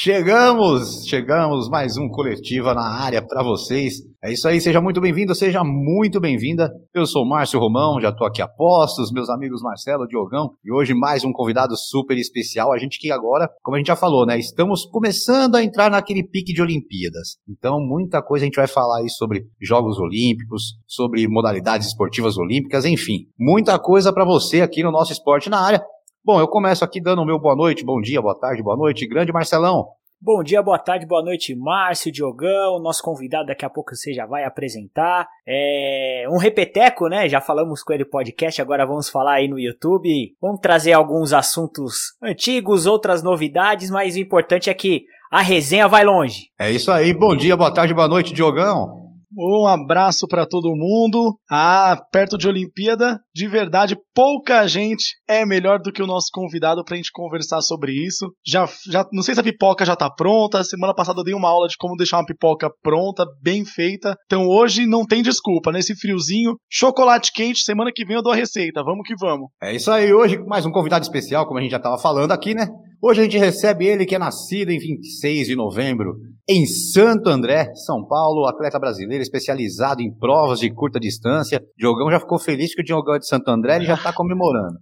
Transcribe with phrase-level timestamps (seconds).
[0.00, 3.94] Chegamos, chegamos, mais um coletiva na área para vocês.
[4.22, 6.70] É isso aí, seja muito bem-vindo, seja muito bem-vinda.
[6.94, 10.94] Eu sou Márcio Romão, já tô aqui a postos, meus amigos Marcelo, Diogão, e hoje
[10.94, 12.72] mais um convidado super especial.
[12.72, 16.22] A gente que agora, como a gente já falou, né, estamos começando a entrar naquele
[16.22, 17.38] pique de Olimpíadas.
[17.48, 22.84] Então, muita coisa a gente vai falar aí sobre Jogos Olímpicos, sobre modalidades esportivas olímpicas,
[22.84, 25.82] enfim, muita coisa para você aqui no nosso Esporte na Área.
[26.24, 29.06] Bom, eu começo aqui dando o meu boa noite, bom dia, boa tarde, boa noite.
[29.06, 29.86] Grande Marcelão.
[30.20, 32.80] Bom dia, boa tarde, boa noite, Márcio, Diogão.
[32.82, 35.28] Nosso convidado daqui a pouco você já vai apresentar.
[35.46, 37.28] É um repeteco, né?
[37.28, 40.34] Já falamos com ele podcast, agora vamos falar aí no YouTube.
[40.42, 46.04] Vamos trazer alguns assuntos antigos, outras novidades, mas o importante é que a resenha vai
[46.04, 46.50] longe.
[46.58, 49.07] É isso aí, bom dia, boa tarde, boa noite, Diogão.
[49.36, 51.38] Um abraço para todo mundo.
[51.50, 56.82] Ah, perto de Olimpíada, de verdade, pouca gente é melhor do que o nosso convidado
[56.84, 58.26] para a gente conversar sobre isso.
[58.46, 60.64] Já, já, não sei se a pipoca já tá pronta.
[60.64, 64.16] Semana passada eu dei uma aula de como deixar uma pipoca pronta, bem feita.
[64.26, 65.72] Então hoje não tem desculpa.
[65.72, 67.62] Nesse friozinho, chocolate quente.
[67.62, 68.82] Semana que vem eu dou a receita.
[68.82, 69.48] Vamos que vamos.
[69.62, 70.12] É isso aí.
[70.12, 72.66] Hoje mais um convidado especial, como a gente já tava falando aqui, né?
[73.00, 76.16] Hoje a gente recebe ele que é nascido em 26 de novembro
[76.48, 81.62] em Santo André, São Paulo, atleta brasileiro especializado em provas de curta distância.
[81.76, 84.78] Diogão já ficou feliz que o Diogão é de Santo André, ele já está comemorando.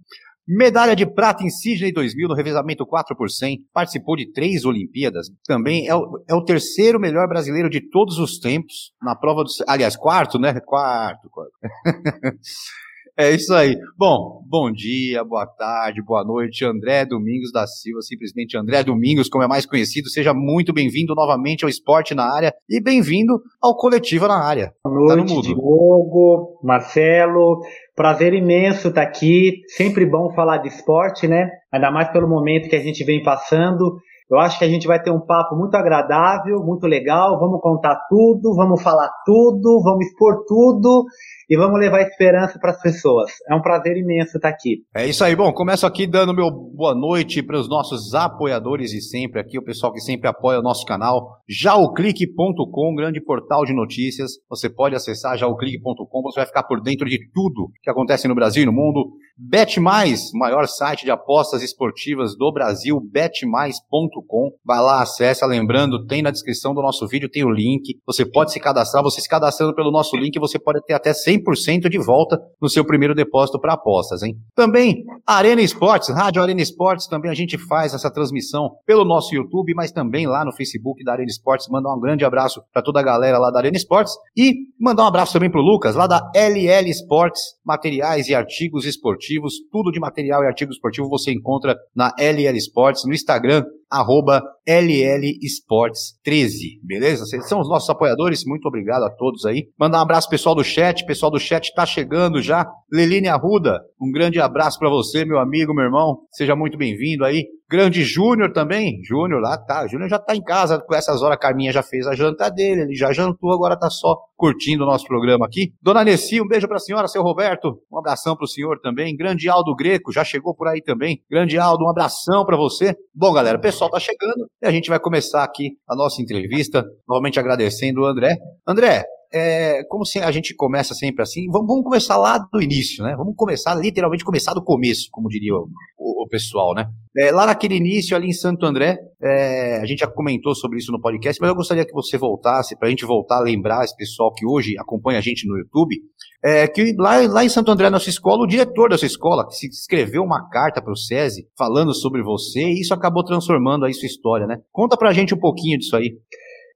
[0.47, 3.59] Medalha de prata em Sydney 2000 no revezamento 4 por 100.
[3.71, 5.27] Participou de três Olimpíadas.
[5.45, 9.49] Também é o, é o terceiro melhor brasileiro de todos os tempos na prova do.
[9.67, 10.57] Aliás, quarto, né?
[10.65, 11.29] Quarto.
[11.29, 11.51] quarto.
[13.19, 13.75] É isso aí.
[13.97, 16.63] Bom, bom dia, boa tarde, boa noite.
[16.63, 20.07] André Domingos da Silva, simplesmente André Domingos, como é mais conhecido.
[20.07, 24.71] Seja muito bem-vindo novamente ao Esporte na Área e bem-vindo ao Coletiva na Área.
[24.83, 27.61] Boa noite, tá Diogo, Marcelo.
[27.95, 29.61] Prazer imenso estar aqui.
[29.69, 31.49] Sempre bom falar de esporte, né?
[31.73, 33.97] Ainda mais pelo momento que a gente vem passando.
[34.29, 37.39] Eu acho que a gente vai ter um papo muito agradável, muito legal.
[37.39, 41.05] Vamos contar tudo, vamos falar tudo, vamos expor tudo
[41.49, 43.31] e vamos levar esperança para as pessoas.
[43.49, 44.83] É um prazer imenso estar aqui.
[44.95, 45.35] É isso aí.
[45.35, 49.63] Bom, começo aqui dando meu boa noite para os nossos apoiadores e sempre aqui, o
[49.63, 51.37] pessoal que sempre apoia o nosso canal.
[51.47, 54.31] Jaoclique.com, grande portal de notícias.
[54.49, 58.63] Você pode acessar jaoclique.com, você vai ficar por dentro de tudo que acontece no Brasil
[58.63, 59.05] e no mundo.
[59.39, 64.51] Bet Mais, maior site de apostas esportivas do Brasil, betmais.com.
[64.65, 67.99] Vai lá, acessa, lembrando, tem na descrição do nosso vídeo, tem o link.
[68.07, 71.36] Você pode se cadastrar, você se cadastrando pelo nosso link, você pode ter até 100
[71.37, 74.35] 100% de volta no seu primeiro depósito para apostas, hein?
[74.55, 79.73] Também, Arena Esportes, Rádio Arena Esportes, também a gente faz essa transmissão pelo nosso YouTube,
[79.75, 81.67] mas também lá no Facebook da Arena Esportes.
[81.69, 85.07] Mandar um grande abraço para toda a galera lá da Arena Esportes e mandar um
[85.07, 90.43] abraço também pro Lucas, lá da LL Esportes, materiais e artigos esportivos, tudo de material
[90.43, 97.25] e artigo esportivo você encontra na LL Esportes, no Instagram, arroba LL Esportes 13, beleza?
[97.25, 99.69] Vocês são os nossos apoiadores, muito obrigado a todos aí.
[99.79, 102.69] Mandar um abraço pessoal do chat, pessoal do chat tá chegando já.
[102.91, 106.19] Leline Arruda, um grande abraço para você, meu amigo, meu irmão.
[106.31, 107.45] Seja muito bem-vindo aí.
[107.69, 109.01] Grande Júnior também.
[109.03, 109.85] Júnior lá tá.
[109.87, 111.35] Júnior já tá em casa com essas horas.
[111.35, 112.83] A Carminha já fez a janta dele.
[112.83, 115.73] Ele já jantou, agora tá só curtindo o nosso programa aqui.
[115.81, 117.81] Dona Nessi, um beijo pra senhora, seu Roberto.
[117.91, 119.15] Um abração pro senhor também.
[119.15, 121.21] Grande Aldo Greco, já chegou por aí também.
[121.29, 122.95] Grande Aldo, um abração para você.
[123.13, 126.85] Bom, galera, o pessoal tá chegando e a gente vai começar aqui a nossa entrevista.
[127.07, 128.37] Novamente agradecendo o André.
[128.65, 133.03] André, é, como se a gente começa sempre assim, vamos, vamos, começar lá do início,
[133.03, 133.15] né?
[133.17, 135.67] Vamos começar, literalmente começar do começo, como diria o,
[135.97, 136.87] o, o pessoal, né?
[137.17, 140.91] É, lá naquele início, ali em Santo André, é, a gente já comentou sobre isso
[140.91, 143.95] no podcast, mas eu gostaria que você voltasse, para a gente voltar a lembrar esse
[143.95, 145.95] pessoal que hoje acompanha a gente no YouTube,
[146.43, 149.67] é, que lá, lá em Santo André, nossa escola, o diretor da sua escola, que
[149.67, 154.05] escreveu uma carta para o SESI falando sobre você, e isso acabou transformando aí sua
[154.05, 154.57] história, né?
[154.71, 156.15] Conta pra gente um pouquinho disso aí.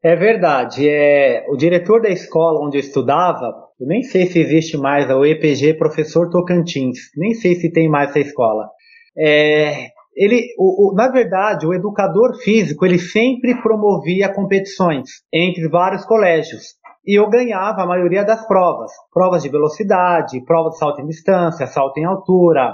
[0.03, 0.89] É verdade.
[0.89, 5.25] É, o diretor da escola onde eu estudava, eu nem sei se existe mais, o
[5.25, 6.97] EPG Professor Tocantins.
[7.15, 8.69] Nem sei se tem mais essa escola.
[9.17, 16.03] É, ele, o, o, na verdade, o educador físico ele sempre promovia competições entre vários
[16.05, 16.75] colégios.
[17.05, 18.91] E eu ganhava a maioria das provas.
[19.13, 22.73] Provas de velocidade, provas de salto em distância, salto em altura,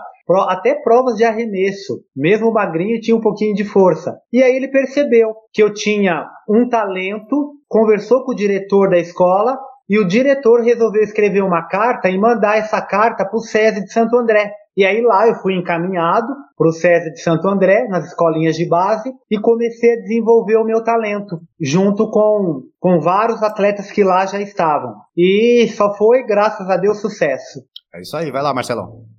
[0.50, 2.02] até provas de arremesso.
[2.16, 4.18] Mesmo magrinho tinha um pouquinho de força.
[4.32, 9.58] E aí ele percebeu que eu tinha um talento, conversou com o diretor da escola
[9.90, 13.94] e o diretor resolveu escrever uma carta e mandar essa carta para o SESI de
[13.94, 14.52] Santo André.
[14.76, 18.68] E aí lá eu fui encaminhado para o SESI de Santo André, nas escolinhas de
[18.68, 24.26] base, e comecei a desenvolver o meu talento, junto com, com vários atletas que lá
[24.26, 24.94] já estavam.
[25.16, 27.62] E só foi, graças a Deus, sucesso.
[27.96, 29.17] É isso aí, vai lá, Marcelão.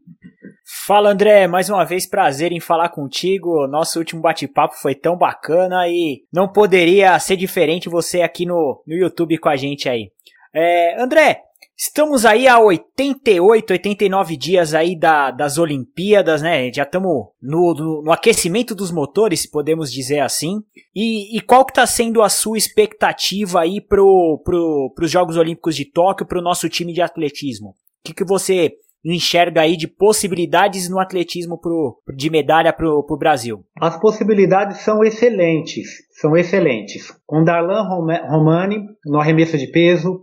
[0.88, 3.66] Fala André, mais uma vez prazer em falar contigo.
[3.66, 8.94] Nosso último bate-papo foi tão bacana e não poderia ser diferente você aqui no, no
[8.94, 10.10] YouTube com a gente aí.
[10.50, 11.42] É, André,
[11.76, 16.72] Estamos aí há 88, 89 dias aí da, das Olimpíadas, né?
[16.72, 20.56] Já estamos no, no, no, aquecimento dos motores, se podemos dizer assim.
[20.96, 25.76] E, e qual que está sendo a sua expectativa aí para pro, os Jogos Olímpicos
[25.76, 27.68] de Tóquio, para o nosso time de atletismo?
[27.68, 27.74] O
[28.04, 28.72] que, que você
[29.04, 33.64] enxerga aí de possibilidades no atletismo pro, de medalha para o Brasil?
[33.80, 37.12] As possibilidades são excelentes, são excelentes.
[37.26, 37.82] Com Darlan
[38.28, 40.20] Romani no arremesso de peso,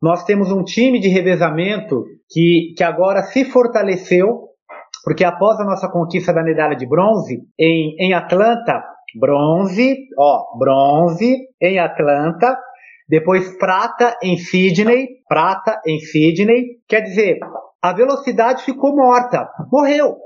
[0.00, 4.48] nós temos um time de revezamento que, que agora se fortaleceu,
[5.04, 8.82] porque após a nossa conquista da medalha de bronze em, em Atlanta,
[9.18, 12.56] bronze, ó, bronze em Atlanta,
[13.08, 17.38] depois prata em Sydney, prata em Sydney, quer dizer,
[17.82, 20.16] a velocidade ficou morta, morreu.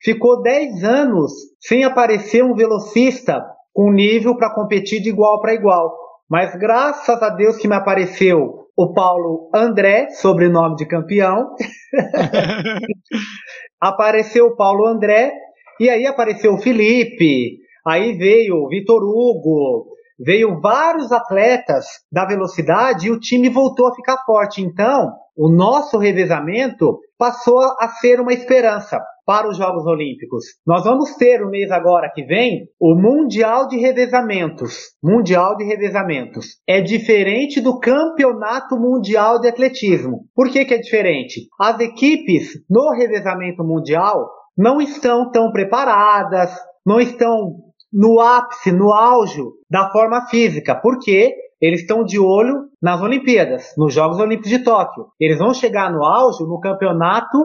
[0.00, 5.96] Ficou 10 anos sem aparecer um velocista com nível para competir de igual para igual.
[6.28, 11.54] Mas graças a Deus que me apareceu o Paulo André, sobrenome de campeão.
[13.80, 15.32] apareceu o Paulo André,
[15.80, 19.86] e aí apareceu o Felipe, aí veio o Vitor Hugo,
[20.18, 24.60] veio vários atletas da velocidade e o time voltou a ficar forte.
[24.60, 30.44] Então, o nosso revezamento passou a ser uma esperança para os Jogos Olímpicos.
[30.66, 34.94] Nós vamos ter o mês agora que vem o Mundial de Revezamentos.
[35.04, 36.56] Mundial de Revezamentos.
[36.66, 40.22] É diferente do Campeonato Mundial de Atletismo.
[40.34, 41.46] Por que, que é diferente?
[41.60, 46.50] As equipes no revezamento mundial não estão tão preparadas,
[46.86, 50.74] não estão no ápice, no auge da forma física.
[50.74, 51.34] Por quê?
[51.60, 55.06] Eles estão de olho nas Olimpíadas, nos Jogos Olímpicos de Tóquio.
[55.18, 57.36] Eles vão chegar no auge no campeonato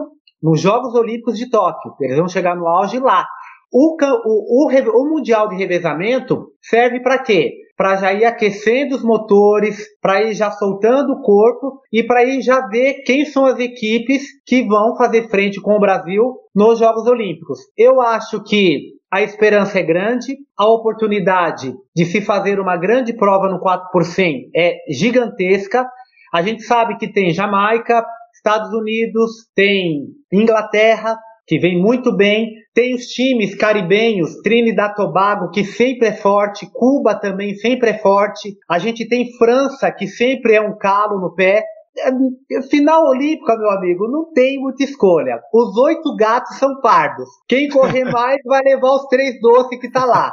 [0.42, 1.94] nos Jogos Olímpicos de Tóquio.
[2.00, 3.26] Eles vão chegar no auge lá.
[3.72, 7.54] O, o, o, o Mundial de Revezamento serve para quê?
[7.76, 12.40] Para já ir aquecendo os motores, para ir já soltando o corpo e para ir
[12.40, 17.04] já ver quem são as equipes que vão fazer frente com o Brasil nos Jogos
[17.08, 17.58] Olímpicos.
[17.76, 23.48] Eu acho que a esperança é grande, a oportunidade de se fazer uma grande prova
[23.48, 25.86] no 4 por 100 é gigantesca.
[26.32, 31.16] A gente sabe que tem Jamaica, Estados Unidos, tem Inglaterra,
[31.46, 37.14] que vem muito bem, tem os times caribenhos, Trinidad Tobago, que sempre é forte, Cuba
[37.14, 41.62] também sempre é forte, a gente tem França, que sempre é um calo no pé.
[41.96, 45.40] É, final olímpica, meu amigo, não tem muita escolha.
[45.52, 47.28] Os oito gatos são pardos.
[47.48, 50.32] Quem correr mais vai levar os três doces que tá lá.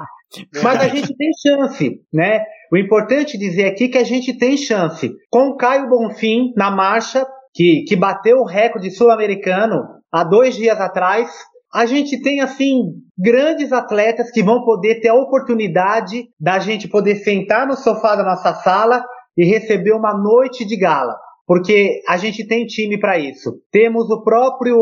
[0.64, 2.44] Mas a gente tem chance, né?
[2.72, 5.12] O importante dizer aqui é que a gente tem chance.
[5.30, 10.80] Com o Caio Bonfim na marcha, que, que bateu o recorde sul-americano há dois dias
[10.80, 11.30] atrás.
[11.74, 17.16] A gente tem, assim, grandes atletas que vão poder ter a oportunidade da gente poder
[17.16, 19.04] sentar no sofá da nossa sala
[19.38, 21.16] e receber uma noite de gala.
[21.52, 23.62] Porque a gente tem time para isso.
[23.70, 24.78] Temos o próprio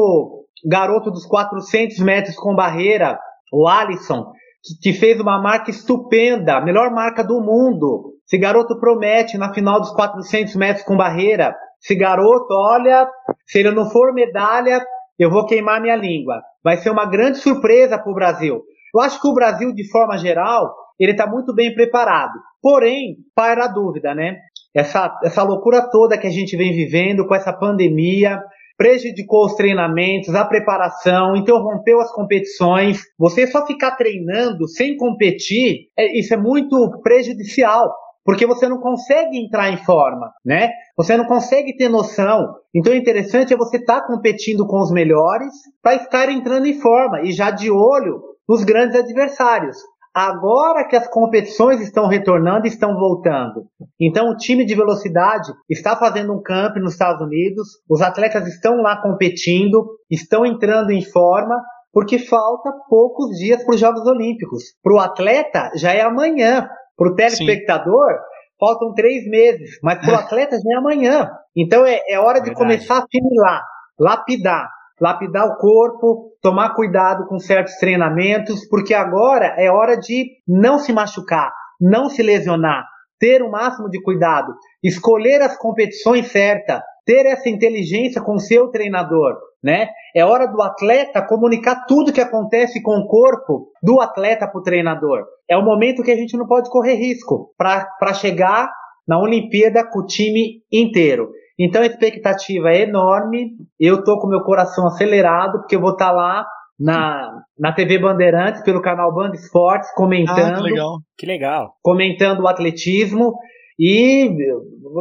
[0.63, 3.18] garoto dos 400 metros com barreira,
[3.51, 4.31] o Alisson,
[4.63, 8.13] que, que fez uma marca estupenda, a melhor marca do mundo.
[8.24, 11.56] Esse garoto promete na final dos 400 metros com barreira.
[11.83, 13.10] Esse garoto, olha,
[13.48, 14.79] se ele não for medalha,
[15.17, 16.39] eu vou queimar minha língua.
[16.63, 18.62] Vai ser uma grande surpresa para o Brasil.
[18.94, 22.34] Eu acho que o Brasil, de forma geral, ele está muito bem preparado.
[22.62, 24.38] Porém, para a dúvida, né?
[24.76, 28.40] Essa, essa loucura toda que a gente vem vivendo com essa pandemia,
[28.78, 33.02] prejudicou os treinamentos, a preparação, interrompeu as competições.
[33.18, 37.94] Você só ficar treinando sem competir, é, isso é muito prejudicial
[38.30, 40.70] porque você não consegue entrar em forma, né?
[40.96, 42.54] Você não consegue ter noção.
[42.76, 46.80] Então, o interessante é você estar tá competindo com os melhores para estar entrando em
[46.80, 49.78] forma e já de olho nos grandes adversários.
[50.13, 53.68] Agora que as competições estão retornando, estão voltando.
[54.00, 58.78] Então, o time de velocidade está fazendo um camp nos Estados Unidos, os atletas estão
[58.82, 61.56] lá competindo, estão entrando em forma,
[61.94, 64.63] porque falta poucos dias para os Jogos Olímpicos.
[64.84, 66.68] Para o atleta, já é amanhã.
[66.98, 68.20] Para o telespectador, Sim.
[68.60, 71.30] faltam três meses, mas para o atleta já é amanhã.
[71.56, 72.58] Então é, é hora de Verdade.
[72.58, 73.63] começar a assimilar,
[73.98, 74.70] lapidar,
[75.01, 80.91] lapidar o corpo, tomar cuidado com certos treinamentos, porque agora é hora de não se
[80.94, 82.86] machucar, não se lesionar,
[83.20, 84.53] ter o máximo de cuidado,
[84.84, 89.89] escolher as competições certas, ter essa inteligência com o seu treinador, né?
[90.15, 94.63] É hora do atleta comunicar tudo que acontece com o corpo do atleta para o
[94.63, 95.25] treinador.
[95.50, 98.72] É o momento que a gente não pode correr risco para chegar
[99.08, 101.29] na Olimpíada com o time inteiro.
[101.60, 103.51] Então a expectativa é enorme.
[103.78, 106.46] Eu tô com meu coração acelerado porque eu vou estar tá lá
[106.80, 110.54] na, na TV Bandeirantes, pelo canal Band Esportes, comentando.
[110.54, 110.98] Ah, que legal.
[111.18, 111.74] Que legal.
[111.84, 113.34] Comentando o atletismo.
[113.82, 114.30] E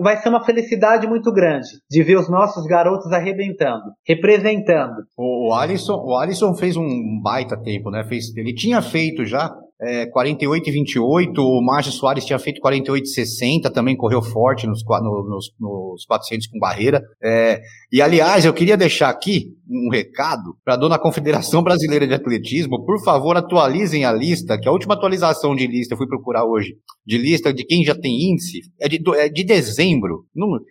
[0.04, 5.02] vai ser uma felicidade muito grande de ver os nossos garotos arrebentando, representando.
[5.16, 8.04] O, Alisson, o Alisson fez um baita tempo, né?
[8.04, 13.04] Fez, ele tinha feito já é, 48 e 28, o Márcio Soares tinha feito 48
[13.04, 17.02] e 60, também correu forte nos, nos, nos 400 com barreira.
[17.22, 17.60] É,
[17.92, 22.84] e aliás, eu queria deixar aqui um recado para a dona Confederação Brasileira de Atletismo,
[22.84, 26.74] por favor, atualizem a lista, que a última atualização de lista, eu fui procurar hoje,
[27.06, 30.24] de lista de quem já tem índice, é de, é de dezembro.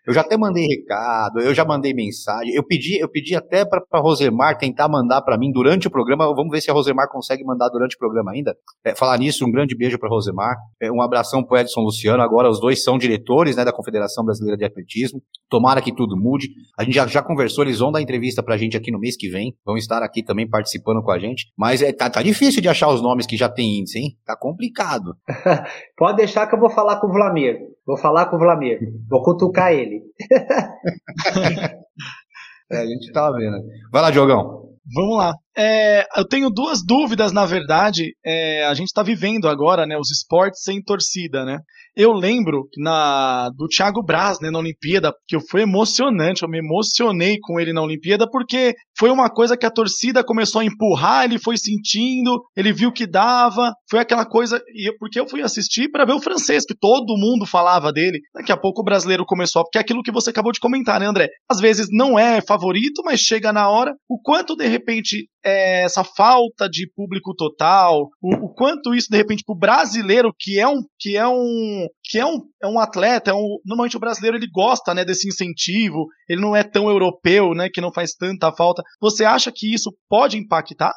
[0.05, 3.81] Eu já até mandei recado, eu já mandei mensagem, eu pedi, eu pedi até para
[3.99, 7.69] Rosemar tentar mandar para mim durante o programa, vamos ver se a Rosemar consegue mandar
[7.69, 8.55] durante o programa ainda.
[8.83, 12.49] É, falar nisso, um grande beijo para Rosemar, é, um abração para Edson Luciano, agora
[12.49, 16.49] os dois são diretores né, da Confederação Brasileira de Atletismo, tomara que tudo mude.
[16.77, 19.15] A gente já, já conversou, eles vão dar entrevista para a gente aqui no mês
[19.17, 22.61] que vem, vão estar aqui também participando com a gente, mas é, tá, tá difícil
[22.61, 24.17] de achar os nomes que já tem índice, hein?
[24.25, 25.15] Tá complicado.
[25.97, 28.79] Pode deixar que eu vou falar com o Vlamir, vou falar com o Vlamir,
[29.09, 30.01] vou cutucar ele.
[32.71, 33.57] é, a gente tá vendo.
[33.91, 34.67] Vai lá, Diogão.
[34.93, 35.33] Vamos lá.
[35.57, 38.13] É, eu tenho duas dúvidas, na verdade.
[38.23, 41.57] É, a gente está vivendo agora né, os esportes sem torcida, né?
[41.95, 47.39] Eu lembro na, do Thiago Braz né, na Olimpíada, que foi emocionante, eu me emocionei
[47.41, 51.39] com ele na Olimpíada, porque foi uma coisa que a torcida começou a empurrar, ele
[51.39, 54.61] foi sentindo, ele viu que dava, foi aquela coisa.
[54.75, 58.19] E porque eu fui assistir para ver o francês, que todo mundo falava dele.
[58.31, 61.07] Daqui a pouco o brasileiro começou, porque é aquilo que você acabou de comentar, né,
[61.07, 61.29] André?
[61.49, 63.95] Às vezes não é favorito, mas chega na hora.
[64.07, 69.15] O quanto de repente é, essa falta de público total, o, o quanto isso de
[69.15, 72.79] repente para o brasileiro que é um que é um que é um, é um
[72.79, 76.89] atleta, é um, normalmente o brasileiro ele gosta né, desse incentivo, ele não é tão
[76.89, 78.83] europeu, né, que não faz tanta falta.
[78.99, 80.93] Você acha que isso pode impactar?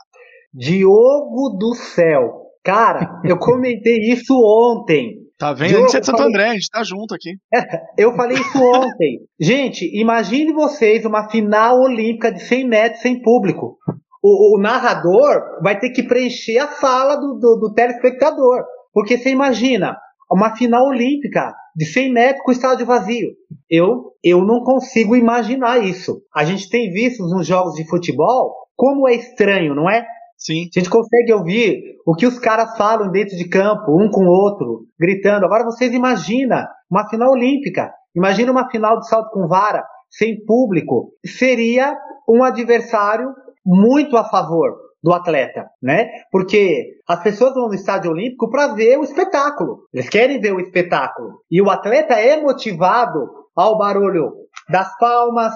[0.52, 5.20] Diogo do céu, cara, eu comentei isso ontem.
[5.38, 5.68] Tá vendo?
[5.68, 6.32] Diogo, a gente é de Santo falei...
[6.32, 7.36] André, a gente tá junto aqui.
[7.96, 9.20] eu falei isso ontem.
[9.40, 13.78] gente, imagine vocês uma final olímpica de 100 metros sem público
[14.22, 18.62] o, o, narrador vai ter que preencher a fala do, do, do, telespectador.
[18.92, 19.96] Porque você imagina,
[20.30, 23.30] uma final olímpica de 100 metros com estádio vazio.
[23.68, 26.22] Eu, eu não consigo imaginar isso.
[26.34, 30.06] A gente tem visto nos jogos de futebol como é estranho, não é?
[30.36, 30.68] Sim.
[30.74, 34.30] A gente consegue ouvir o que os caras falam dentro de campo, um com o
[34.30, 35.44] outro, gritando.
[35.44, 37.92] Agora vocês imaginam uma final olímpica.
[38.16, 41.12] Imagina uma final de salto com vara, sem público.
[41.24, 41.94] Seria
[42.28, 43.28] um adversário
[43.64, 46.08] muito a favor do atleta, né?
[46.30, 49.84] Porque as pessoas vão no estádio olímpico para ver o espetáculo.
[49.92, 51.42] Eles querem ver o espetáculo.
[51.50, 53.18] E o atleta é motivado
[53.56, 54.32] ao barulho
[54.68, 55.54] das palmas,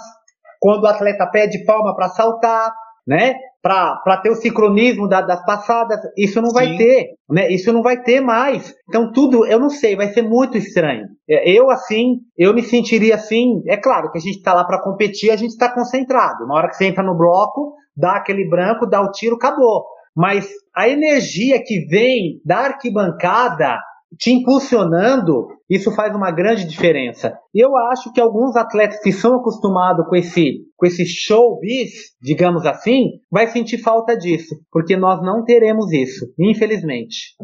[0.61, 2.73] quando o atleta pede palma para saltar,
[3.07, 3.35] né?
[3.63, 6.77] Para ter o sincronismo da, das passadas, isso não vai Sim.
[6.77, 7.51] ter, né?
[7.51, 8.75] Isso não vai ter mais.
[8.89, 11.07] Então tudo, eu não sei, vai ser muito estranho.
[11.29, 13.63] É, eu assim, eu me sentiria assim.
[13.67, 16.47] É claro que a gente está lá para competir, a gente está concentrado.
[16.47, 19.85] Na hora que você entra no bloco, dá aquele branco, dá o tiro, acabou.
[20.17, 23.79] Mas a energia que vem da arquibancada
[24.19, 27.37] te impulsionando, isso faz uma grande diferença.
[27.53, 31.91] E eu acho que alguns atletas que são acostumados com esse, com esse showbiz,
[32.23, 37.35] digamos assim, vai sentir falta disso, porque nós não teremos isso, infelizmente.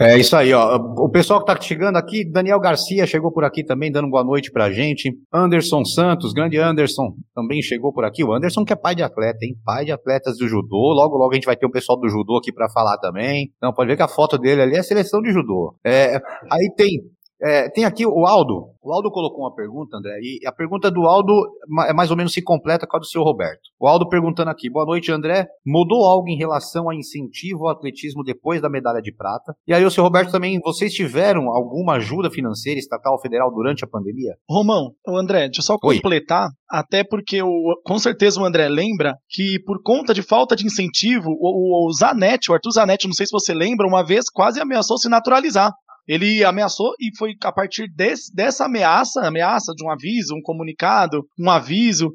[0.00, 0.76] É isso aí, ó.
[0.76, 4.50] O pessoal que tá chegando aqui, Daniel Garcia chegou por aqui também, dando boa noite
[4.52, 5.12] pra gente.
[5.34, 8.22] Anderson Santos, grande Anderson, também chegou por aqui.
[8.22, 9.56] O Anderson que é pai de atleta, hein?
[9.64, 10.92] Pai de atletas do judô.
[10.94, 13.50] Logo, logo a gente vai ter o pessoal do judô aqui para falar também.
[13.60, 15.74] Não, pode ver que a foto dele ali é a seleção de judô.
[15.84, 16.14] É,
[16.48, 17.00] aí tem
[17.40, 18.70] é, tem aqui o Aldo.
[18.82, 21.32] O Aldo colocou uma pergunta, André, e a pergunta do Aldo
[21.88, 23.60] é mais ou menos se completa com a do seu Roberto.
[23.78, 25.46] O Aldo perguntando aqui: Boa noite, André.
[25.64, 29.54] Mudou algo em relação a incentivo ao atletismo depois da medalha de prata?
[29.66, 33.84] E aí, o seu Roberto também, vocês tiveram alguma ajuda financeira estatal ou federal durante
[33.84, 34.34] a pandemia?
[34.48, 36.50] Romão, o André, deixa eu só completar, Oi.
[36.70, 41.30] até porque o, com certeza o André lembra que por conta de falta de incentivo,
[41.30, 44.98] o, o Zanetti, o Arthur Zanetti, não sei se você lembra, uma vez quase ameaçou
[44.98, 45.72] se naturalizar.
[46.08, 51.26] Ele ameaçou e foi a partir desse, dessa ameaça, ameaça de um aviso, um comunicado,
[51.38, 52.10] um aviso,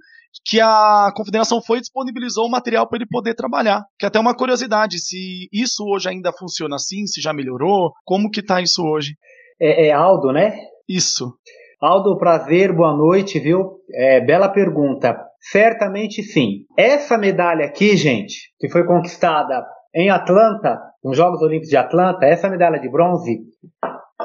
[0.45, 3.83] que a confederação foi e disponibilizou o material para ele poder trabalhar.
[3.99, 8.31] Que é até uma curiosidade, se isso hoje ainda funciona assim, se já melhorou, como
[8.31, 9.13] que tá isso hoje?
[9.61, 10.57] É, é Aldo, né?
[10.89, 11.33] Isso.
[11.79, 13.79] Aldo, prazer, boa noite, viu?
[13.93, 15.15] É, bela pergunta.
[15.39, 16.65] Certamente sim.
[16.77, 22.49] Essa medalha aqui, gente, que foi conquistada em Atlanta, nos Jogos Olímpicos de Atlanta, essa
[22.49, 23.39] medalha de bronze,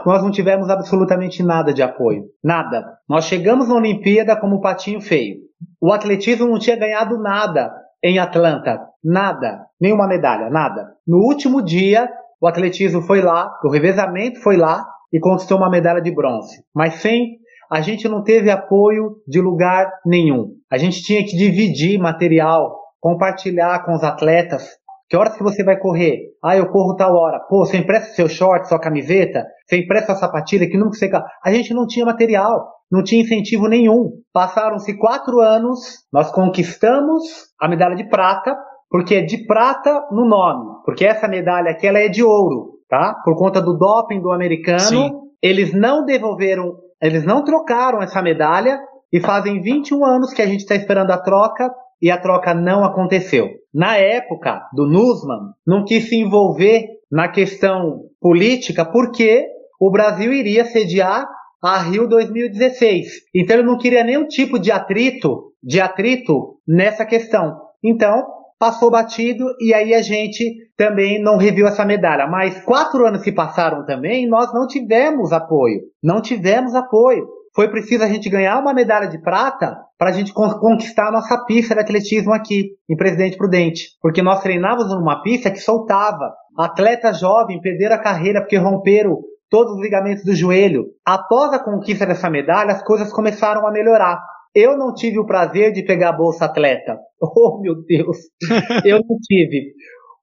[0.07, 2.25] nós não tivemos absolutamente nada de apoio.
[2.43, 2.85] Nada.
[3.09, 5.37] Nós chegamos na Olimpíada como patinho feio.
[5.81, 8.81] O atletismo não tinha ganhado nada em Atlanta?
[9.03, 9.67] Nada.
[9.81, 10.93] Nenhuma medalha, nada.
[11.07, 12.09] No último dia,
[12.41, 16.63] o atletismo foi lá, o revezamento foi lá e conquistou uma medalha de bronze.
[16.75, 17.39] Mas sem
[17.71, 20.53] a gente não teve apoio de lugar nenhum.
[20.71, 24.71] A gente tinha que dividir material, compartilhar com os atletas.
[25.09, 26.19] Que horas que você vai correr?
[26.45, 27.41] Ah, eu corro tal hora.
[27.49, 29.45] Pô, você empresta seu short, sua camiseta?
[29.67, 30.69] Você empresta sua sapatilha?
[30.69, 31.11] Que nunca você...
[31.45, 34.13] A gente não tinha material, não tinha incentivo nenhum.
[34.33, 35.81] Passaram-se quatro anos,
[36.13, 37.23] nós conquistamos
[37.61, 38.57] a medalha de prata,
[38.91, 40.83] porque é de prata no nome.
[40.85, 43.15] Porque essa medalha aqui, ela é de ouro, tá?
[43.25, 44.81] Por conta do doping do americano.
[44.81, 45.11] Sim.
[45.43, 48.79] Eles não devolveram eles não trocaram essa medalha
[49.13, 52.85] e fazem 21 anos que a gente está esperando a troca e a troca não
[52.85, 53.49] aconteceu.
[53.73, 59.47] Na época do Nussmann, não quis se envolver na questão política porque
[59.81, 61.27] o Brasil iria sediar
[61.63, 63.07] a Rio 2016.
[63.35, 67.57] Então ele não queria nenhum tipo de atrito, de atrito nessa questão.
[67.83, 68.25] Então
[68.59, 72.27] passou batido e aí a gente também não reviu essa medalha.
[72.27, 75.83] Mas quatro anos se passaram também e nós não tivemos apoio.
[76.03, 77.29] Não tivemos apoio.
[77.59, 81.45] Foi preciso a gente ganhar uma medalha de prata para a gente conquistar a nossa
[81.45, 83.97] pista de atletismo aqui, em Presidente Prudente.
[84.01, 86.33] Porque nós treinávamos numa pista que soltava.
[86.57, 89.19] Atletas jovens perderam a carreira porque romperam
[89.51, 90.85] todos os ligamentos do joelho.
[91.05, 94.23] Após a conquista dessa medalha, as coisas começaram a melhorar.
[94.55, 96.97] Eu não tive o prazer de pegar a Bolsa Atleta.
[97.21, 98.19] Oh, meu Deus!
[98.87, 99.73] Eu não tive.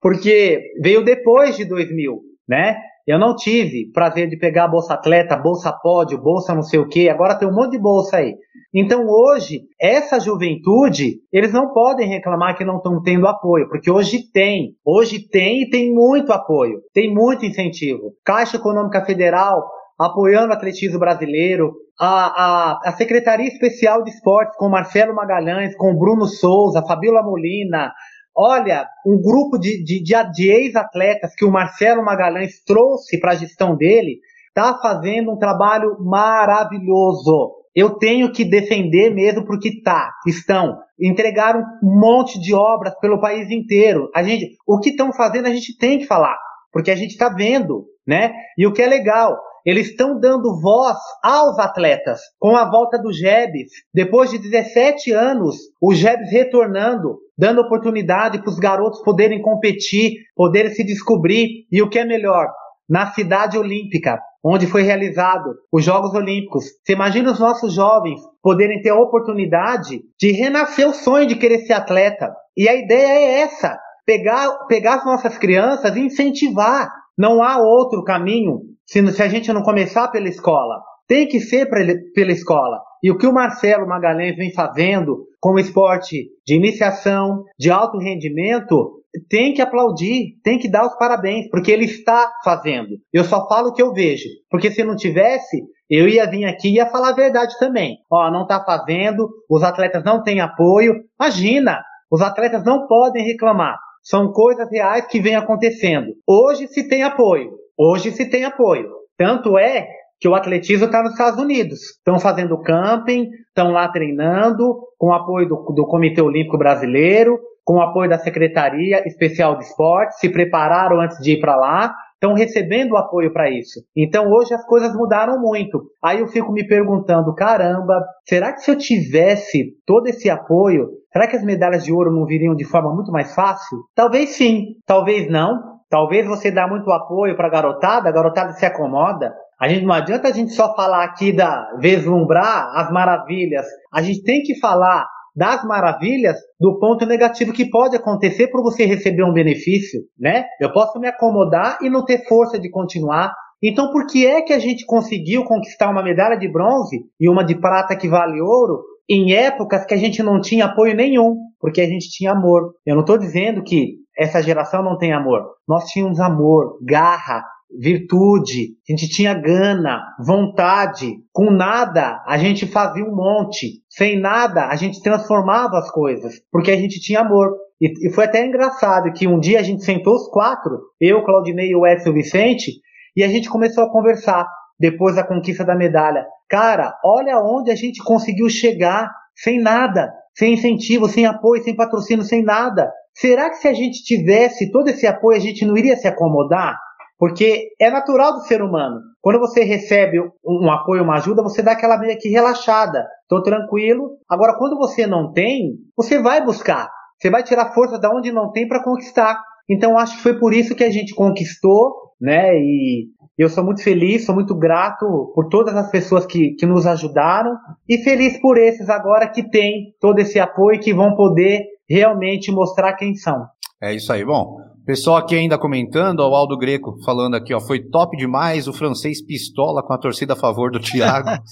[0.01, 2.77] Porque veio depois de 2000, né?
[3.08, 6.88] Eu não tive prazer de pegar a Bolsa Atleta, Bolsa Pódio, Bolsa não sei o
[6.88, 7.08] quê.
[7.08, 8.36] Agora tem um monte de bolsa aí.
[8.74, 14.30] Então hoje, essa juventude, eles não podem reclamar que não estão tendo apoio, porque hoje
[14.34, 14.76] tem.
[14.84, 16.82] Hoje tem e tem muito apoio.
[16.94, 18.14] Tem muito incentivo.
[18.26, 19.64] Caixa Econômica Federal
[20.00, 25.98] apoiando o atletismo brasileiro, a, a, a Secretaria Especial de Esportes com Marcelo Magalhães, com
[25.98, 27.94] Bruno Souza, Fabiola Molina,
[28.36, 33.36] olha, um grupo de, de, de, de ex-atletas que o Marcelo Magalhães trouxe para a
[33.36, 37.55] gestão dele, está fazendo um trabalho maravilhoso.
[37.75, 40.77] Eu tenho que defender mesmo porque tá, estão.
[41.00, 44.10] Entregaram um monte de obras pelo país inteiro.
[44.16, 46.38] A gente, o que estão fazendo a gente tem que falar,
[46.72, 48.31] porque a gente está vendo, né?
[48.57, 52.20] E o que é legal, eles estão dando voz aos atletas.
[52.40, 58.50] Com a volta do Jebs, depois de 17 anos, o Jebs retornando, dando oportunidade para
[58.50, 61.66] os garotos poderem competir, poderem se descobrir.
[61.72, 62.48] E o que é melhor,
[62.88, 66.66] na cidade olímpica, onde foi realizado os Jogos Olímpicos.
[66.84, 71.60] Você imagina os nossos jovens poderem ter a oportunidade de renascer o sonho de querer
[71.62, 72.32] ser atleta.
[72.56, 76.88] E a ideia é essa: pegar, pegar as nossas crianças e incentivar.
[77.18, 80.82] Não há outro caminho se, se a gente não começar pela escola.
[81.08, 82.80] Tem que ser pela escola.
[83.04, 89.04] E o que o Marcelo Magalhães vem fazendo como esporte de iniciação, de alto rendimento,
[89.30, 92.98] tem que aplaudir, tem que dar os parabéns, porque ele está fazendo.
[93.14, 96.70] Eu só falo o que eu vejo, porque se não tivesse, eu ia vir aqui
[96.70, 97.98] e ia falar a verdade também.
[98.12, 100.96] Ó, não está fazendo, os atletas não têm apoio.
[101.20, 103.78] Imagina, os atletas não podem reclamar.
[104.04, 106.08] São coisas reais que vêm acontecendo.
[106.28, 108.90] Hoje se tem apoio, Hoje se tem apoio.
[109.18, 109.88] Tanto é
[110.20, 111.79] que o atletismo está nos Estados Unidos.
[111.98, 118.09] Estão fazendo camping, estão lá treinando, com apoio do, do Comitê Olímpico Brasileiro, com apoio
[118.09, 123.33] da Secretaria Especial de Esportes, se prepararam antes de ir para lá, estão recebendo apoio
[123.33, 123.81] para isso.
[123.96, 125.83] Então hoje as coisas mudaram muito.
[126.01, 131.27] Aí eu fico me perguntando, caramba, será que se eu tivesse todo esse apoio, será
[131.27, 133.79] que as medalhas de ouro não viriam de forma muito mais fácil?
[133.94, 138.66] Talvez sim, talvez não, Talvez você dá muito apoio para a garotada, a garotada se
[138.66, 139.34] acomoda.
[139.58, 143.66] A gente não adianta a gente só falar aqui da vislumbrar as maravilhas.
[143.94, 148.84] A gente tem que falar das maravilhas do ponto negativo que pode acontecer por você
[148.84, 150.44] receber um benefício, né?
[150.60, 153.34] Eu posso me acomodar e não ter força de continuar.
[153.64, 157.46] Então, por que é que a gente conseguiu conquistar uma medalha de bronze e uma
[157.46, 161.79] de prata que vale ouro em épocas que a gente não tinha apoio nenhum, porque
[161.79, 162.74] a gente tinha amor?
[162.86, 165.42] Eu não estou dizendo que essa geração não tem amor.
[165.68, 167.44] Nós tínhamos amor, garra,
[167.80, 171.16] virtude, a gente tinha gana, vontade.
[171.32, 173.82] Com nada, a gente fazia um monte.
[173.90, 177.51] Sem nada, a gente transformava as coisas, porque a gente tinha amor.
[177.82, 181.72] E, e foi até engraçado que um dia a gente sentou os quatro, eu, Claudinei
[181.72, 182.72] e o Vicente,
[183.16, 184.48] e a gente começou a conversar
[184.80, 186.25] depois da conquista da medalha.
[186.50, 192.24] Cara, olha onde a gente conseguiu chegar sem nada, sem incentivo, sem apoio, sem patrocínio,
[192.24, 192.92] sem nada.
[193.16, 196.78] Será que se a gente tivesse todo esse apoio, a gente não iria se acomodar?
[197.18, 199.00] Porque é natural do ser humano.
[199.22, 203.08] Quando você recebe um apoio, uma ajuda, você dá aquela meio que relaxada.
[203.30, 204.18] Tô tranquilo.
[204.30, 206.90] Agora, quando você não tem, você vai buscar.
[207.18, 209.42] Você vai tirar força da onde não tem para conquistar.
[209.70, 212.54] Então acho que foi por isso que a gente conquistou, né?
[212.54, 216.86] E eu sou muito feliz, sou muito grato por todas as pessoas que, que nos
[216.86, 221.64] ajudaram e feliz por esses agora que têm todo esse apoio e que vão poder
[221.90, 223.46] realmente mostrar quem são.
[223.82, 224.26] É isso aí.
[224.26, 228.74] Bom, pessoal aqui ainda comentando, o Aldo Greco falando aqui, ó, foi top demais, o
[228.74, 231.30] francês pistola com a torcida a favor do Thiago.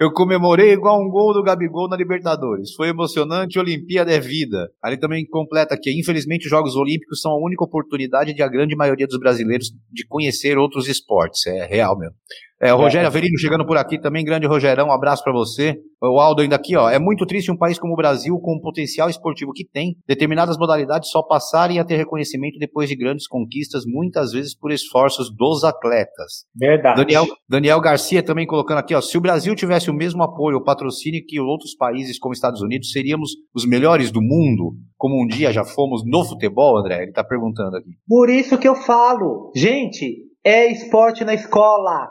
[0.00, 2.72] Eu comemorei igual um gol do Gabigol na Libertadores.
[2.76, 4.70] Foi emocionante, Olimpíada é vida.
[4.80, 8.76] Ali também completa que, infelizmente, os Jogos Olímpicos são a única oportunidade de a grande
[8.76, 11.44] maioria dos brasileiros de conhecer outros esportes.
[11.48, 12.14] É real mesmo.
[12.60, 15.76] É, o Rogério Avelino chegando por aqui também, grande Rogerão, um abraço para você.
[16.02, 16.90] O Aldo ainda aqui, ó.
[16.90, 20.56] É muito triste um país como o Brasil, com o potencial esportivo que tem, determinadas
[20.58, 25.62] modalidades só passarem a ter reconhecimento depois de grandes conquistas, muitas vezes por esforços dos
[25.62, 26.46] atletas.
[26.54, 26.96] Verdade.
[26.96, 29.00] Daniel, Daniel Garcia também colocando aqui, ó.
[29.00, 32.90] Se o Brasil tivesse o mesmo apoio ou patrocínio que outros países como Estados Unidos,
[32.90, 37.02] seríamos os melhores do mundo, como um dia já fomos no futebol, André?
[37.02, 37.90] Ele tá perguntando aqui.
[38.06, 42.08] Por isso que eu falo, gente, é esporte na escola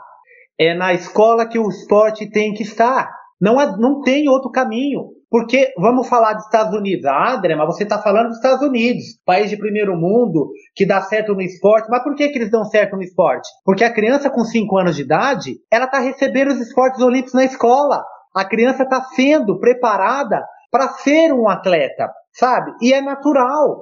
[0.58, 3.08] é na escola que o esporte tem que estar.
[3.40, 5.10] Não, não tem outro caminho.
[5.30, 7.04] Porque vamos falar dos Estados Unidos.
[7.04, 11.02] Ah, André, mas você está falando dos Estados Unidos, país de primeiro mundo, que dá
[11.02, 11.88] certo no esporte.
[11.90, 13.48] Mas por que, que eles dão certo no esporte?
[13.64, 17.44] Porque a criança com 5 anos de idade, ela está recebendo os esportes olímpicos na
[17.44, 18.02] escola.
[18.34, 22.72] A criança está sendo preparada para ser um atleta, sabe?
[22.80, 23.80] E é natural.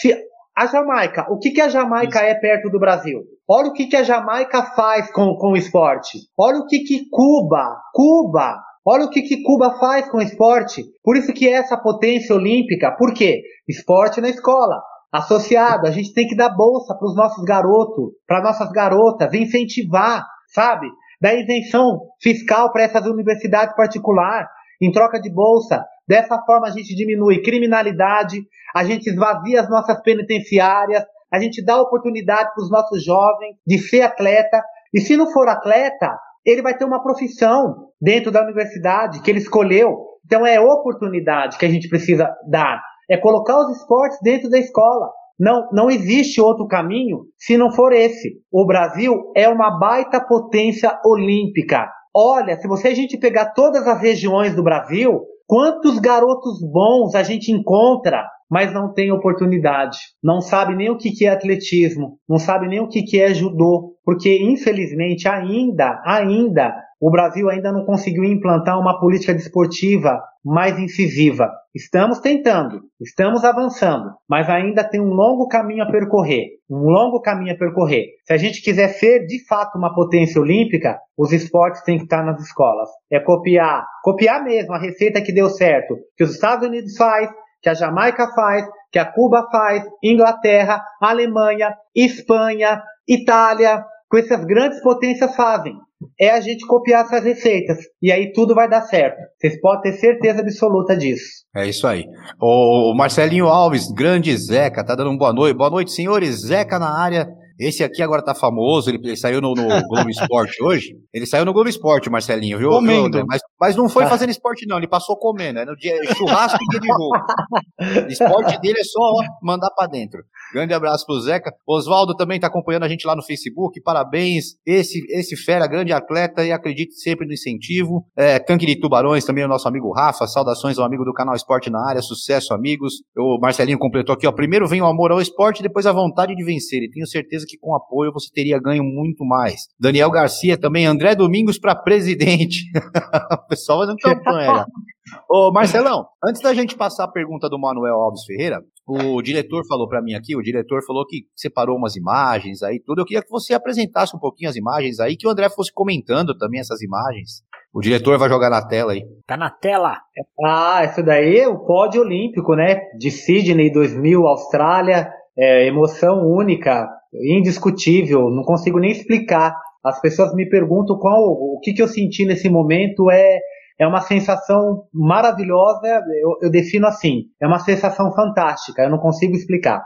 [0.00, 0.14] Se,
[0.56, 3.20] a Jamaica, o que, que a Jamaica é perto do Brasil?
[3.48, 6.18] Olha o que, que a Jamaica faz com, com o esporte.
[6.36, 10.84] Olha o que, que Cuba, Cuba, olha o que, que Cuba faz com o esporte.
[11.02, 12.92] Por isso que é essa potência olímpica.
[12.92, 13.42] Por quê?
[13.68, 14.80] Esporte na escola.
[15.12, 20.24] Associado, a gente tem que dar bolsa para os nossos garotos, para nossas garotas, incentivar,
[20.48, 20.86] sabe?
[21.20, 24.48] Dar isenção fiscal para essas universidades particulares,
[24.80, 25.84] em troca de bolsa.
[26.06, 28.42] Dessa forma a gente diminui criminalidade,
[28.74, 33.78] a gente esvazia as nossas penitenciárias, a gente dá oportunidade para os nossos jovens de
[33.78, 34.62] ser atleta.
[34.92, 36.16] E se não for atleta,
[36.46, 39.96] ele vai ter uma profissão dentro da universidade que ele escolheu.
[40.24, 42.80] Então é oportunidade que a gente precisa dar.
[43.10, 45.10] É colocar os esportes dentro da escola.
[45.38, 48.40] Não, não existe outro caminho se não for esse.
[48.50, 51.90] O Brasil é uma baita potência olímpica.
[52.14, 57.22] Olha, se você a gente pegar todas as regiões do Brasil, quantos garotos bons a
[57.22, 59.98] gente encontra mas não tem oportunidade.
[60.22, 64.38] Não sabe nem o que, é atletismo, não sabe nem o que, é judô, porque
[64.42, 71.50] infelizmente ainda, ainda, o Brasil ainda não conseguiu implantar uma política desportiva mais incisiva.
[71.74, 76.46] Estamos tentando, estamos avançando, mas ainda tem um longo caminho a percorrer.
[76.70, 78.06] Um longo caminho a percorrer.
[78.24, 82.24] Se a gente quiser ser de fato uma potência olímpica, os esportes têm que estar
[82.24, 82.88] nas escolas.
[83.12, 87.28] É copiar, copiar mesmo a receita que deu certo, que os Estados Unidos faz,
[87.66, 94.80] que a Jamaica faz, que a Cuba faz, Inglaterra, Alemanha, Espanha, Itália, com essas grandes
[94.80, 95.74] potências fazem.
[96.20, 97.78] É a gente copiar essas receitas.
[98.00, 99.16] E aí tudo vai dar certo.
[99.36, 101.24] Vocês podem ter certeza absoluta disso.
[101.56, 102.04] É isso aí.
[102.40, 105.56] O Marcelinho Alves, grande Zeca, tá dando uma boa noite.
[105.56, 106.42] Boa noite, senhores.
[106.42, 107.26] Zeca na área.
[107.58, 110.94] Esse aqui agora tá famoso, ele, ele saiu no, no Globo Esporte hoje.
[111.12, 112.68] Ele saiu no Globo Esporte, Marcelinho, viu?
[112.68, 113.24] Comendo.
[113.26, 114.76] Mas, mas não foi fazendo esporte, não.
[114.76, 115.58] Ele passou comendo.
[115.58, 118.08] É no dia churrasco e dia de jogo.
[118.08, 120.22] Esporte dele é só ó, mandar para dentro.
[120.52, 121.52] Grande abraço pro Zeca.
[121.66, 123.80] Oswaldo também tá acompanhando a gente lá no Facebook.
[123.80, 124.56] Parabéns.
[124.64, 128.06] Esse, esse fera, grande atleta e acredite sempre no incentivo.
[128.16, 130.26] É, Tanque de Tubarões, também o nosso amigo Rafa.
[130.26, 132.02] Saudações ao amigo do canal Esporte na área.
[132.02, 133.02] Sucesso, amigos.
[133.16, 134.32] O Marcelinho completou aqui, ó.
[134.32, 136.82] Primeiro vem o amor ao esporte, depois a vontade de vencer.
[136.82, 139.62] E tenho certeza que com apoio você teria ganho muito mais.
[139.78, 142.64] Daniel Garcia também, André Domingos para presidente.
[143.46, 144.66] o pessoal fazendo campanha.
[145.30, 149.88] Ô Marcelão, antes da gente passar a pergunta do Manuel Alves Ferreira, o diretor falou
[149.88, 153.00] para mim aqui, o diretor falou que separou umas imagens aí, tudo.
[153.00, 156.36] Eu queria que você apresentasse um pouquinho as imagens aí, que o André fosse comentando
[156.36, 157.42] também essas imagens.
[157.72, 159.02] O diretor vai jogar na tela aí.
[159.26, 159.96] Tá na tela.
[160.44, 162.80] Ah, isso daí é o pódio olímpico, né?
[162.98, 165.08] De Sydney 2000, Austrália.
[165.38, 169.54] É, emoção única indiscutível, não consigo nem explicar.
[169.86, 173.38] As pessoas me perguntam qual, o que, que eu senti nesse momento é
[173.78, 175.86] é uma sensação maravilhosa,
[176.22, 179.82] eu, eu, defino assim, é uma sensação fantástica, eu não consigo explicar.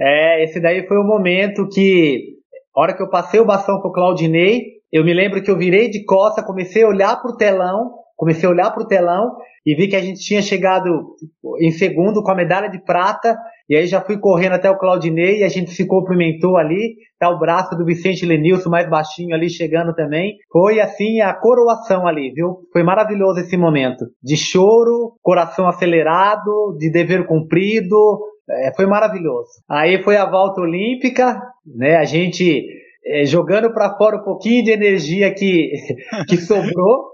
[0.00, 2.36] É, esse daí foi o momento que,
[2.74, 4.62] a hora que eu passei o bastão pro Claudinei,
[4.92, 8.52] eu me lembro que eu virei de costa, comecei a olhar pro telão, comecei a
[8.52, 9.36] olhar pro telão
[9.66, 11.16] e vi que a gente tinha chegado
[11.60, 13.36] em segundo com a medalha de prata
[13.72, 16.94] E aí já fui correndo até o Claudinei e a gente se cumprimentou ali.
[17.18, 20.36] Tá o braço do Vicente Lenilson mais baixinho ali chegando também.
[20.52, 22.68] Foi assim a coroação ali, viu?
[22.70, 24.04] Foi maravilhoso esse momento.
[24.22, 28.20] De choro, coração acelerado, de dever cumprido.
[28.46, 29.48] É, foi maravilhoso.
[29.66, 31.96] Aí foi a volta olímpica, né?
[31.96, 32.66] A gente
[33.06, 35.72] é, jogando para fora um pouquinho de energia que,
[36.28, 37.12] que sobrou.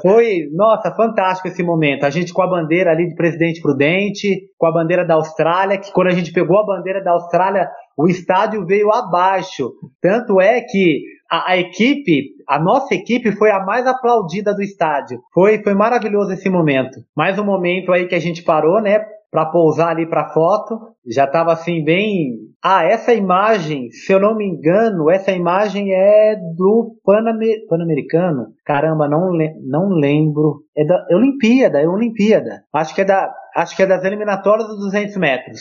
[0.00, 2.04] Foi, nossa, fantástico esse momento.
[2.04, 5.92] A gente com a bandeira ali de Presidente Prudente, com a bandeira da Austrália, que
[5.92, 9.72] quando a gente pegou a bandeira da Austrália, o estádio veio abaixo.
[10.00, 15.20] Tanto é que a, a, equipe, a nossa equipe foi a mais aplaudida do estádio.
[15.32, 17.00] Foi, foi maravilhoso esse momento.
[17.16, 19.04] Mais um momento aí que a gente parou, né?
[19.34, 20.78] Para pousar ali para foto.
[21.04, 22.36] Já estava assim bem.
[22.62, 27.66] Ah, essa imagem, se eu não me engano, essa imagem é do Panamer...
[27.68, 28.52] Pan-Americano.
[28.64, 29.52] Caramba, não, le...
[29.68, 30.60] não lembro.
[30.76, 32.62] É da Olimpíada, é Olimpíada.
[32.72, 35.60] Acho que é da, acho que é das eliminatórias dos 200 metros.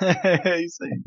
[0.44, 1.00] é isso aí.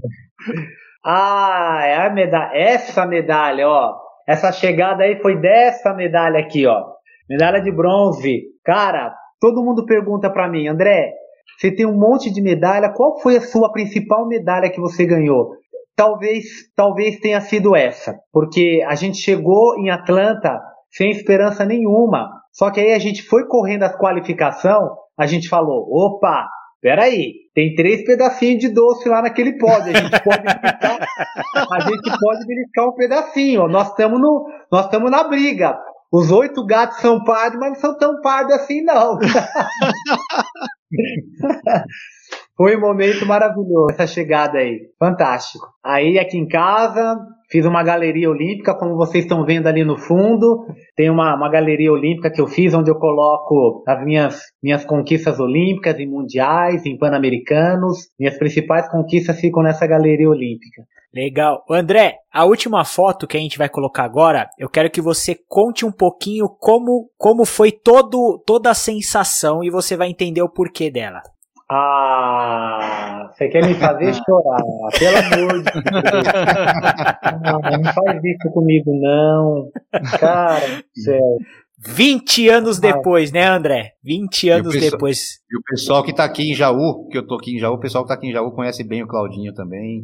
[1.06, 2.49] ah, é a medalha.
[2.56, 3.95] Essa medalha, ó.
[4.27, 6.84] Essa chegada aí foi dessa medalha aqui, ó.
[7.30, 8.41] Medalha de bronze.
[8.65, 11.13] Cara, todo mundo pergunta para mim, André,
[11.57, 12.93] você tem um monte de medalha.
[12.93, 15.51] Qual foi a sua principal medalha que você ganhou?
[15.95, 20.60] Talvez, talvez tenha sido essa, porque a gente chegou em Atlanta
[20.91, 22.29] sem esperança nenhuma.
[22.51, 26.47] Só que aí a gente foi correndo as qualificação, a gente falou, opa,
[26.81, 31.07] peraí, tem três pedacinhos de doce lá naquele pódio, a gente pode beliscar,
[31.71, 35.77] a gente pode beliscar um pedacinho, nós estamos no, nós estamos na briga.
[36.12, 39.19] Os oito gatos são pardos, mas não são tão pardos assim não.
[42.58, 44.89] Foi um momento maravilhoso essa chegada aí.
[45.00, 45.67] Fantástico.
[45.84, 47.15] Aí aqui em casa,
[47.52, 50.65] fiz uma galeria olímpica, como vocês estão vendo ali no fundo.
[50.95, 55.39] Tem uma, uma galeria olímpica que eu fiz, onde eu coloco as minhas, minhas conquistas
[55.39, 58.10] olímpicas em mundiais, em pan-americanos.
[58.19, 60.82] Minhas principais conquistas ficam nessa galeria olímpica.
[61.13, 61.63] Legal.
[61.70, 65.86] André, a última foto que a gente vai colocar agora, eu quero que você conte
[65.86, 70.91] um pouquinho como, como foi todo, toda a sensação e você vai entender o porquê
[70.91, 71.22] dela.
[71.70, 74.63] Ah, você quer me fazer chorar,
[74.98, 76.28] pelo amor de Deus.
[77.24, 79.70] Ah, não faz isso comigo, não.
[80.17, 81.38] Cara do céu.
[81.80, 83.91] 20 anos depois, né, André?
[84.04, 85.20] 20 anos e pessoal, depois.
[85.52, 87.80] E o pessoal que tá aqui em Jaú, que eu tô aqui em Jaú, o
[87.80, 90.04] pessoal que tá aqui em Jaú conhece bem o Claudinho também.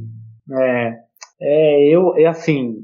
[0.51, 0.93] É,
[1.41, 2.75] é eu, é assim,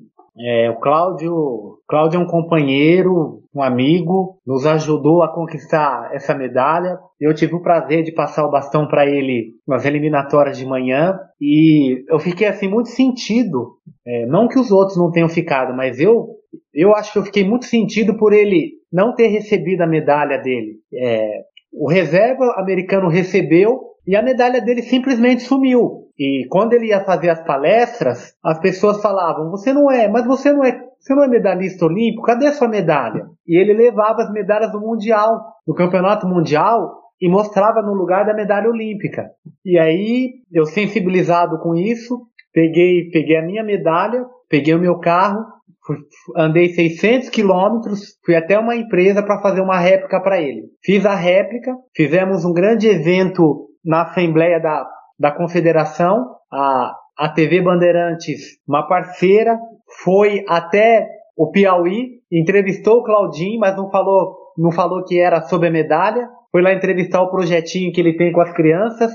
[0.42, 6.98] é, o Cláudio, Cláudio é um companheiro, um amigo, nos ajudou a conquistar essa medalha.
[7.20, 12.06] Eu tive o prazer de passar o bastão para ele nas eliminatórias de manhã e
[12.08, 13.76] eu fiquei assim muito sentido.
[14.08, 16.30] É, não que os outros não tenham ficado, mas eu,
[16.74, 20.78] eu acho que eu fiquei muito sentido por ele não ter recebido a medalha dele.
[20.94, 21.42] É,
[21.74, 26.08] o reserva americano recebeu e a medalha dele simplesmente sumiu.
[26.18, 30.52] E quando ele ia fazer as palestras, as pessoas falavam: "Você não é, mas você
[30.52, 32.24] não é, você não é medalhista olímpico?
[32.24, 37.30] Cadê a sua medalha?" E ele levava as medalhas do mundial, do campeonato mundial, e
[37.30, 39.30] mostrava no lugar da medalha olímpica.
[39.64, 42.20] E aí, eu sensibilizado com isso,
[42.52, 45.46] peguei, peguei a minha medalha, peguei o meu carro,
[45.86, 45.98] fui,
[46.36, 50.64] andei 600 quilômetros, fui até uma empresa para fazer uma réplica para ele.
[50.84, 54.86] Fiz a réplica, fizemos um grande evento na Assembleia da
[55.20, 59.60] da confederação, a, a TV Bandeirantes, uma parceira,
[60.02, 65.68] foi até o Piauí, entrevistou o Claudinho, mas não falou, não falou que era sobre
[65.68, 69.12] a medalha, foi lá entrevistar o projetinho que ele tem com as crianças,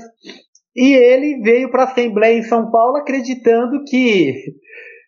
[0.75, 4.33] e ele veio para a Assembleia em São Paulo acreditando que,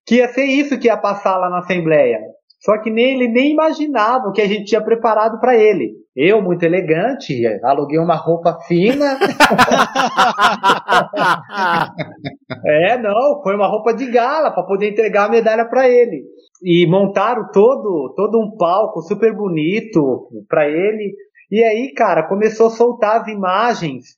[0.06, 2.20] que ia ser isso que ia passar lá na Assembleia.
[2.60, 5.94] Só que nem ele nem imaginava o que a gente tinha preparado para ele.
[6.20, 9.20] Eu, muito elegante, aluguei uma roupa fina.
[12.66, 16.24] é, não, foi uma roupa de gala para poder entregar a medalha para ele.
[16.64, 21.14] E montaram todo, todo um palco super bonito para ele.
[21.52, 24.18] E aí, cara, começou a soltar as imagens.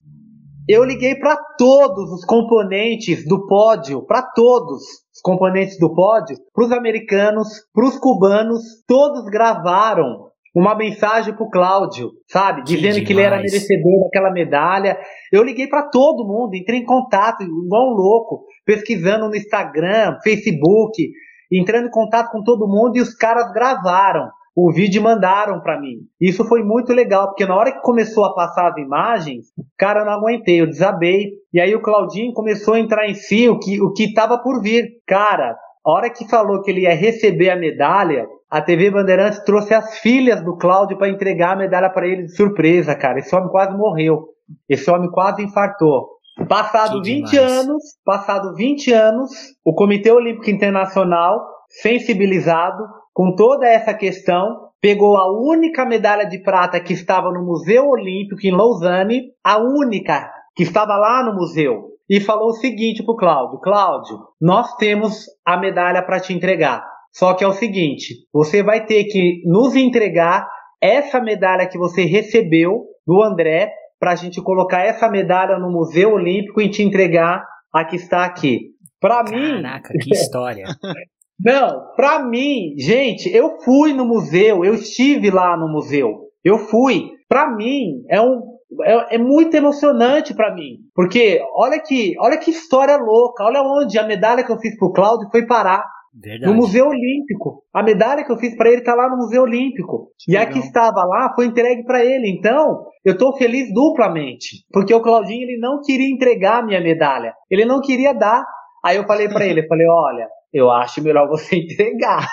[0.70, 4.84] Eu liguei para todos os componentes do pódio, para todos
[5.14, 10.29] os componentes do pódio, para os americanos, para os cubanos, todos gravaram
[10.60, 12.64] uma mensagem pro Cláudio, sabe?
[12.64, 13.08] Que Dizendo demais.
[13.08, 15.00] que ele era merecedor daquela medalha.
[15.32, 21.02] Eu liguei para todo mundo, entrei em contato, igual um louco, pesquisando no Instagram, Facebook,
[21.50, 25.80] entrando em contato com todo mundo e os caras gravaram o vídeo e mandaram para
[25.80, 26.00] mim.
[26.20, 29.46] Isso foi muito legal, porque na hora que começou a passar as imagens,
[29.78, 31.30] cara, eu não aguentei, eu desabei.
[31.54, 34.62] E aí o Claudinho começou a entrar em si o que o que estava por
[34.62, 34.90] vir.
[35.08, 39.74] Cara, a hora que falou que ele ia receber a medalha, a TV Bandeirantes trouxe
[39.74, 43.20] as filhas do Cláudio para entregar a medalha para ele de surpresa, cara.
[43.20, 44.30] Esse homem quase morreu.
[44.68, 46.20] Esse homem quase infartou.
[46.48, 49.30] Passado 20 anos, passado 20 anos,
[49.64, 52.84] o Comitê Olímpico Internacional, sensibilizado
[53.14, 58.40] com toda essa questão, pegou a única medalha de prata que estava no Museu Olímpico
[58.48, 63.60] em Lausanne, a única que estava lá no museu, e falou o seguinte pro Cláudio:
[63.60, 66.84] Cláudio, nós temos a medalha para te entregar.
[67.12, 70.48] Só que é o seguinte, você vai ter que nos entregar
[70.82, 76.14] essa medalha que você recebeu do André para a gente colocar essa medalha no Museu
[76.14, 78.72] Olímpico e te entregar a que está aqui.
[79.00, 79.62] Para mim.
[79.62, 80.66] Caraca, que história.
[81.44, 87.12] Não, para mim, gente, eu fui no museu, eu estive lá no museu, eu fui.
[87.30, 92.52] Para mim é um é, é muito emocionante para mim, porque olha que olha que
[92.52, 95.84] história louca, olha onde a medalha que eu fiz pro Cláudio foi parar.
[96.14, 96.52] Verdade.
[96.52, 97.64] No Museu Olímpico.
[97.74, 100.12] A medalha que eu fiz para ele tá lá no Museu Olímpico.
[100.18, 100.50] Que e legal.
[100.50, 102.30] a que estava lá foi entregue para ele.
[102.30, 104.66] Então, eu tô feliz duplamente.
[104.72, 107.34] Porque o Claudinho, ele não queria entregar a minha medalha.
[107.50, 108.44] Ele não queria dar.
[108.84, 112.26] Aí eu falei para ele, eu falei, olha, eu acho melhor você entregar.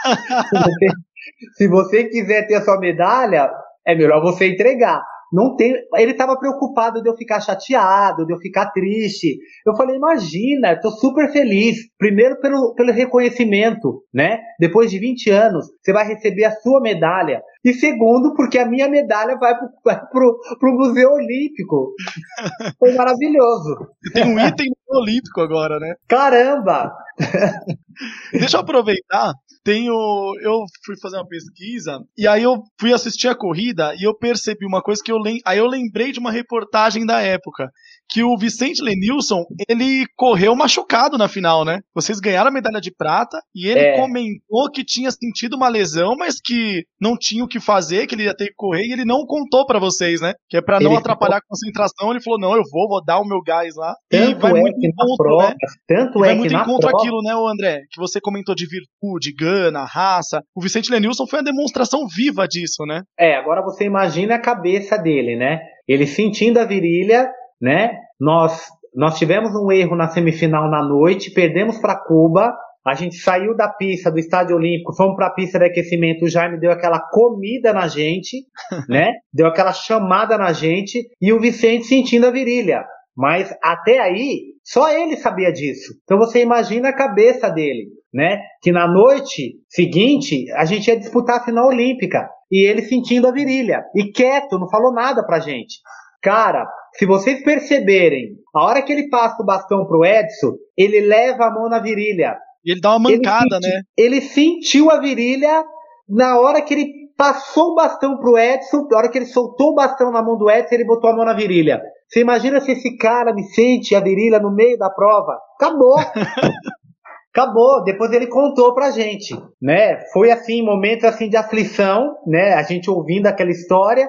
[1.56, 3.50] se você quiser ter a sua medalha,
[3.86, 5.02] é melhor você entregar
[5.36, 5.74] não tem.
[5.96, 9.36] Ele estava preocupado de eu ficar chateado, de eu ficar triste.
[9.66, 11.76] Eu falei, imagina, tô super feliz.
[11.98, 14.38] Primeiro pelo, pelo reconhecimento, né?
[14.58, 17.42] Depois de 20 anos, você vai receber a sua medalha.
[17.66, 21.92] E segundo, porque a minha medalha vai pro, vai pro, pro Museu Olímpico.
[22.78, 23.88] Foi maravilhoso.
[24.12, 25.96] Tem um item olímpico agora, né?
[26.06, 26.92] Caramba!
[28.32, 29.32] Deixa eu aproveitar
[29.66, 29.92] tenho.
[30.40, 34.64] Eu fui fazer uma pesquisa e aí eu fui assistir a corrida e eu percebi
[34.64, 37.68] uma coisa que eu lem, aí eu lembrei de uma reportagem da época
[38.08, 41.80] que o Vicente Lenilson ele correu machucado na final, né?
[41.92, 43.96] Vocês ganharam a medalha de prata e ele é.
[43.96, 48.24] comentou que tinha sentido uma lesão, mas que não tinha o que fazer, que ele
[48.24, 50.32] ia ter que correr e ele não contou para vocês, né?
[50.48, 51.46] Que é para não ele atrapalhar ficou...
[51.46, 52.10] a concentração.
[52.10, 53.94] Ele falou: não, eu vou, vou dar o meu gás lá.
[54.10, 55.54] Tanto e vai é muito em contra, né?
[55.86, 57.80] Tanto vai é muito em contra aquilo, né, André?
[57.90, 60.42] Que você comentou de virtude, gana, raça.
[60.54, 63.02] O Vicente Lenilson foi uma demonstração viva disso, né?
[63.18, 65.60] É, agora você imagina a cabeça dele, né?
[65.88, 67.98] Ele sentindo a virilha né?
[68.20, 72.56] Nós nós tivemos um erro na semifinal na noite, perdemos para Cuba.
[72.86, 76.24] A gente saiu da pista do Estádio Olímpico, fomos para a pista de aquecimento.
[76.24, 78.44] O Jaime deu aquela comida na gente,
[78.88, 79.12] né?
[79.32, 82.84] Deu aquela chamada na gente e o Vicente sentindo a virilha.
[83.16, 85.94] Mas até aí, só ele sabia disso.
[86.04, 88.40] Então você imagina a cabeça dele, né?
[88.62, 93.32] Que na noite seguinte a gente ia disputar a final olímpica e ele sentindo a
[93.32, 95.80] virilha e quieto, não falou nada pra gente.
[96.22, 101.46] Cara, se vocês perceberem, a hora que ele passa o bastão pro Edson, ele leva
[101.46, 102.36] a mão na virilha.
[102.66, 103.82] E ele dá uma mancada, ele né?
[103.96, 105.64] Ele sentiu a virilha
[106.08, 109.74] na hora que ele passou o bastão pro Edson, na hora que ele soltou o
[109.74, 111.80] bastão na mão do Edson, ele botou a mão na virilha.
[112.08, 115.38] Você imagina se esse cara me sente a virilha no meio da prova?
[115.54, 115.96] Acabou!
[117.32, 117.84] Acabou.
[117.84, 120.00] Depois ele contou pra gente, né?
[120.12, 122.54] Foi assim, momentos assim de aflição, né?
[122.54, 124.08] A gente ouvindo aquela história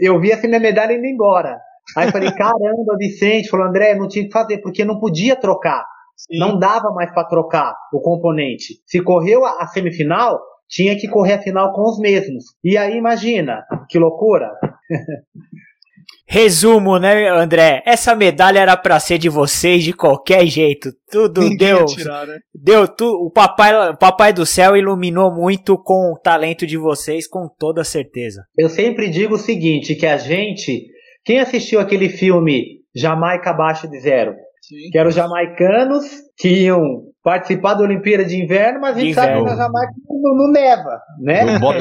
[0.00, 1.58] eu vi assim minha medalha indo embora.
[1.96, 5.84] Aí falei, caramba, Vicente, falou, André, não tinha que fazer, porque não podia trocar.
[6.22, 6.38] Sim.
[6.38, 8.74] Não dava mais para trocar o componente.
[8.86, 12.44] Se correu a, a semifinal, tinha que correr a final com os mesmos.
[12.62, 14.50] E aí, imagina, que loucura.
[16.26, 17.82] Resumo, né, André?
[17.84, 20.90] Essa medalha era para ser de vocês de qualquer jeito.
[21.10, 21.84] Tudo Ninguém deu.
[21.84, 22.38] Tirar, né?
[22.54, 23.26] Deu tudo.
[23.26, 27.84] O papai, o papai do céu iluminou muito com o talento de vocês, com toda
[27.84, 28.44] certeza.
[28.56, 30.86] Eu sempre digo o seguinte, que a gente,
[31.22, 34.90] quem assistiu aquele filme Jamaica abaixo de zero, Sim.
[34.90, 36.04] que eram os jamaicanos
[36.38, 40.36] que iam participar da Olimpíada de Inverno, mas a gente sabe que na Jamaica não,
[40.36, 41.58] não neva, né?
[41.58, 41.78] Bob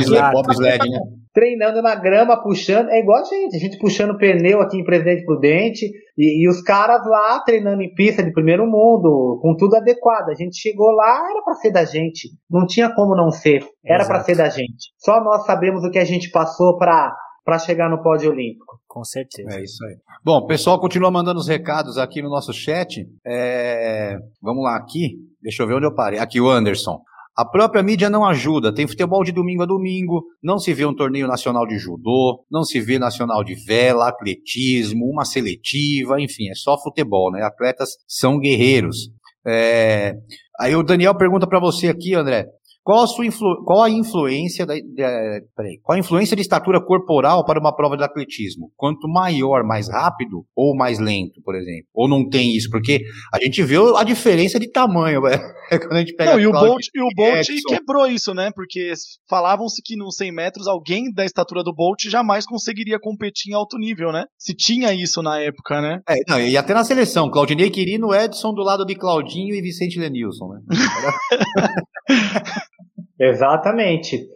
[0.52, 1.00] Sled, né?
[1.34, 2.90] treinando na grama, puxando.
[2.90, 5.86] É igual a gente, a gente puxando pneu aqui em Presidente Prudente
[6.18, 10.30] e, e, os caras lá treinando em pista de primeiro mundo, com tudo adequado.
[10.30, 12.30] A gente chegou lá, era para ser da gente.
[12.50, 13.64] Não tinha como não ser.
[13.86, 14.92] Era para ser da gente.
[14.98, 17.14] Só nós sabemos o que a gente passou para
[17.44, 18.71] para chegar no pódio olímpico.
[18.92, 19.58] Com certeza.
[19.58, 19.96] É isso aí.
[20.22, 23.08] Bom, o pessoal continua mandando os recados aqui no nosso chat.
[23.26, 24.18] É...
[24.42, 25.16] Vamos lá aqui.
[25.42, 26.20] Deixa eu ver onde eu parei.
[26.20, 27.00] Aqui o Anderson.
[27.34, 28.76] A própria mídia não ajuda.
[28.76, 32.66] Tem futebol de domingo a domingo, não se vê um torneio nacional de judô, não
[32.66, 37.42] se vê nacional de vela, atletismo, uma seletiva, enfim, é só futebol, né?
[37.44, 39.10] Atletas são guerreiros.
[39.48, 40.16] É...
[40.60, 42.46] Aí o Daniel pergunta para você aqui, André.
[42.84, 43.64] Qual a, sua influ...
[43.64, 44.74] Qual a influência da...
[44.74, 45.46] De...
[45.56, 45.80] Peraí.
[45.82, 48.72] Qual a influência de estatura corporal para uma prova de atletismo?
[48.76, 51.88] Quanto maior, mais rápido ou mais lento, por exemplo?
[51.94, 52.70] Ou não tem isso?
[52.70, 53.02] Porque
[53.34, 55.22] a gente vê a diferença de tamanho,
[55.72, 58.52] é quando a gente pega Não, e o Bolt, e o Bolt quebrou isso, né?
[58.54, 58.94] Porque
[59.30, 63.78] falavam-se que nos 100 metros alguém da estatura do Bolt jamais conseguiria competir em alto
[63.78, 64.26] nível, né?
[64.38, 66.02] Se tinha isso na época, né?
[66.10, 70.00] É, não, e até na seleção, Claudinei Quirino, Edson do lado de Claudinho e Vicente
[70.00, 70.62] Lenilson, né?
[73.20, 74.28] Exatamente.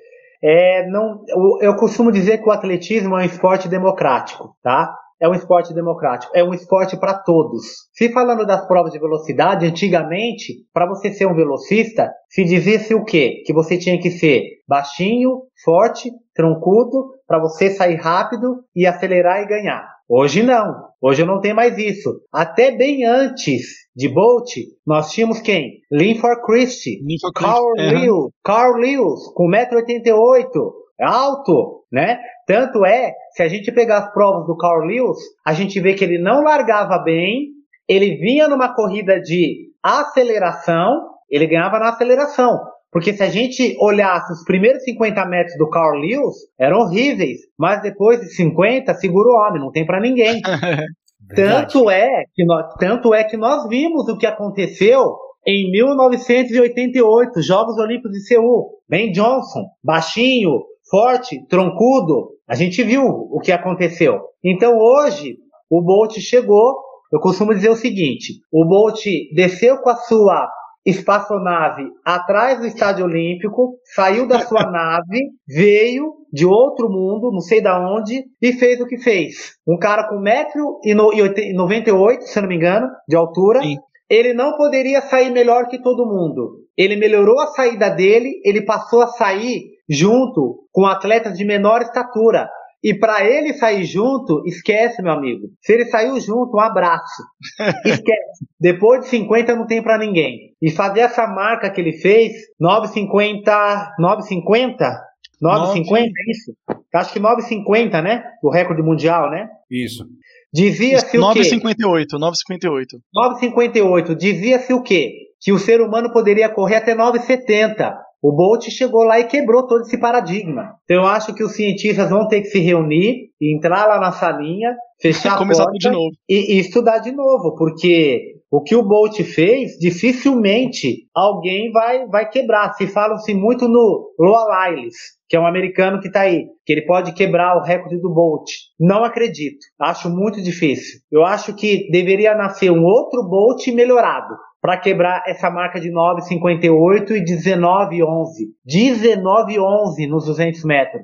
[0.43, 1.23] É, não,
[1.61, 4.93] eu, costumo dizer que o atletismo é um esporte democrático, tá?
[5.19, 7.63] é um esporte democrático, é um esporte para todos.
[7.93, 13.03] Se falando das provas de velocidade, antigamente, para você ser um velocista, se dizia-se o
[13.03, 13.41] quê?
[13.45, 19.47] Que você tinha que ser baixinho, forte, troncudo, para você sair rápido e acelerar e
[19.47, 19.87] ganhar.
[20.07, 20.89] Hoje não.
[21.07, 22.19] Hoje eu não tenho mais isso.
[22.33, 24.49] Até bem antes de Bolt,
[24.83, 25.81] nós tínhamos quem?
[25.91, 26.97] Linford Christie,
[27.35, 32.17] Carl Lewis, Carl Lewis, com 1,88m, alto, né?
[32.47, 36.03] Tanto é, se a gente pegar as provas do Carl Lewis, a gente vê que
[36.03, 37.49] ele não largava bem,
[37.87, 42.59] ele vinha numa corrida de aceleração, ele ganhava na aceleração.
[42.95, 47.39] Porque se a gente olhasse os primeiros 50 metros do Carl Lewis, eram horríveis.
[47.59, 50.41] Mas depois de 50, segura o homem, não tem para ninguém.
[51.35, 55.13] tanto, é que nós, tanto é que nós vimos o que aconteceu
[55.45, 58.69] em 1988, Jogos Olímpicos de Seul.
[58.87, 62.29] Ben Johnson, baixinho, forte, troncudo.
[62.47, 64.21] A gente viu o que aconteceu.
[64.41, 65.35] Então hoje
[65.69, 66.77] o Bolt chegou.
[67.11, 69.03] Eu costumo dizer o seguinte: o Bolt
[69.35, 70.47] desceu com a sua
[70.85, 77.61] espaçonave atrás do Estádio Olímpico, saiu da sua nave, veio de outro mundo, não sei
[77.61, 79.55] da onde, e fez o que fez.
[79.67, 83.61] Um cara com 1,98m, se não me engano, de altura.
[83.61, 83.77] Sim.
[84.07, 86.59] Ele não poderia sair melhor que todo mundo.
[86.77, 92.47] Ele melhorou a saída dele, ele passou a sair junto com atletas de menor estatura.
[92.85, 95.47] E para ele sair junto, esquece, meu amigo.
[95.59, 97.23] Se ele saiu junto, um abraço.
[97.83, 98.45] Esquece.
[98.59, 100.53] Depois de 50 não tem para ninguém.
[100.61, 105.01] E fazer essa marca que ele fez, 950, 950,
[105.41, 106.53] 950 é isso?
[106.93, 108.23] Acho que 950, né?
[108.43, 109.49] O recorde mundial, né?
[109.67, 110.05] Isso.
[110.53, 111.17] Dizia-se o quê?
[111.17, 112.97] 958, 958.
[113.11, 114.15] 958.
[114.15, 115.11] Dizia-se o quê?
[115.41, 118.04] Que o ser humano poderia correr até 970.
[118.25, 120.73] O Bolt chegou lá e quebrou todo esse paradigma.
[120.83, 124.75] Então eu acho que os cientistas vão ter que se reunir, entrar lá na salinha,
[124.99, 125.91] fechar a Começar porta
[126.27, 132.27] e, e, estudar de novo, porque o que o Bolt fez, dificilmente alguém vai, vai
[132.27, 132.73] quebrar.
[132.73, 134.95] Se falam-se muito no Loa Lyles,
[135.29, 138.49] que é um americano que está aí, que ele pode quebrar o recorde do Bolt.
[138.79, 139.59] Não acredito.
[139.79, 140.99] Acho muito difícil.
[141.11, 144.33] Eu acho que deveria nascer um outro Bolt melhorado
[144.65, 148.47] para quebrar essa marca de 9,58 e 19,11.
[148.67, 151.03] 19,11 nos 200 metros.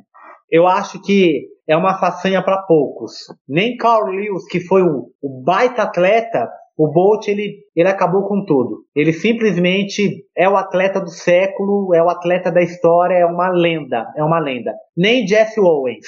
[0.49, 3.13] Eu acho que é uma façanha para poucos.
[3.47, 8.43] Nem Carl Lewis, que foi o, o baita atleta, o Bolt ele, ele acabou com
[8.43, 8.79] tudo.
[8.95, 14.07] Ele simplesmente é o atleta do século, é o atleta da história, é uma lenda,
[14.17, 14.73] é uma lenda.
[14.95, 16.05] Nem Jesse Owens,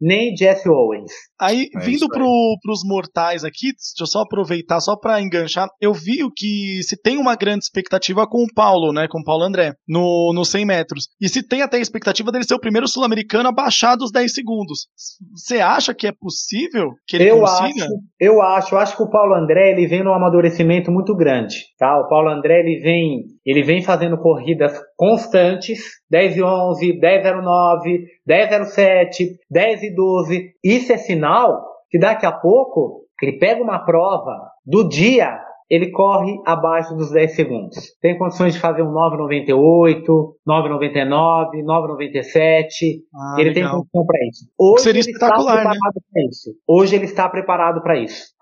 [0.00, 1.10] nem Jesse Owens.
[1.40, 2.24] Aí, é vindo para
[2.62, 7.00] pros mortais aqui, deixa eu só aproveitar, só para enganchar, eu vi o que se
[7.00, 10.64] tem uma grande expectativa com o Paulo, né, com o Paulo André, no, no 100
[10.64, 11.08] metros.
[11.20, 14.32] E se tem até a expectativa dele ser o primeiro sul-americano a baixar dos 10
[14.32, 14.88] segundos.
[15.34, 17.84] Você acha que é possível que ele eu consiga?
[17.84, 21.56] Acho, eu acho, eu acho que o Paulo André, ele vem num amadurecimento muito grande,
[21.78, 21.98] tá?
[21.98, 25.80] O Paulo André, ele vem, ele vem fazendo corridas constantes,
[26.10, 30.52] 10 e 11, 10 e 09, 10 e 07, 10 e 12.
[30.62, 35.40] Isso é sinal que daqui a pouco ele pega uma prova do dia,
[35.70, 37.94] ele corre abaixo dos 10 segundos.
[38.02, 40.04] Tem condições de fazer um 9,98,
[40.46, 43.00] 9,99, 9,97.
[43.14, 43.54] Ah, ele legal.
[43.54, 44.46] tem condição para isso.
[44.58, 46.02] Hoje Seria ele está preparado né?
[46.12, 46.50] para isso.
[46.68, 48.37] Hoje ele está preparado para isso.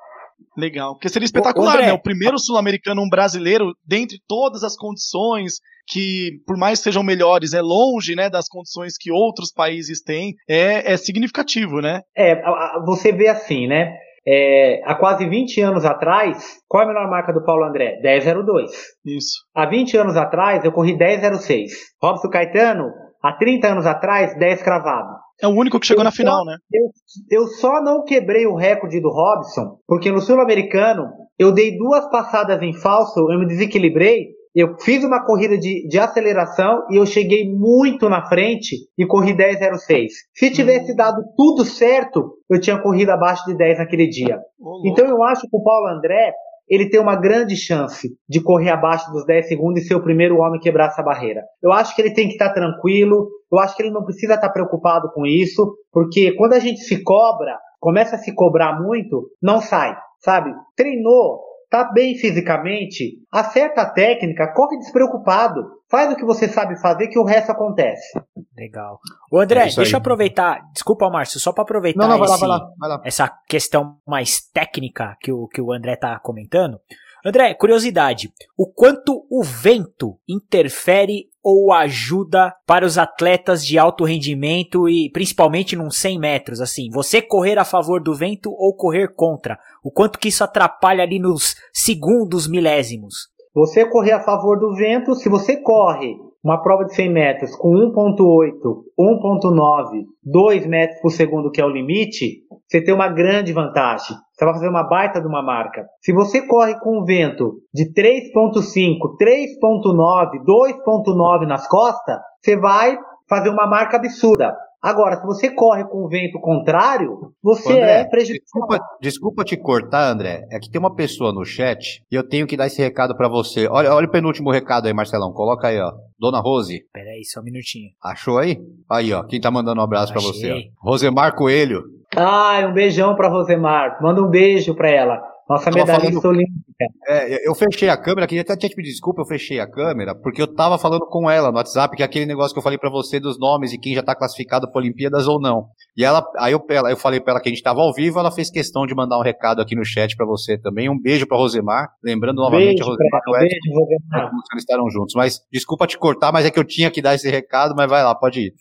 [0.56, 1.92] Legal, porque seria espetacular, André, né?
[1.92, 7.60] O primeiro sul-americano, um brasileiro, dentre todas as condições que, por mais sejam melhores, é
[7.60, 12.00] longe, né, das condições que outros países têm, é, é significativo, né?
[12.16, 12.40] É,
[12.84, 13.92] você vê assim, né?
[14.28, 18.00] É, há quase 20 anos atrás, qual é a menor marca do Paulo André?
[18.02, 18.70] 10,02.
[19.04, 19.36] Isso.
[19.54, 21.70] Há 20 anos atrás, eu corri 10,06.
[22.02, 22.90] Robson Caetano,
[23.22, 25.25] há 30 anos atrás, 10 cravado.
[25.40, 26.56] É o único que chegou eu na só, final, né?
[26.72, 26.90] Eu,
[27.30, 31.08] eu só não quebrei o recorde do Robson, porque no Sul-Americano,
[31.38, 35.98] eu dei duas passadas em falso, eu me desequilibrei, eu fiz uma corrida de, de
[35.98, 40.08] aceleração e eu cheguei muito na frente e corri 10,06.
[40.34, 40.96] Se tivesse uhum.
[40.96, 44.38] dado tudo certo, eu tinha corrido abaixo de 10 naquele dia.
[44.86, 46.32] então eu acho que o Paulo André,
[46.68, 50.38] ele tem uma grande chance de correr abaixo dos 10 segundos e ser o primeiro
[50.38, 51.42] homem a quebrar essa barreira.
[51.62, 54.50] Eu acho que ele tem que estar tranquilo, eu acho que ele não precisa estar
[54.50, 59.60] preocupado com isso, porque quando a gente se cobra, começa a se cobrar muito, não
[59.60, 60.52] sai, sabe?
[60.76, 61.40] Treinou,
[61.84, 67.18] tá bem fisicamente, acerta a técnica, corre despreocupado, faz o que você sabe fazer que
[67.18, 68.18] o resto acontece.
[68.56, 68.98] Legal.
[69.30, 72.46] O André, é deixa eu aproveitar, desculpa, Márcio, só para aproveitar não, não, vai esse,
[72.46, 73.02] lá, vai lá, vai lá.
[73.04, 76.80] essa questão mais técnica que o, que o André tá comentando.
[77.24, 84.88] André, curiosidade, o quanto o vento interfere ou ajuda para os atletas de alto rendimento
[84.88, 89.56] e principalmente num 100 metros, assim, você correr a favor do vento ou correr contra?
[89.80, 93.28] O quanto que isso atrapalha ali nos segundos milésimos?
[93.54, 96.16] Você correr a favor do vento, se você corre
[96.46, 98.54] uma prova de 100 metros com 1.8,
[98.96, 104.16] 1.9, 2 metros por segundo, que é o limite, você tem uma grande vantagem.
[104.32, 105.84] Você vai fazer uma baita de uma marca.
[106.00, 112.96] Se você corre com um vento de 3.5, 3.9, 2.9 nas costas, você vai
[113.28, 114.54] fazer uma marca absurda.
[114.82, 118.40] Agora, se você corre com o vento contrário, você André, é prejudicial.
[118.44, 120.46] Desculpa, desculpa, te cortar, André.
[120.50, 123.28] É que tem uma pessoa no chat e eu tenho que dar esse recado para
[123.28, 123.66] você.
[123.68, 125.32] Olha, olha o penúltimo recado aí, Marcelão.
[125.32, 125.92] Coloca aí, ó.
[126.18, 126.80] Dona Rose.
[126.92, 127.90] Pera aí, só um minutinho.
[128.02, 128.58] Achou aí?
[128.90, 129.24] Aí, ó.
[129.24, 130.52] Quem tá mandando um abraço para você?
[130.52, 130.90] Ó.
[130.90, 131.82] Rosemar Coelho.
[132.14, 133.98] Ai, um beijão pra Rosemar.
[134.00, 135.20] Manda um beijo pra ela.
[135.48, 136.38] Nossa medalhista falando...
[136.38, 136.86] olímpica.
[137.08, 140.42] É, eu fechei a câmera, queria até te pedir desculpa, eu fechei a câmera, porque
[140.42, 142.90] eu tava falando com ela no WhatsApp, que é aquele negócio que eu falei para
[142.90, 145.68] você dos nomes e quem já tá classificado para Olimpíadas ou não.
[145.96, 148.32] E ela, aí eu, eu falei para ela que a gente tava ao vivo, ela
[148.32, 150.90] fez questão de mandar um recado aqui no chat para você também.
[150.90, 154.30] Um beijo para Rosemar, lembrando novamente beijo a Rosemar e o Edson, beijo, Rosemar.
[154.52, 155.14] eles estarão juntos.
[155.14, 158.02] Mas desculpa te cortar, mas é que eu tinha que dar esse recado, mas vai
[158.02, 158.54] lá, pode ir.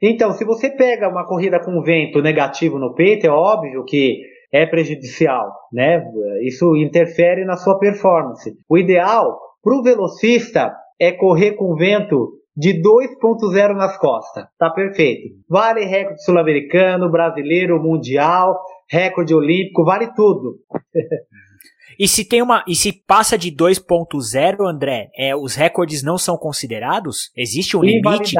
[0.00, 4.22] Então, se você pega uma corrida com vento negativo no peito, é óbvio que
[4.52, 6.02] é prejudicial, né?
[6.42, 8.56] Isso interfere na sua performance.
[8.68, 14.46] O ideal para o velocista é correr com vento de 2.0 nas costas.
[14.58, 15.34] Tá perfeito.
[15.48, 18.58] Vale recorde sul-americano, brasileiro, mundial,
[18.90, 20.56] recorde olímpico, vale tudo.
[21.98, 26.36] E se tem uma, e se passa de 2.0, André, é, os recordes não são
[26.36, 27.32] considerados?
[27.36, 28.34] Existe um limite?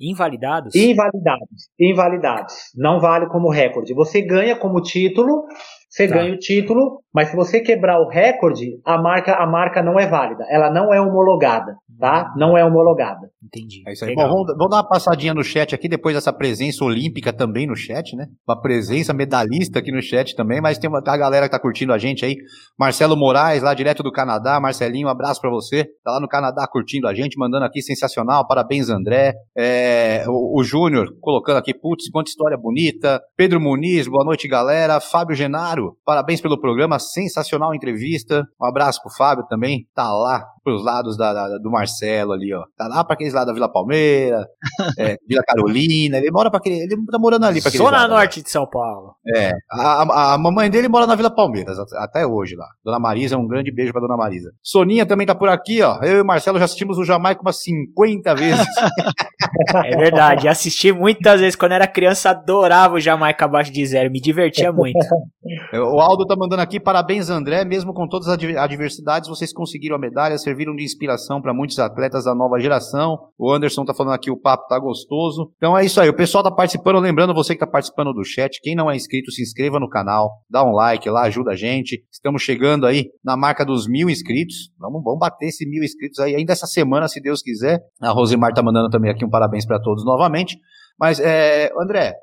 [0.00, 0.74] Invalidados?
[0.74, 1.68] Invalidados.
[1.78, 2.54] Invalidados.
[2.74, 3.92] Não vale como recorde.
[3.92, 5.44] Você ganha como título,
[5.90, 6.14] você tá.
[6.14, 10.06] ganha o título, mas se você quebrar o recorde, a marca, a marca não é
[10.06, 10.46] válida.
[10.48, 12.30] Ela não é homologada, tá?
[12.30, 12.38] Hum.
[12.38, 13.28] Não é homologada.
[13.42, 13.82] Entendi.
[13.84, 14.14] É isso aí.
[14.14, 17.74] Bom, vamos, vamos, dar uma passadinha no chat aqui, depois dessa presença olímpica também no
[17.74, 18.26] chat, né?
[18.48, 21.92] Uma presença medalhista aqui no chat também, mas tem uma a galera que tá curtindo
[21.92, 22.36] a gente aí.
[22.78, 24.60] Marcelo Moraes, lá direto do Canadá.
[24.60, 25.84] Marcelinho, um abraço para você.
[26.04, 28.46] Tá lá no Canadá curtindo a gente, mandando aqui sensacional.
[28.46, 29.32] Parabéns, André.
[29.56, 33.20] É, o, o Júnior colocando aqui, putz, quanta história bonita.
[33.36, 35.00] Pedro Muniz, boa noite, galera.
[35.00, 38.44] Fábio Genaro, parabéns pelo programa, sensacional entrevista.
[38.60, 39.86] Um abraço pro Fábio também.
[39.94, 42.64] Tá lá pros lados da, da, do Marcelo ali, ó.
[42.76, 44.46] Tá lá pra aqueles lados da Vila Palmeira,
[44.98, 46.80] é, Vila Carolina, ele mora para aquele.
[46.80, 49.14] Ele tá morando ali pra aquele Zona Norte de São Paulo.
[49.34, 49.52] É.
[49.70, 52.66] A, a, a, mamãe dele mora na Vila Palmeiras, até hoje lá.
[52.84, 54.50] Dona Marisa, um grande beijo pra Dona Marisa.
[54.62, 55.98] Soninha também tá por aqui, ó.
[56.02, 58.66] Eu e o Marcelo já assistimos o Jamaica umas 50 vezes.
[59.84, 61.56] é verdade, assisti muitas vezes.
[61.56, 64.98] Quando era criança, adorava o Jamaica abaixo de zero, me divertia muito.
[65.78, 67.64] o Aldo tá mandando aqui, parabéns, André.
[67.64, 72.24] Mesmo com todas as adversidades, vocês conseguiram a medalha, serviram de inspiração para muitos atletas
[72.24, 73.18] da nova geração.
[73.38, 75.52] O Anderson tá falando aqui, o papo tá gostoso.
[75.56, 76.98] Então é isso aí, o pessoal tá participando.
[76.98, 80.30] Lembrando, você que tá participando do chat, quem não é inscrito, se inscreva no canal,
[80.50, 82.04] dá um like lá, ajuda a gente.
[82.10, 84.72] Estamos chegando aí na marca dos mil inscritos.
[84.78, 87.80] Vamos, vamos bater esse mil inscritos aí ainda essa semana, se Deus quiser.
[88.00, 90.58] A Rosemar tá mandando também aqui um parabéns para todos novamente.
[90.98, 92.14] Mas, é, André,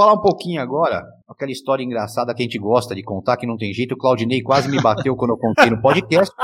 [0.00, 3.58] falar um pouquinho agora, aquela história engraçada que a gente gosta de contar, que não
[3.58, 3.92] tem jeito.
[3.92, 6.34] O Claudinei quase me bateu quando eu contei no podcast,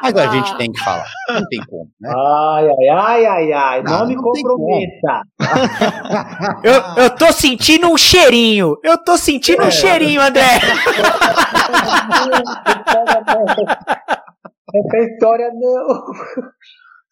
[0.00, 1.04] mas a gente tem que falar.
[1.28, 2.10] Não tem como, né?
[2.10, 3.82] Ai, ai, ai, ai, ai.
[3.82, 5.24] Não, não me não comprometa.
[6.64, 8.78] eu, eu tô sentindo um cheirinho.
[8.82, 9.66] Eu tô sentindo é.
[9.66, 10.42] um cheirinho, André.
[14.74, 16.02] Essa história não.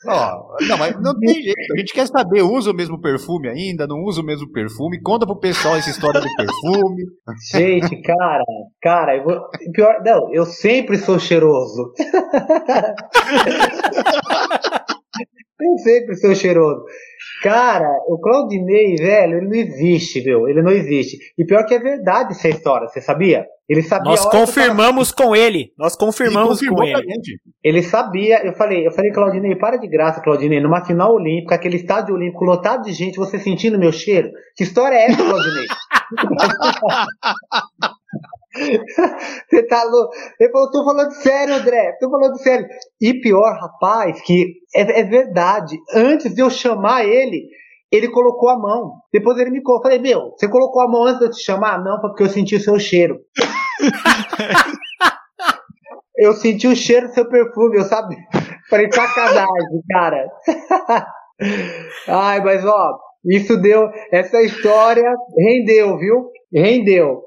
[0.07, 1.73] Ó, não, mas não tem jeito.
[1.75, 3.87] A gente quer saber, usa o mesmo perfume ainda?
[3.87, 5.01] Não usa o mesmo perfume?
[5.03, 7.05] Conta pro pessoal essa história do perfume.
[7.53, 8.45] Gente, cara,
[8.83, 9.41] cara, eu vou,
[9.75, 11.93] pior, não, eu sempre sou cheiroso.
[15.61, 16.83] eu sempre sou cheiroso.
[17.43, 20.49] Cara, o Claudinei, velho, ele não existe, viu?
[20.49, 21.17] Ele não existe.
[21.39, 23.47] E pior que é verdade essa história, você sabia?
[23.71, 24.11] Ele sabia.
[24.11, 25.29] Nós confirmamos tava...
[25.29, 25.73] com ele.
[25.79, 27.07] Nós confirmamos ele com ele.
[27.63, 28.45] Ele sabia.
[28.45, 30.59] Eu falei, eu falei, Claudinei, para de graça, Claudinei.
[30.59, 34.29] Numa final olímpica, aquele estádio olímpico lotado de gente, você sentindo meu cheiro?
[34.57, 35.67] Que história é essa, Claudinei?
[39.49, 40.13] Você tá louco?
[40.41, 42.67] Ele falou, tô falando sério, André, tô falando sério.
[43.01, 45.79] E pior, rapaz, que é, é verdade.
[45.95, 47.47] Antes de eu chamar ele,
[47.91, 48.93] ele colocou a mão.
[49.13, 49.91] Depois ele me colocou.
[49.91, 51.83] Eu falei, meu, você colocou a mão antes de eu te chamar?
[51.83, 53.19] Não, porque eu senti o seu cheiro.
[56.17, 58.19] eu senti o cheiro do seu perfume, eu sabia.
[58.71, 60.29] Falei, sacanagem, cara.
[62.07, 63.91] Ai, mas ó, isso deu.
[64.13, 66.31] Essa história rendeu, viu?
[66.53, 67.25] Rendeu.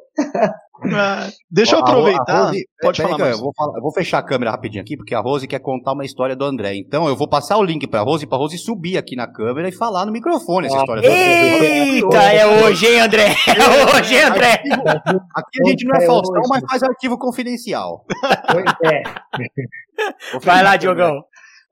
[0.91, 2.47] Ah, deixa eu aproveitar.
[2.47, 3.38] Rose, Pode falar, mais.
[3.38, 5.93] Eu vou, falar, eu vou fechar a câmera rapidinho aqui, porque a Rose quer contar
[5.93, 6.75] uma história do André.
[6.75, 9.71] Então eu vou passar o link pra Rose, pra Rose subir aqui na câmera e
[9.71, 11.07] falar no microfone essa história.
[11.07, 13.27] Eita, é hoje, hein, André?
[13.47, 14.63] É hoje, hein, André?
[15.36, 18.05] Aqui a gente não é Faustão, mas faz arquivo confidencial.
[18.51, 19.03] Pois é.
[20.41, 21.23] Vai lá, Diogão.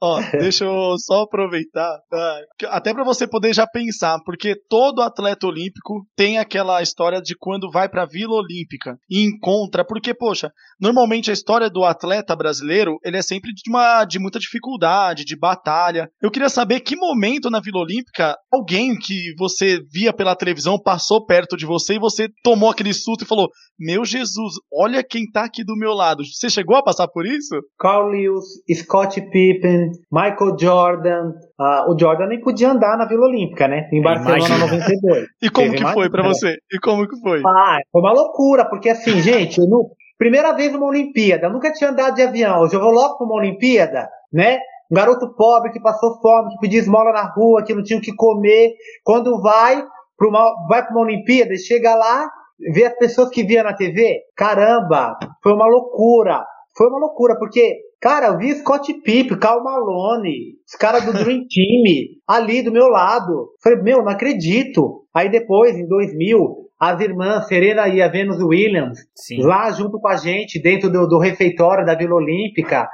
[0.04, 2.40] Ó, deixa eu só aproveitar, tá?
[2.70, 7.70] até para você poder já pensar, porque todo atleta olímpico tem aquela história de quando
[7.70, 10.50] vai para Vila Olímpica e encontra, porque poxa,
[10.80, 15.38] normalmente a história do atleta brasileiro, ele é sempre de uma de muita dificuldade, de
[15.38, 16.10] batalha.
[16.22, 21.26] Eu queria saber que momento na Vila Olímpica alguém que você via pela televisão passou
[21.26, 25.46] perto de você e você tomou aquele susto e falou: "Meu Jesus, olha quem tá
[25.46, 26.24] aqui do meu lado".
[26.26, 27.56] Você chegou a passar por isso?
[27.80, 31.34] Carl Lewis, Scott Pippen, Michael Jordan.
[31.60, 33.90] Uh, o Jordan nem podia andar na Vila Olímpica, né?
[33.92, 34.66] Em Barcelona Imagina.
[34.66, 35.28] 92.
[35.42, 36.58] e como Teve que foi para você?
[36.72, 37.42] E como que foi?
[37.46, 39.90] Ah, foi uma loucura, porque assim, gente, eu não...
[40.18, 42.62] primeira vez numa Olimpíada, nunca tinha andado de avião.
[42.62, 44.60] Hoje eu vou logo pra uma Olimpíada, né?
[44.92, 48.02] Um garoto pobre que passou fome, que pedia esmola na rua, que não tinha o
[48.02, 48.74] que comer.
[49.04, 49.82] Quando vai
[50.18, 52.30] para uma, vai pra uma Olimpíada, chega lá,
[52.74, 54.20] vê as pessoas que via na TV.
[54.36, 56.46] Caramba, foi uma loucura.
[56.78, 61.46] Foi uma loucura, porque Cara, eu vi Scott Pipp, Cal Malone, os caras do Dream
[61.48, 63.52] Team ali do meu lado.
[63.64, 65.06] Falei, meu, não acredito.
[65.14, 69.44] Aí depois, em 2000, as irmãs Serena e a Venus Williams, Sim.
[69.44, 72.90] lá junto com a gente, dentro do, do refeitório da Vila Olímpica.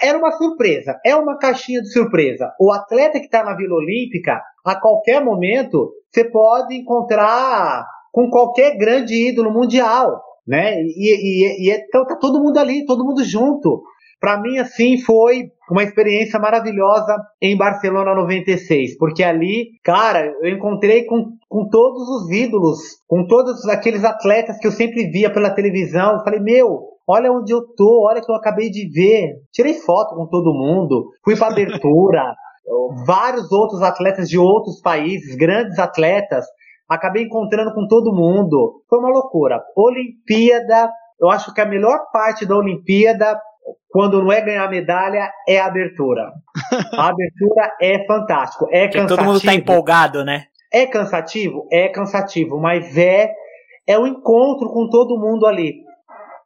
[0.00, 2.52] Era uma surpresa, é uma caixinha de surpresa.
[2.60, 8.76] O atleta que está na Vila Olímpica, a qualquer momento, você pode encontrar com qualquer
[8.76, 10.80] grande ídolo mundial, né?
[10.82, 13.82] E, e, e, e então tá todo mundo ali, todo mundo junto.
[14.26, 21.04] Para mim, assim, foi uma experiência maravilhosa em Barcelona 96, porque ali, cara, eu encontrei
[21.04, 26.14] com, com todos os ídolos, com todos aqueles atletas que eu sempre via pela televisão.
[26.14, 29.34] Eu falei, meu, olha onde eu tô, olha que eu acabei de ver.
[29.52, 32.34] Tirei foto com todo mundo, fui para abertura.
[33.06, 36.44] vários outros atletas de outros países, grandes atletas,
[36.88, 38.82] acabei encontrando com todo mundo.
[38.88, 39.62] Foi uma loucura.
[39.76, 43.40] Olimpíada, eu acho que a melhor parte da Olimpíada
[43.88, 46.32] quando não é ganhar medalha, é abertura.
[46.92, 48.68] A abertura é fantástico.
[48.70, 49.16] É Porque cansativo.
[49.16, 50.44] todo mundo tá empolgado, né?
[50.72, 51.66] É cansativo?
[51.70, 53.32] É cansativo, mas é
[53.86, 55.84] é o um encontro com todo mundo ali.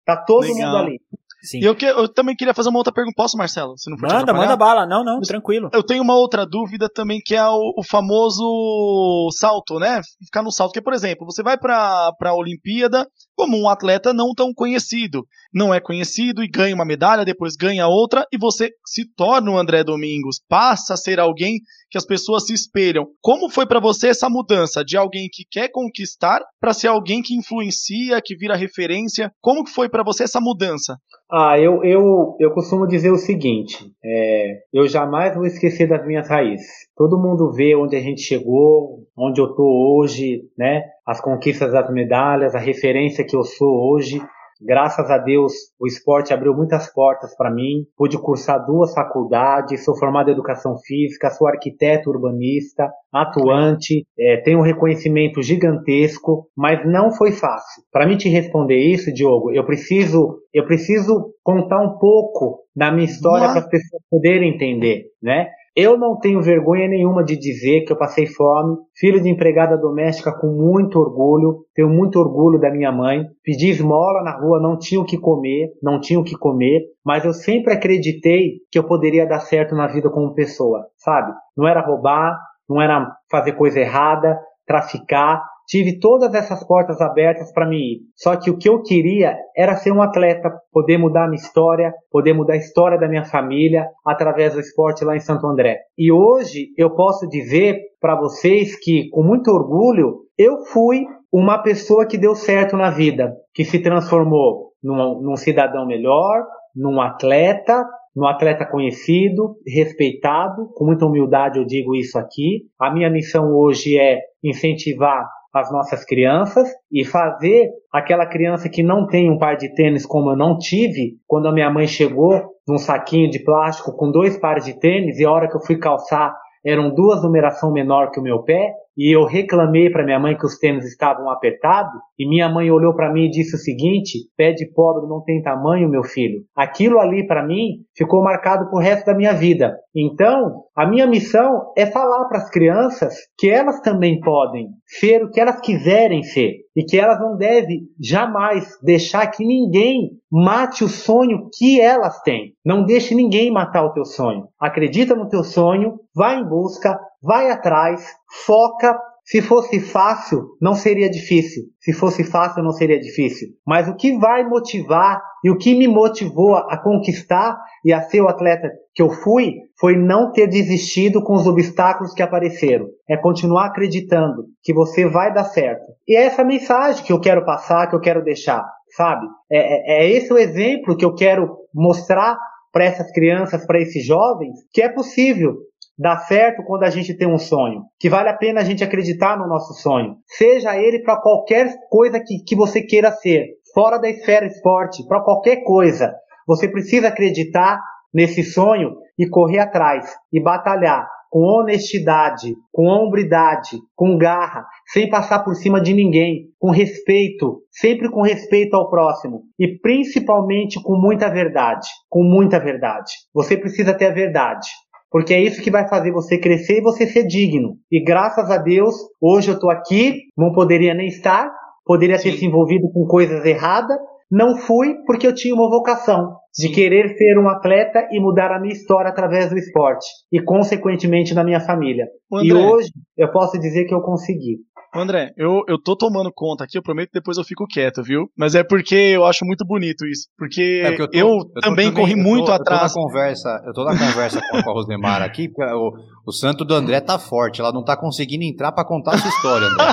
[0.04, 0.56] Tá todo Legal.
[0.56, 1.00] mundo ali.
[1.42, 1.60] Sim.
[1.60, 3.14] E eu, que, eu também queria fazer uma outra pergunta.
[3.16, 3.76] Posso, Marcelo?
[3.78, 4.86] Se não for manda, manda bala.
[4.86, 5.70] Não, não, tranquilo.
[5.72, 10.00] Eu tenho uma outra dúvida também, que é o, o famoso salto, né?
[10.24, 10.72] Ficar no salto.
[10.72, 15.26] Que, por exemplo, você vai para a Olimpíada como um atleta não tão conhecido.
[15.52, 19.58] Não é conhecido e ganha uma medalha, depois ganha outra, e você se torna o
[19.58, 20.40] André Domingos.
[20.48, 21.58] Passa a ser alguém
[21.90, 23.06] que as pessoas se espelham.
[23.20, 27.34] Como foi para você essa mudança de alguém que quer conquistar para ser alguém que
[27.34, 29.32] influencia, que vira referência?
[29.40, 30.96] Como que foi para você essa mudança?
[31.32, 36.28] Ah, eu, eu, eu costumo dizer o seguinte: é, eu jamais vou esquecer das minhas
[36.28, 36.88] raízes.
[36.96, 40.84] Todo mundo vê onde a gente chegou, onde eu tô hoje, né?
[41.06, 44.20] As conquistas das medalhas, a referência que eu sou hoje.
[44.60, 47.84] Graças a Deus, o esporte abriu muitas portas para mim.
[47.96, 54.58] Pude cursar duas faculdades, sou formado em educação física, sou arquiteto urbanista, atuante, é, tenho
[54.58, 57.82] um reconhecimento gigantesco, mas não foi fácil.
[57.90, 63.06] Para mim te responder isso, Diogo, eu preciso, eu preciso contar um pouco da minha
[63.06, 65.48] história para as pessoas poderem entender, né?
[65.82, 70.30] Eu não tenho vergonha nenhuma de dizer que eu passei fome, filho de empregada doméstica
[70.30, 73.24] com muito orgulho, tenho muito orgulho da minha mãe.
[73.42, 77.24] Pedi esmola na rua, não tinha o que comer, não tinha o que comer, mas
[77.24, 81.32] eu sempre acreditei que eu poderia dar certo na vida como pessoa, sabe?
[81.56, 87.66] Não era roubar, não era fazer coisa errada, traficar, tive todas essas portas abertas para
[87.66, 88.00] mim ir.
[88.16, 91.94] Só que o que eu queria era ser um atleta, poder mudar a minha história,
[92.10, 95.78] poder mudar a história da minha família através do esporte lá em Santo André.
[95.96, 102.04] E hoje eu posso dizer para vocês que, com muito orgulho, eu fui uma pessoa
[102.04, 106.44] que deu certo na vida, que se transformou num, num cidadão melhor,
[106.74, 107.84] num atleta,
[108.16, 112.62] num atleta conhecido, respeitado, com muita humildade eu digo isso aqui.
[112.76, 119.06] A minha missão hoje é incentivar as nossas crianças e fazer aquela criança que não
[119.06, 122.78] tem um par de tênis como eu não tive, quando a minha mãe chegou num
[122.78, 126.32] saquinho de plástico com dois pares de tênis e a hora que eu fui calçar
[126.64, 130.44] eram duas numeração menor que o meu pé, e eu reclamei para minha mãe que
[130.44, 134.52] os tênis estavam apertados, e minha mãe olhou para mim e disse o seguinte: pé
[134.52, 136.42] de pobre não tem tamanho, meu filho.
[136.54, 139.74] Aquilo ali para mim ficou marcado pro resto da minha vida.
[139.96, 145.30] Então, a minha missão é falar para as crianças que elas também podem ser o
[145.30, 150.88] que elas quiserem ser e que elas não devem jamais deixar que ninguém mate o
[150.88, 152.52] sonho que elas têm.
[152.64, 154.46] Não deixe ninguém matar o teu sonho.
[154.60, 158.04] Acredita no teu sonho, vai em busca, vai atrás,
[158.46, 158.98] foca.
[159.22, 161.64] Se fosse fácil, não seria difícil.
[161.78, 163.48] Se fosse fácil, não seria difícil.
[163.64, 168.22] Mas o que vai motivar e o que me motivou a conquistar e a ser
[168.22, 172.86] o atleta que eu fui foi não ter desistido com os obstáculos que apareceram.
[173.08, 175.92] É continuar acreditando que você vai dar certo.
[176.08, 178.64] E é essa mensagem que eu quero passar, que eu quero deixar,
[178.96, 179.26] sabe?
[179.50, 182.36] É, é, é esse o exemplo que eu quero mostrar
[182.72, 185.54] para essas crianças, para esses jovens, que é possível
[186.00, 189.38] dá certo quando a gente tem um sonho, que vale a pena a gente acreditar
[189.38, 194.08] no nosso sonho, seja ele para qualquer coisa que, que você queira ser, fora da
[194.08, 196.14] esfera esporte, para qualquer coisa.
[196.46, 197.78] Você precisa acreditar
[198.14, 205.44] nesse sonho e correr atrás e batalhar com honestidade, com hombridade, com garra, sem passar
[205.44, 211.28] por cima de ninguém, com respeito, sempre com respeito ao próximo e principalmente com muita
[211.30, 213.12] verdade, com muita verdade.
[213.34, 214.66] Você precisa ter a verdade.
[215.10, 217.76] Porque é isso que vai fazer você crescer e você ser digno.
[217.90, 221.50] E graças a Deus, hoje eu estou aqui, não poderia nem estar,
[221.84, 222.30] poderia Sim.
[222.30, 223.98] ter se envolvido com coisas erradas,
[224.30, 228.60] não fui porque eu tinha uma vocação de querer ser um atleta e mudar a
[228.60, 232.06] minha história através do esporte e consequentemente na minha família.
[232.32, 234.58] André, e hoje eu posso dizer que eu consegui.
[234.94, 238.28] André, eu, eu tô tomando conta aqui, eu prometo que depois eu fico quieto, viu?
[238.36, 240.26] Mas é porque eu acho muito bonito isso.
[240.36, 242.82] Porque, é porque eu, tô, eu, eu também corri muito tô, atrás.
[242.82, 245.92] Eu tô, na conversa, eu tô na conversa com, a Rosemar aqui, porque o,
[246.26, 249.68] o santo do André tá forte, ela não tá conseguindo entrar para contar essa história,
[249.68, 249.92] André.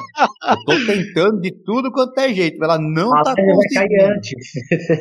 [0.50, 4.14] eu tô tentando de tudo quanto é jeito, ela não a tá conseguindo.
[4.14, 4.34] antes.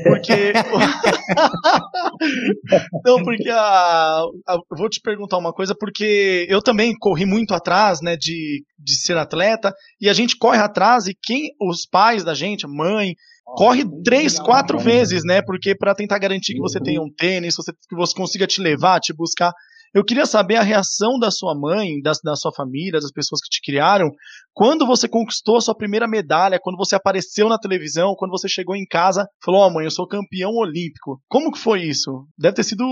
[0.05, 0.53] Porque.
[3.05, 7.55] não, porque a, a, eu vou te perguntar uma coisa, porque eu também corri muito
[7.55, 12.25] atrás, né, de, de ser atleta, e a gente corre atrás, e quem, os pais
[12.25, 13.15] da gente, mãe,
[13.45, 15.41] corre três, quatro vezes, né?
[15.43, 19.01] Porque para tentar garantir que você tenha um tênis, você, que você consiga te levar,
[19.01, 19.53] te buscar.
[19.95, 23.49] Eu queria saber a reação da sua mãe, da, da sua família, das pessoas que
[23.49, 24.11] te criaram,
[24.53, 28.77] quando você conquistou a sua primeira medalha, quando você apareceu na televisão, quando você chegou
[28.77, 31.21] em casa, falou: Ó, oh, mãe, eu sou campeão olímpico.
[31.29, 32.27] Como que foi isso?
[32.37, 32.85] Deve ter sido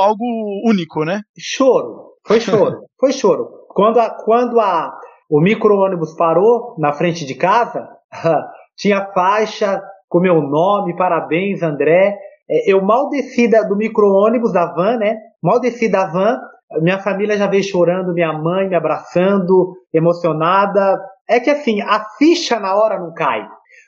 [0.00, 0.24] algo
[0.64, 1.22] único, né?
[1.38, 2.12] Choro.
[2.26, 2.82] Foi choro.
[3.00, 3.48] foi choro.
[3.68, 4.92] Quando a, quando a,
[5.32, 7.88] o micro-ônibus parou na frente de casa,
[8.76, 12.18] tinha faixa com meu nome, parabéns, André.
[12.50, 15.16] É, eu mal desci do micro-ônibus da van, né?
[15.42, 16.38] Mal desci da van,
[16.82, 21.00] minha família já veio chorando, minha mãe me abraçando, emocionada.
[21.26, 23.42] É que assim, a ficha na hora não cai,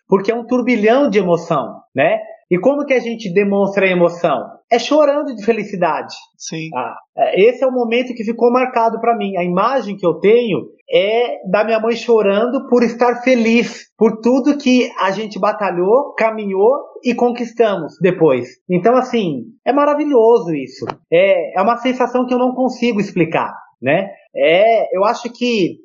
[0.08, 2.20] porque é um turbilhão de emoção, né?
[2.50, 4.48] E como que a gente demonstra a emoção?
[4.74, 6.16] É chorando de felicidade.
[6.36, 6.68] Sim.
[6.74, 6.96] Ah,
[7.34, 9.36] esse é o momento que ficou marcado para mim.
[9.36, 14.58] A imagem que eu tenho é da minha mãe chorando por estar feliz por tudo
[14.58, 16.72] que a gente batalhou, caminhou
[17.04, 18.48] e conquistamos depois.
[18.68, 20.84] Então, assim, é maravilhoso isso.
[21.08, 24.10] É, é uma sensação que eu não consigo explicar, né?
[24.34, 25.76] É, eu acho que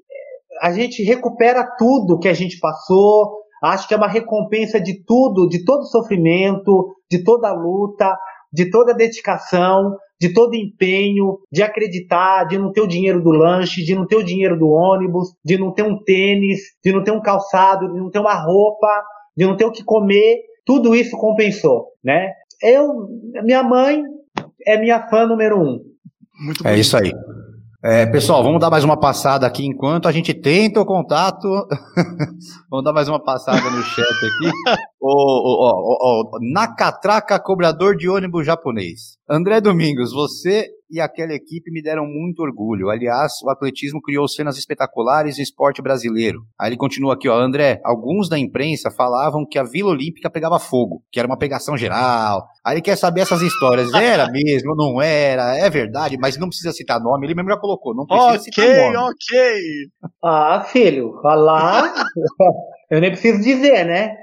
[0.64, 5.48] a gente recupera tudo que a gente passou, Acho que é uma recompensa de tudo,
[5.48, 8.18] de todo sofrimento, de toda luta,
[8.52, 13.84] de toda dedicação, de todo empenho, de acreditar, de não ter o dinheiro do lanche,
[13.84, 17.12] de não ter o dinheiro do ônibus, de não ter um tênis, de não ter
[17.12, 19.04] um calçado, de não ter uma roupa,
[19.36, 20.40] de não ter o que comer.
[20.66, 22.34] Tudo isso compensou, né?
[22.62, 23.08] Eu,
[23.44, 24.04] minha mãe
[24.68, 25.80] é minha fã número um.
[26.44, 27.12] Muito é isso aí.
[27.82, 31.48] É, pessoal, vamos dar mais uma passada aqui enquanto a gente tenta o contato.
[32.70, 34.52] vamos dar mais uma passada no chat aqui.
[35.00, 39.18] o, o, o, o, Nakatraka, cobrador de ônibus japonês.
[39.30, 42.90] André Domingos, você e aquela equipe me deram muito orgulho.
[42.90, 46.42] Aliás, o atletismo criou cenas espetaculares e esporte brasileiro.
[46.60, 50.60] Aí ele continua aqui, ó, André, alguns da imprensa falavam que a Vila Olímpica pegava
[50.60, 52.48] fogo, que era uma pegação geral.
[52.66, 53.94] Aí ele quer saber essas histórias.
[53.94, 57.96] Era mesmo, não era, é verdade, mas não precisa citar nome, ele mesmo já colocou,
[57.96, 58.98] não precisa okay, citar nome.
[58.98, 59.14] Ok,
[60.04, 60.12] ok.
[60.24, 61.94] Ah, filho, falar,
[62.90, 64.16] eu nem preciso dizer, né?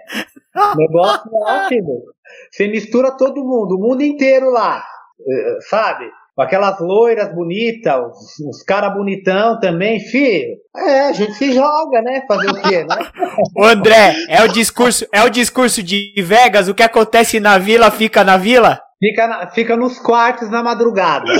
[0.76, 2.02] negócio lá, filho.
[2.50, 4.82] Você mistura todo mundo, o mundo inteiro lá,
[5.20, 6.10] eh, sabe?
[6.42, 10.56] Aquelas loiras bonitas, os, os caras bonitão também, filho.
[10.76, 12.22] É, a gente se joga, né?
[12.28, 12.96] Fazer o quê, né?
[13.56, 17.90] Ô André, é o discurso, é o discurso de Vegas, o que acontece na vila
[17.90, 18.80] fica na vila?
[18.98, 21.32] Fica, na, fica nos quartos na madrugada.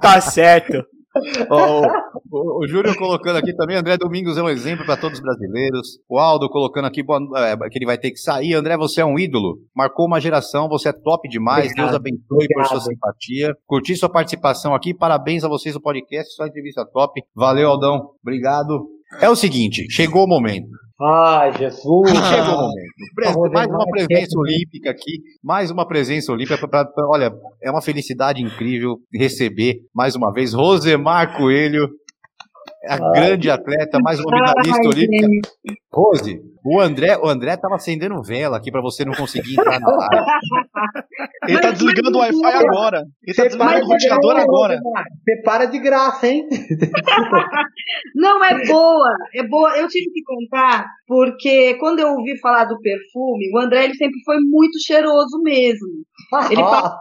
[0.00, 0.84] tá certo.
[1.50, 1.82] O,
[2.30, 5.98] o, o, Júlio colocando aqui também, André Domingos é um exemplo para todos os brasileiros.
[6.08, 8.54] O Aldo colocando aqui é, que ele vai ter que sair.
[8.54, 9.58] André, você é um ídolo.
[9.74, 11.66] Marcou uma geração, você é top demais.
[11.66, 11.86] Obrigado.
[11.86, 12.68] Deus abençoe Obrigado.
[12.68, 13.56] por sua simpatia.
[13.66, 14.94] Curti sua participação aqui.
[14.94, 16.34] Parabéns a vocês no podcast.
[16.34, 17.20] Sua entrevista top.
[17.34, 18.10] Valeu, Aldão.
[18.22, 18.86] Obrigado.
[19.20, 20.68] É o seguinte, chegou o momento.
[21.02, 22.10] Ai, Jesus!
[22.10, 23.52] Chegou o momento.
[23.54, 26.68] mais uma presença olímpica aqui, mais uma presença olímpica.
[26.68, 27.32] Pra, pra, olha,
[27.62, 31.88] é uma felicidade incrível receber mais uma vez Rosemar Coelho,
[32.86, 35.48] a Ai, grande atleta, mais uma medalhista olímpica.
[35.92, 39.88] Rose, o André, o André tava acendendo vela aqui para você não conseguir entrar na
[39.88, 40.26] live.
[41.48, 43.04] Ele tá desligando o Wi-Fi agora.
[43.26, 44.78] Ele tá desligando o ventilador agora.
[44.78, 46.46] Você para de graça, hein?
[48.14, 49.16] não, é boa.
[49.34, 49.76] É boa.
[49.76, 54.20] Eu tive que contar, porque quando eu ouvi falar do perfume, o André ele sempre
[54.24, 55.88] foi muito cheiroso mesmo.
[56.50, 56.98] Ele passava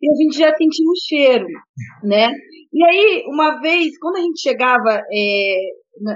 [0.00, 1.46] e a gente já sentia o cheiro,
[2.04, 2.30] né?
[2.72, 5.56] E aí, uma vez, quando a gente chegava é,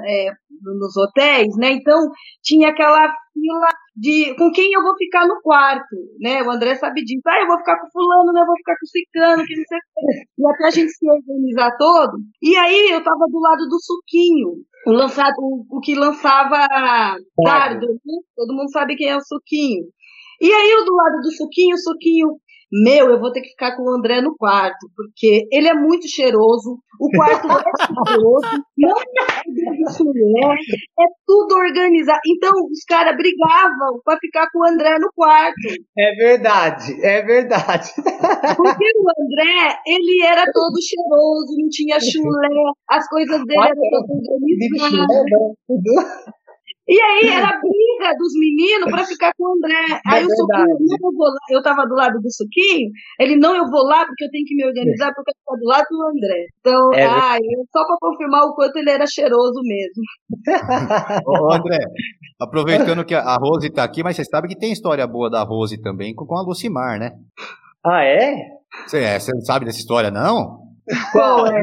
[0.07, 0.31] é,
[0.63, 1.73] nos hotéis, né?
[1.73, 2.09] Então
[2.43, 6.43] tinha aquela fila de com quem eu vou ficar no quarto, né?
[6.43, 7.23] O André sabe disso.
[7.27, 8.43] Ah, eu vou ficar com fulano, né?
[8.43, 11.77] Eu vou ficar com ciclano, que não sei o E até a gente se organizar
[11.77, 12.19] todo.
[12.43, 14.65] E aí eu tava do lado do suquinho.
[14.87, 16.67] O, lançado, o, o que lançava
[17.45, 18.15] dardo, né?
[18.37, 19.85] Todo mundo sabe quem é o suquinho.
[20.41, 22.29] E aí eu do lado do suquinho, o suquinho
[22.73, 26.09] meu, eu vou ter que ficar com o André no quarto, porque ele é muito
[26.09, 30.55] cheiroso, o quarto é cheiroso, não é
[31.01, 32.21] é tudo organizado.
[32.27, 35.55] Então, os caras brigavam para ficar com o André no quarto.
[35.99, 37.91] É verdade, é verdade.
[38.57, 42.49] Porque o André, ele era todo cheiroso, não tinha chulé,
[42.89, 45.57] as coisas dele eram todas organizadas.
[46.91, 49.95] E aí era briga dos meninos para ficar com o André.
[49.95, 53.37] É aí é o Suquinho, eu, vou lá, eu tava do lado do Suquinho, ele
[53.37, 55.87] não, eu vou lá porque eu tenho que me organizar porque eu tô do lado
[55.89, 56.47] do André.
[56.59, 57.39] Então, é ai,
[57.71, 60.03] só para confirmar o quanto ele era cheiroso mesmo.
[61.27, 61.79] Ô, André,
[62.41, 65.81] aproveitando que a Rose tá aqui, mas você sabe que tem história boa da Rose
[65.81, 67.13] também com a Lucimar, né?
[67.87, 68.35] Ah, é?
[68.85, 70.70] Você, é, você não sabe dessa história, não?
[71.13, 71.63] Qual é?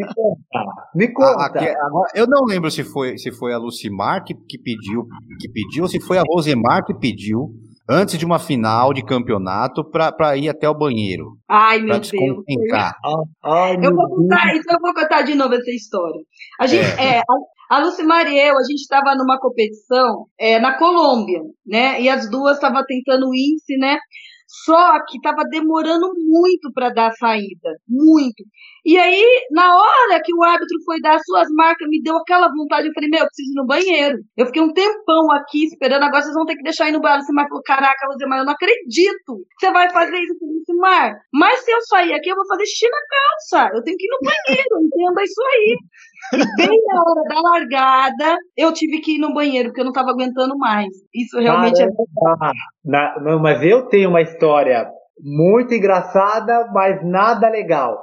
[0.96, 1.46] Me conta.
[1.46, 5.06] Aqui, agora, eu não lembro se foi, se foi a Lucimar que, que, pediu,
[5.40, 7.50] que pediu, ou se foi a Rosemar que pediu,
[7.90, 11.38] antes de uma final de campeonato, para ir até o banheiro.
[11.50, 12.12] Ai, meu Deus.
[13.44, 16.22] Ai, eu vou contar, isso eu vou contar de novo essa história.
[16.60, 17.18] A gente, é.
[17.18, 22.02] é a, a Lucimar e eu, a gente estava numa competição é, na Colômbia, né?
[22.02, 23.98] E as duas estavam tentando o índice, né?
[24.48, 28.44] Só que estava demorando muito para dar a saída, muito.
[28.86, 32.48] E aí, na hora que o árbitro foi dar as suas marcas, me deu aquela
[32.48, 32.88] vontade.
[32.88, 34.18] Eu falei, meu, eu preciso ir no banheiro.
[34.38, 37.24] Eu fiquei um tempão aqui esperando, agora vocês vão ter que deixar ir no banheiro.
[37.24, 39.44] Você falou, caraca, Rosemar, eu não acredito.
[39.60, 41.14] Você vai fazer isso com o Mar.
[41.34, 43.76] Mas se eu sair aqui, eu vou fazer xixi na calça.
[43.76, 45.78] Eu tenho que ir no banheiro, entenda isso aí.
[46.58, 50.12] Bem na hora da largada, eu tive que ir no banheiro, porque eu não estava
[50.12, 50.88] aguentando mais.
[51.14, 52.52] Isso realmente é Caramba.
[52.52, 52.90] é.
[52.90, 54.88] Na, não, mas eu tenho uma história
[55.24, 57.98] muito engraçada, mas nada legal.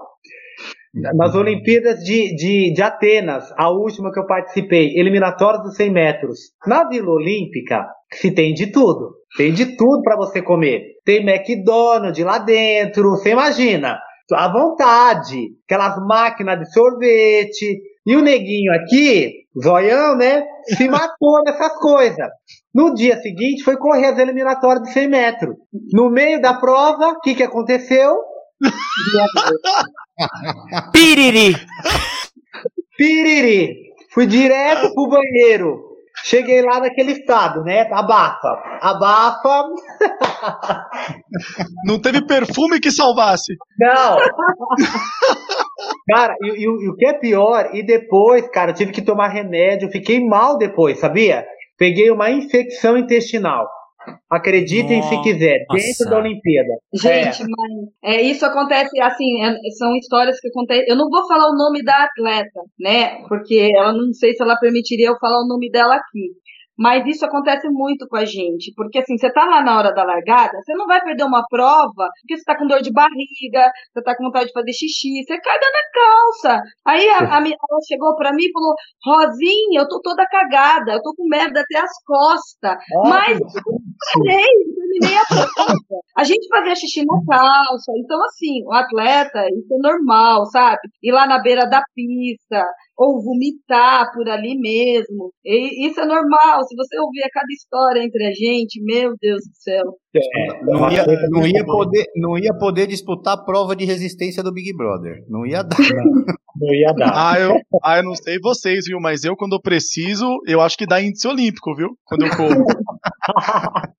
[0.94, 6.38] Nas Olimpíadas de, de, de Atenas, a última que eu participei, eliminatórias dos 100 metros.
[6.66, 9.16] Na Vila Olímpica, se tem de tudo.
[9.36, 10.82] Tem de tudo para você comer.
[11.04, 13.98] Tem McDonald's lá dentro, você imagina.
[14.32, 15.48] À vontade.
[15.66, 20.44] Aquelas máquinas de sorvete, e o neguinho aqui, zoião, né?
[20.76, 22.28] Se matou nessas coisas.
[22.74, 25.56] No dia seguinte, foi correr as eliminatórias de 100 metros.
[25.92, 28.16] No meio da prova, o que, que aconteceu?
[30.92, 31.54] Piriri!
[32.96, 33.84] Piriri!
[34.12, 35.83] Fui direto pro banheiro.
[36.24, 37.82] Cheguei lá naquele estado, né?
[37.92, 38.48] Abafa.
[38.80, 39.64] Abafa.
[41.86, 43.54] Não teve perfume que salvasse.
[43.78, 44.16] Não.
[46.08, 50.26] Cara, e, o que é pior, e depois, cara, eu tive que tomar remédio, fiquei
[50.26, 51.44] mal depois, sabia?
[51.78, 53.68] Peguei uma infecção intestinal.
[54.30, 55.08] Acreditem Nossa.
[55.08, 56.74] se quiser, dentro da Olimpíada.
[56.92, 57.46] Gente, é.
[57.46, 60.84] mas é, isso acontece assim, é, são histórias que acontecem.
[60.88, 63.22] Eu não vou falar o nome da atleta, né?
[63.28, 66.30] Porque ela não sei se ela permitiria eu falar o nome dela aqui.
[66.76, 70.02] Mas isso acontece muito com a gente, porque assim, você tá lá na hora da
[70.02, 74.02] largada, você não vai perder uma prova, porque você tá com dor de barriga, você
[74.02, 76.62] tá com vontade de fazer xixi, você caga na calça.
[76.84, 81.02] Aí a, a ela chegou pra mim e falou: Rosinha, eu tô toda cagada, eu
[81.02, 82.76] tô com merda até as costas.
[83.08, 83.78] mas eu
[84.24, 84.44] parei,
[84.74, 85.78] terminei a prova.
[86.16, 87.92] A A gente fazia xixi na calça.
[87.98, 90.80] Então, assim, o atleta, isso é normal, sabe?
[91.02, 92.64] Ir lá na beira da pista,
[92.96, 95.32] ou vomitar por ali mesmo.
[95.44, 96.62] E isso é normal.
[96.66, 99.84] Se você ouvir a cada história entre a gente, meu Deus do céu.
[100.14, 104.52] É, não, ia, não, ia poder, não ia poder disputar a prova de resistência do
[104.52, 105.24] Big Brother.
[105.28, 105.76] Não ia dar.
[106.56, 107.12] Não ia dar.
[107.16, 109.00] Ah, eu, ah, eu não sei vocês, viu?
[109.00, 111.88] Mas eu, quando eu preciso, eu acho que dá índice olímpico, viu?
[112.04, 112.64] Quando eu corro.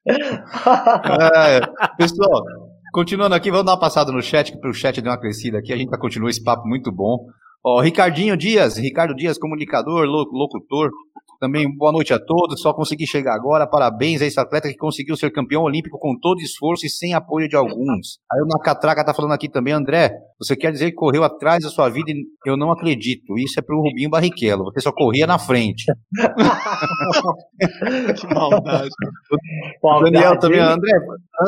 [0.08, 1.60] é,
[1.98, 2.43] pessoal,
[2.93, 5.74] continuando aqui, vamos dar uma passada no chat, que o chat deu uma crescida aqui.
[5.74, 7.26] A gente vai continuar esse papo muito bom.
[7.68, 10.91] Ó, Ricardinho Dias, Ricardo Dias, comunicador, locutor.
[11.39, 12.61] Também boa noite a todos.
[12.61, 13.66] Só consegui chegar agora.
[13.66, 17.49] Parabéns a esse atleta que conseguiu ser campeão olímpico com todo esforço e sem apoio
[17.49, 18.20] de alguns.
[18.32, 20.11] Aí o Nacatraca tá falando aqui também, André.
[20.38, 22.12] Você quer dizer que correu atrás da sua vida?
[22.46, 23.38] Eu não acredito.
[23.38, 24.66] Isso é pro Rubinho Barrichello.
[24.66, 25.86] Você só corria na frente.
[28.20, 28.90] que maldade.
[29.82, 30.92] O Daniel também, André.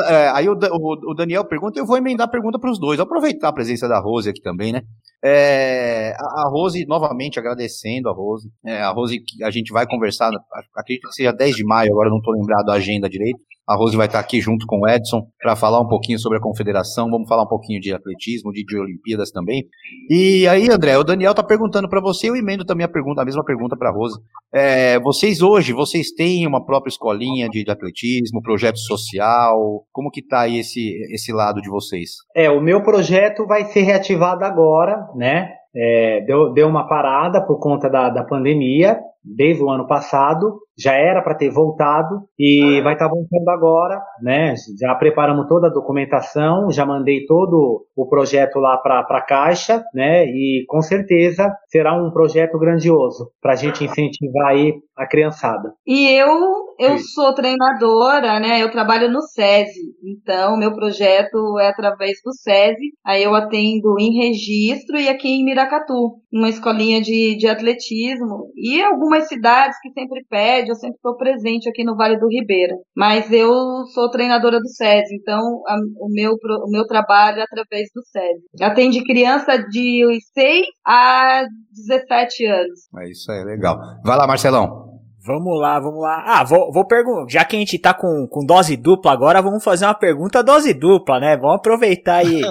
[0.07, 2.97] É, aí o, o, o, Daniel pergunta, eu vou emendar a pergunta para os dois.
[2.97, 4.83] Vou aproveitar a presença da Rose aqui também, né?
[5.23, 8.49] É, a Rose, novamente agradecendo a Rose.
[8.65, 10.31] É, a Rose, a gente vai conversar,
[10.75, 13.39] acredito que seja 10 de maio, agora não estou lembrado a agenda direito.
[13.67, 16.41] A Rose vai estar aqui junto com o Edson para falar um pouquinho sobre a
[16.41, 17.09] confederação.
[17.09, 19.65] Vamos falar um pouquinho de atletismo, de, de Olimpíadas também.
[20.09, 23.25] E aí, André, o Daniel está perguntando para você, eu emendo também a pergunta, a
[23.25, 24.17] mesma pergunta para a Rose.
[24.53, 29.83] É, vocês hoje, vocês têm uma própria escolinha de, de, atletismo, projeto social?
[29.91, 32.11] Como que está aí esse, esse lado de vocês?
[32.33, 35.49] É, o meu projeto vai ser reativado agora, né?
[35.75, 40.93] É, deu, deu uma parada por conta da, da pandemia, desde o ano passado, já
[40.93, 44.53] era para ter voltado e vai estar tá voltando agora, né?
[44.79, 50.25] Já preparamos toda a documentação, já mandei todo o projeto lá para a Caixa, né?
[50.25, 55.73] E com certeza será um projeto grandioso para a gente incentivar aí a criançada.
[55.85, 58.61] E eu eu sou treinadora, né?
[58.61, 62.93] Eu trabalho no SESI, então meu projeto é através do SESI.
[63.03, 68.81] Aí eu atendo em registro e aqui em Miracatu, uma escolinha de, de atletismo e
[68.81, 72.75] algumas cidades que sempre pedem eu sempre estou presente aqui no Vale do Ribeira.
[72.95, 77.89] Mas eu sou treinadora do SESI, então a, o, meu, o meu trabalho é através
[77.93, 78.63] do SESI.
[78.63, 82.79] Atende criança de 6 a 17 anos.
[82.99, 83.77] É isso aí, legal.
[84.03, 84.86] Vai lá, Marcelão.
[85.27, 86.23] Vamos lá, vamos lá.
[86.25, 87.29] Ah, vou, vou perguntar.
[87.29, 90.73] Já que a gente tá com, com dose dupla agora, vamos fazer uma pergunta dose
[90.73, 91.35] dupla, né?
[91.35, 92.41] Vamos aproveitar aí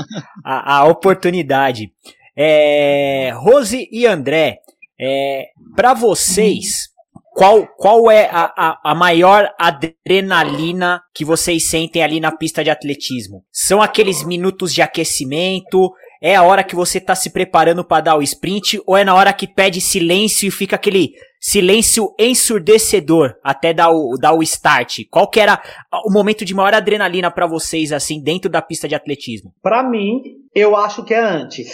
[0.45, 1.91] a, a oportunidade.
[2.37, 4.59] É, Rose e André,
[5.01, 6.91] é, para vocês,
[7.35, 12.68] qual, qual é a, a, a, maior adrenalina que vocês sentem ali na pista de
[12.68, 13.43] atletismo?
[13.51, 15.91] São aqueles minutos de aquecimento?
[16.27, 18.83] É a hora que você tá se preparando para dar o sprint?
[18.85, 24.18] Ou é na hora que pede silêncio e fica aquele silêncio ensurdecedor até dar o,
[24.20, 25.03] dar o start?
[25.09, 25.62] Qual que era
[26.05, 29.53] o momento de maior adrenalina para vocês, assim, dentro da pista de atletismo?
[29.62, 30.20] Para mim,
[30.53, 31.68] eu acho que é antes.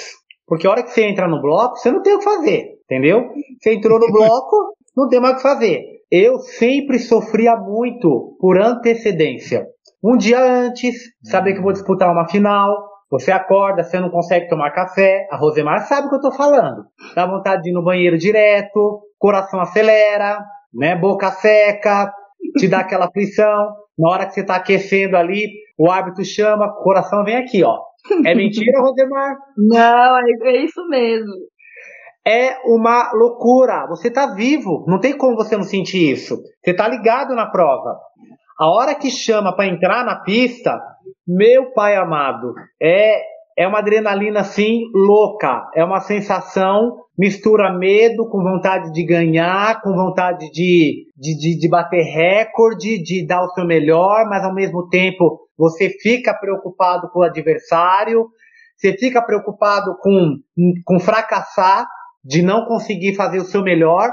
[0.46, 3.30] Porque a hora que você entra no bloco, você não tem o que fazer, entendeu?
[3.58, 5.82] Você entrou no bloco, não tem mais o que fazer.
[6.10, 9.66] Eu sempre sofria muito por antecedência.
[10.04, 14.70] Um dia antes, saber que vou disputar uma final, você acorda, você não consegue tomar
[14.70, 15.28] café.
[15.30, 16.86] A Rosemar sabe o que eu tô falando.
[17.14, 20.42] Dá vontade de ir no banheiro direto, coração acelera,
[20.72, 20.96] né?
[20.96, 22.10] Boca seca,
[22.56, 23.74] te dá aquela aflição.
[23.98, 25.46] Na hora que você tá aquecendo ali,
[25.76, 27.78] o árbitro chama, o coração vem aqui, ó.
[28.24, 29.36] É mentira, Rosemar?
[29.58, 31.52] Não, é, é isso mesmo
[32.26, 33.86] é uma loucura.
[33.88, 36.36] Você está vivo, não tem como você não sentir isso.
[36.62, 37.98] Você está ligado na prova.
[38.58, 40.80] A hora que chama para entrar na pista,
[41.26, 45.68] meu pai amado, é é uma adrenalina assim louca.
[45.74, 51.68] É uma sensação mistura medo com vontade de ganhar, com vontade de, de, de, de
[51.68, 57.20] bater recorde, de dar o seu melhor, mas ao mesmo tempo você fica preocupado com
[57.20, 58.26] o adversário,
[58.76, 60.36] você fica preocupado com,
[60.84, 61.86] com fracassar,
[62.24, 64.10] de não conseguir fazer o seu melhor,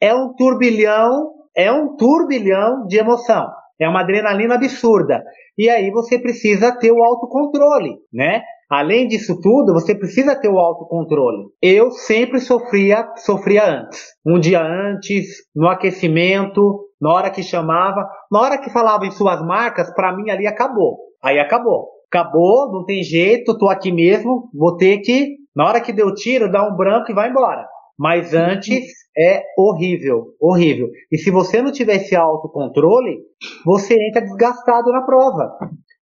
[0.00, 3.46] é um turbilhão, é um turbilhão de emoção.
[3.80, 5.22] É uma adrenalina absurda.
[5.56, 8.42] E aí você precisa ter o autocontrole, né?
[8.70, 11.46] Além disso tudo, você precisa ter o autocontrole.
[11.62, 14.08] Eu sempre sofria, sofria antes.
[14.26, 15.26] Um dia antes,
[15.56, 20.30] no aquecimento, na hora que chamava, na hora que falava em suas marcas, para mim
[20.30, 20.98] ali acabou.
[21.22, 21.88] Aí acabou.
[22.10, 26.48] Acabou, não tem jeito, tô aqui mesmo, vou ter que na hora que deu tiro,
[26.48, 27.66] dá um branco e vai embora.
[27.98, 28.84] Mas antes
[29.18, 30.88] é horrível, horrível.
[31.10, 33.18] E se você não tiver esse autocontrole,
[33.64, 35.50] você entra desgastado na prova.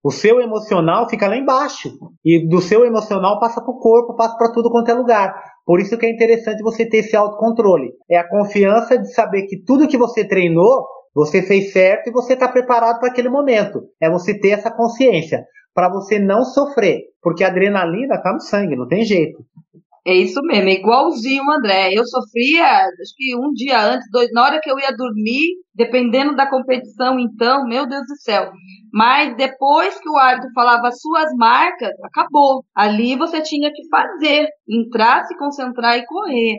[0.05, 1.89] O seu emocional fica lá embaixo.
[2.25, 5.35] E do seu emocional passa para o corpo, passa para tudo quanto é lugar.
[5.65, 7.91] Por isso que é interessante você ter esse autocontrole.
[8.09, 12.35] É a confiança de saber que tudo que você treinou, você fez certo e você
[12.35, 13.83] está preparado para aquele momento.
[14.01, 15.45] É você ter essa consciência.
[15.75, 19.45] para você não sofrer, porque a adrenalina tá no sangue, não tem jeito.
[20.07, 21.93] É isso mesmo, é igualzinho o André.
[21.93, 26.37] Eu sofria, acho que um dia antes, dois, na hora que eu ia dormir, dependendo
[26.37, 28.53] da competição, então, meu Deus do céu.
[28.93, 32.65] Mas depois que o árbitro falava suas marcas, acabou.
[32.73, 36.59] Ali você tinha que fazer, entrar, se concentrar e correr.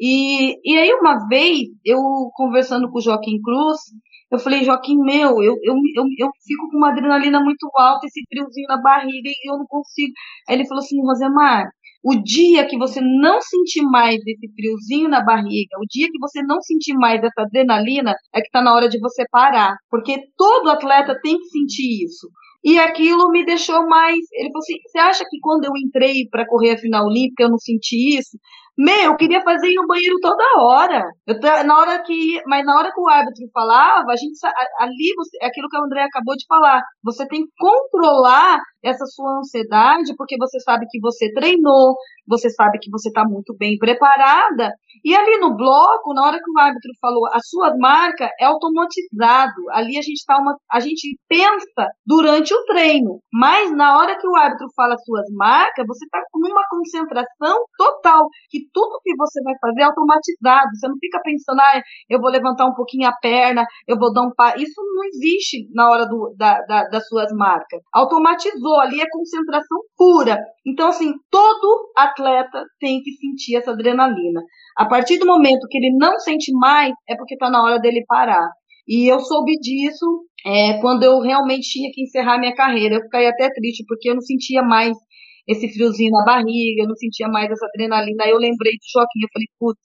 [0.00, 2.00] E, e aí, uma vez, eu
[2.34, 3.78] conversando com o Joaquim Cruz,
[4.32, 8.20] eu falei, Joaquim, meu, eu, eu, eu, eu fico com uma adrenalina muito alta, esse
[8.28, 10.12] friozinho na barriga, e eu não consigo.
[10.48, 11.68] Aí ele falou assim, Rosemar,
[12.02, 16.42] o dia que você não sentir mais esse friozinho na barriga, o dia que você
[16.42, 19.76] não sentir mais essa adrenalina, é que está na hora de você parar.
[19.90, 22.28] Porque todo atleta tem que sentir isso.
[22.62, 24.18] E aquilo me deixou mais.
[24.32, 27.50] Ele falou assim: você acha que quando eu entrei para correr a final olímpica eu
[27.50, 28.38] não senti isso?
[28.82, 31.04] Meu, eu queria fazer ir no banheiro toda hora.
[31.26, 34.38] Eu, na hora que, mas na hora que o árbitro falava, a gente
[34.78, 36.80] ali você, é aquilo que a André acabou de falar.
[37.04, 41.94] Você tem que controlar essa sua ansiedade, porque você sabe que você treinou,
[42.26, 44.72] você sabe que você está muito bem preparada.
[45.04, 49.60] E ali no bloco, na hora que o árbitro falou as suas marcas, é automatizado.
[49.72, 54.26] Ali a gente tá uma, a gente pensa durante o treino, mas na hora que
[54.26, 59.14] o árbitro fala as suas marcas, você está com uma concentração total, que tudo que
[59.16, 60.70] você vai fazer é automatizado.
[60.74, 64.22] Você não fica pensando, ah, eu vou levantar um pouquinho a perna, eu vou dar
[64.22, 64.54] um pa.
[64.56, 67.80] Isso não existe na hora do, da, da, das suas marcas.
[67.92, 70.38] Automatizou ali é concentração pura.
[70.66, 74.40] Então, assim, todo atleta tem que sentir essa adrenalina.
[74.76, 78.04] A partir do momento que ele não sente mais, é porque está na hora dele
[78.06, 78.48] parar.
[78.88, 82.96] E eu soube disso é, quando eu realmente tinha que encerrar minha carreira.
[82.96, 84.96] Eu fiquei até triste, porque eu não sentia mais
[85.50, 88.24] esse friozinho na barriga, eu não sentia mais essa adrenalina.
[88.24, 89.80] Aí eu lembrei do Joaquim, eu falei, putz,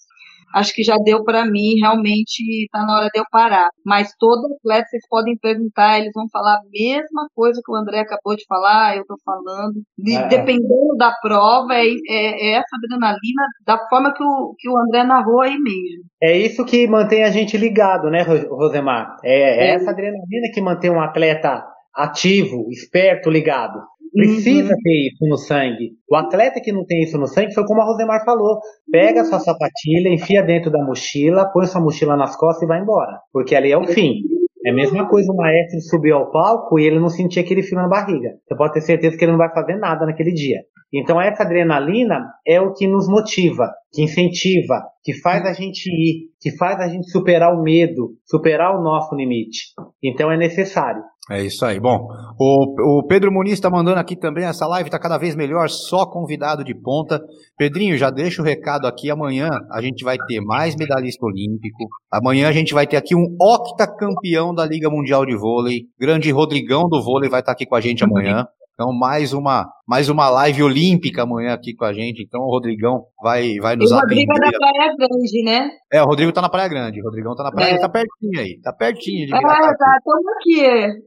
[0.53, 3.69] acho que já deu para mim, realmente está na hora de eu parar.
[3.85, 7.99] Mas todo atleta, vocês podem perguntar, eles vão falar a mesma coisa que o André
[7.99, 9.81] acabou de falar, eu estou falando.
[9.97, 10.27] De, é.
[10.27, 15.03] Dependendo da prova, é, é, é, essa adrenalina da forma que o, que o André
[15.03, 16.05] narrou aí mesmo.
[16.21, 19.17] É isso que mantém a gente ligado, né, Rosemar?
[19.23, 23.79] É, é essa adrenalina que mantém um atleta ativo, esperto, ligado.
[24.15, 24.81] Precisa uhum.
[24.81, 25.91] ter isso no sangue.
[26.09, 28.59] O atleta que não tem isso no sangue foi como a Rosemar falou.
[28.89, 29.25] Pega uhum.
[29.25, 33.19] sua sapatilha, enfia dentro da mochila, põe sua mochila nas costas e vai embora.
[33.33, 34.21] Porque ali é o fim.
[34.65, 37.77] É a mesma coisa o maestro subir ao palco e ele não sentir aquele frio
[37.77, 38.31] na barriga.
[38.47, 40.61] Você pode ter certeza que ele não vai fazer nada naquele dia.
[40.91, 46.29] Então essa adrenalina é o que nos motiva, que incentiva, que faz a gente ir,
[46.39, 49.73] que faz a gente superar o medo, superar o nosso limite.
[50.01, 51.03] Então é necessário.
[51.31, 51.79] É isso aí.
[51.79, 52.07] Bom,
[52.39, 54.45] o, o Pedro Muniz está mandando aqui também.
[54.45, 57.19] Essa live está cada vez melhor, só convidado de ponta.
[57.57, 59.09] Pedrinho, já deixa o recado aqui.
[59.09, 61.87] Amanhã a gente vai ter mais medalhista olímpico.
[62.11, 65.85] Amanhã a gente vai ter aqui um octacampeão da Liga Mundial de Vôlei.
[65.99, 68.45] Grande Rodrigão do vôlei vai estar tá aqui com a gente amanhã.
[68.75, 72.23] Então, mais uma, mais uma live olímpica amanhã aqui com a gente.
[72.23, 74.25] Então, o Rodrigão vai, vai nos atender.
[74.25, 75.71] O Rodrigo é da Praia Grande, né?
[75.93, 77.01] É, o Rodrigo tá na Praia Grande.
[77.01, 77.77] O Rodrigão tá na Praia é.
[77.77, 78.59] tá pertinho aí.
[78.61, 81.05] Tá pertinho de Ah, tá, estamos aqui.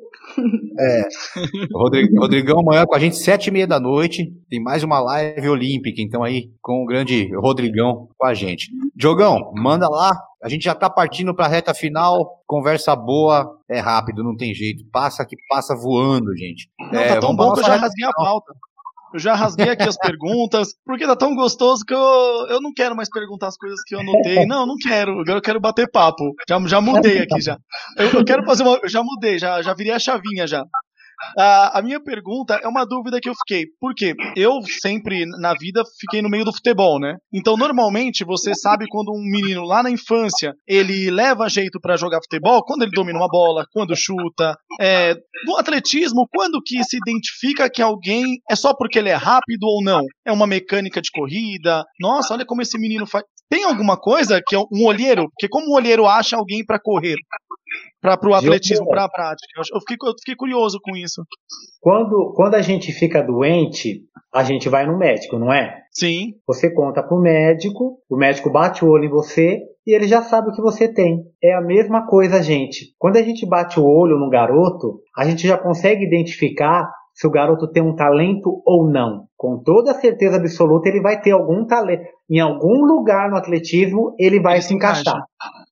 [0.79, 1.09] É.
[1.75, 4.31] O Rodrigo, Rodrigão amanhã com a gente, sete e meia da noite.
[4.49, 8.71] Tem mais uma live olímpica, então aí, com o grande Rodrigão com a gente.
[8.95, 10.13] Diogão, manda lá.
[10.43, 12.43] A gente já tá partindo pra reta final.
[12.47, 14.85] Conversa boa, é rápido, não tem jeito.
[14.93, 16.71] Passa que passa voando, gente.
[16.93, 18.55] Não, é, tá tão bom que eu já rasguei a pauta.
[19.13, 22.95] Eu já rasguei aqui as perguntas, porque tá tão gostoso que eu, eu não quero
[22.95, 24.47] mais perguntar as coisas que eu anotei.
[24.47, 25.21] Não, não quero.
[25.21, 26.35] Agora eu quero bater papo.
[26.49, 27.59] Já, já mudei aqui já.
[27.97, 28.79] Eu, eu quero fazer uma.
[28.83, 30.65] Eu já mudei, já, já virei a chavinha já.
[31.37, 33.67] A, a minha pergunta é uma dúvida que eu fiquei.
[33.81, 34.15] Por quê?
[34.37, 37.17] Eu sempre na vida fiquei no meio do futebol, né?
[37.33, 42.21] Então, normalmente, você sabe quando um menino lá na infância ele leva jeito para jogar
[42.23, 44.57] futebol, quando ele domina uma bola, quando chuta.
[44.81, 45.15] É,
[45.45, 49.83] no atletismo, quando que se identifica que alguém é só porque ele é rápido ou
[49.83, 50.05] não?
[50.27, 51.85] É uma mecânica de corrida?
[52.01, 53.25] Nossa, olha como esse menino faz.
[53.51, 55.29] Tem alguma coisa que é um olheiro?
[55.31, 57.17] Porque como um olheiro acha alguém para correr?
[58.01, 59.47] Para o atletismo, para a prática.
[59.57, 61.23] Eu fiquei, eu fiquei curioso com isso.
[61.81, 64.03] Quando, quando a gente fica doente,
[64.33, 65.83] a gente vai no médico, não é?
[65.91, 66.35] Sim.
[66.47, 70.23] Você conta para o médico, o médico bate o olho em você e ele já
[70.23, 71.25] sabe o que você tem.
[71.43, 72.95] É a mesma coisa, gente.
[72.99, 77.31] Quando a gente bate o olho no garoto, a gente já consegue identificar se o
[77.31, 79.25] garoto tem um talento ou não.
[79.37, 82.05] Com toda certeza absoluta, ele vai ter algum talento.
[82.31, 85.25] Em algum lugar no atletismo, ele vai ele se, se encaixar.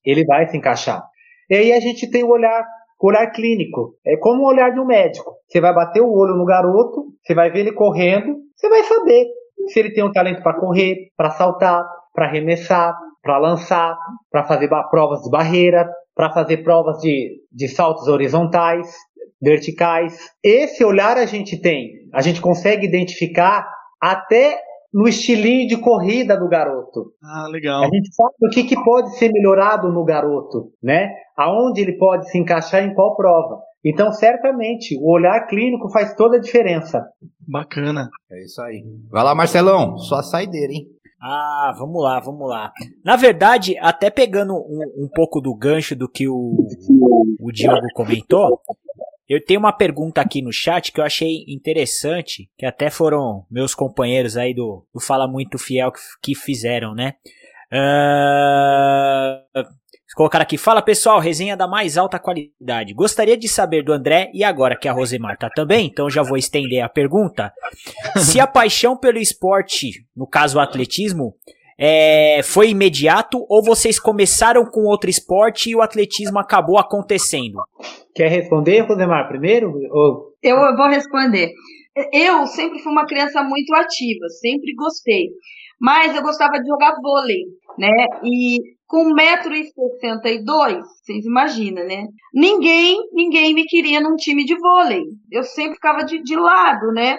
[0.04, 1.04] Ele vai se encaixar.
[1.48, 2.64] E aí a gente tem o olhar,
[3.00, 3.94] o olhar clínico.
[4.04, 5.34] É como o olhar de um médico.
[5.48, 9.26] Você vai bater o olho no garoto, você vai ver ele correndo, você vai saber
[9.68, 13.96] se ele tem um talento para correr, para saltar, para arremessar, para lançar,
[14.30, 18.92] para fazer provas de barreira, para fazer provas de, de saltos horizontais.
[19.40, 20.30] verticais.
[20.42, 23.68] Esse olhar a gente tem, a gente consegue identificar
[24.00, 24.58] até
[24.96, 27.12] no estilinho de corrida do garoto.
[27.22, 27.82] Ah, legal.
[27.82, 31.10] A gente sabe o que, que pode ser melhorado no garoto, né?
[31.36, 33.60] Aonde ele pode se encaixar em qual prova.
[33.84, 37.06] Então, certamente, o olhar clínico faz toda a diferença.
[37.46, 38.08] Bacana.
[38.32, 38.82] É isso aí.
[39.10, 40.86] Vai lá, Marcelão, só a saideira, hein?
[41.20, 42.72] Ah, vamos lá, vamos lá.
[43.04, 46.56] Na verdade, até pegando um, um pouco do gancho do que o,
[47.38, 48.60] o Diogo comentou,
[49.28, 53.74] eu tenho uma pergunta aqui no chat que eu achei interessante, que até foram meus
[53.74, 57.14] companheiros aí do, do Fala Muito Fiel que, que fizeram, né?
[57.72, 59.64] Uh,
[60.14, 62.94] colocar aqui, fala pessoal, resenha da mais alta qualidade.
[62.94, 66.38] Gostaria de saber do André, e agora que a Rosemar tá também, então já vou
[66.38, 67.52] estender a pergunta.
[68.16, 71.34] se a paixão pelo esporte, no caso o atletismo,
[71.78, 77.58] é, foi imediato ou vocês começaram com outro esporte e o atletismo acabou acontecendo?
[78.14, 79.72] Quer responder, Rosemar, primeiro?
[79.90, 80.32] Ou...
[80.42, 81.52] Eu vou responder.
[82.12, 85.28] Eu sempre fui uma criança muito ativa, sempre gostei.
[85.80, 87.44] Mas eu gostava de jogar vôlei,
[87.78, 87.92] né?
[88.24, 92.06] E com 1,62m, vocês imaginam, né?
[92.32, 95.02] Ninguém, ninguém me queria num time de vôlei.
[95.30, 97.16] Eu sempre ficava de, de lado, né?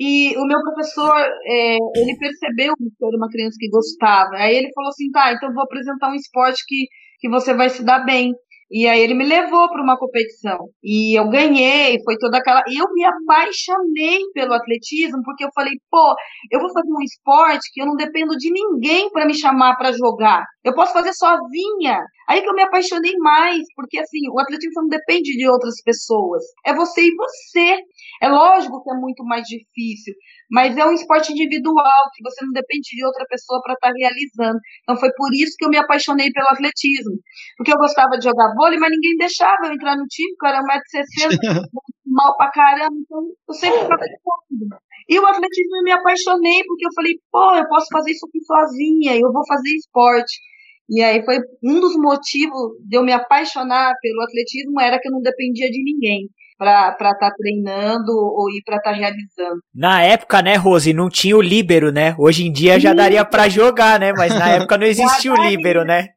[0.00, 1.14] E o meu professor,
[1.44, 4.36] é, ele percebeu que eu era uma criança que gostava.
[4.36, 6.86] Aí ele falou assim, tá, então eu vou apresentar um esporte que,
[7.18, 8.32] que você vai se dar bem.
[8.72, 10.56] E aí ele me levou para uma competição.
[10.82, 12.62] E eu ganhei, foi toda aquela.
[12.68, 16.14] E eu me apaixonei pelo atletismo, porque eu falei, pô,
[16.50, 19.92] eu vou fazer um esporte que eu não dependo de ninguém para me chamar para
[19.92, 20.44] jogar.
[20.62, 22.04] Eu posso fazer sozinha.
[22.28, 26.42] Aí que eu me apaixonei mais, porque assim, o atletismo não depende de outras pessoas.
[26.66, 27.78] É você e você.
[28.22, 30.14] É lógico que é muito mais difícil,
[30.50, 33.94] mas é um esporte individual, que você não depende de outra pessoa para estar tá
[33.96, 34.58] realizando.
[34.82, 37.16] Então foi por isso que eu me apaixonei pelo atletismo.
[37.56, 40.50] Porque eu gostava de jogar vôlei, mas ninguém deixava eu entrar no time, porque eu
[40.50, 41.64] era 1,60m,
[42.10, 44.66] mal pra caramba, então eu sempre ficava de
[45.08, 48.40] E o atletismo eu me apaixonei, porque eu falei, pô, eu posso fazer isso aqui
[48.44, 50.40] sozinha, eu vou fazer esporte.
[50.88, 55.12] E aí foi um dos motivos de eu me apaixonar pelo atletismo era que eu
[55.12, 56.28] não dependia de ninguém
[56.58, 59.62] para estar tá treinando ou ir para estar tá realizando.
[59.74, 62.14] Na época, né, Rose, não tinha o líbero, né?
[62.18, 64.12] Hoje em dia já daria para jogar, né?
[64.12, 66.08] Mas na época não existia o líbero, né?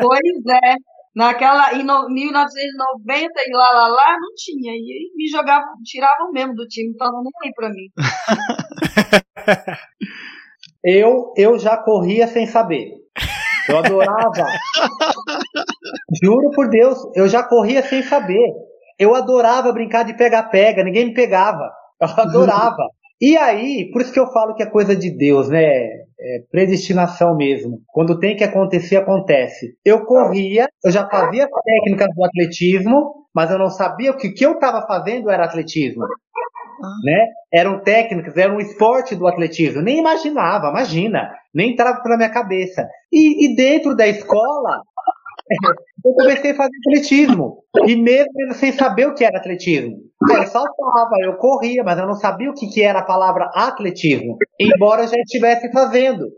[0.00, 0.74] pois é.
[1.14, 4.72] Naquela, em no, 1990 e lá, lá, lá, não tinha.
[4.72, 7.90] E me jogavam, tiravam mesmo do time, então não nem para mim.
[10.82, 13.02] eu, eu já corria sem saber.
[13.68, 14.46] Eu adorava.
[16.22, 18.54] Juro por Deus, eu já corria sem saber.
[18.98, 21.70] Eu adorava brincar de pega-pega, ninguém me pegava.
[22.00, 22.88] Eu adorava.
[23.20, 26.01] E aí, por isso que eu falo que é coisa de Deus, né?
[26.20, 27.80] É predestinação mesmo.
[27.88, 29.76] Quando tem que acontecer, acontece.
[29.84, 34.44] Eu corria, eu já fazia técnicas do atletismo, mas eu não sabia que o que
[34.44, 36.04] eu estava fazendo era atletismo.
[37.04, 37.26] Né?
[37.52, 39.82] Eram técnicas, era um esporte do atletismo.
[39.82, 41.30] Nem imaginava, imagina.
[41.54, 42.88] Nem entrava pela minha cabeça.
[43.12, 44.82] E, e dentro da escola,
[46.04, 47.62] eu comecei a fazer atletismo.
[47.86, 49.96] E mesmo sem saber o que era atletismo.
[50.30, 54.36] Eu saltava, eu corria, mas eu não sabia o que, que era a palavra atletismo.
[54.58, 56.28] Embora eu já estivesse fazendo.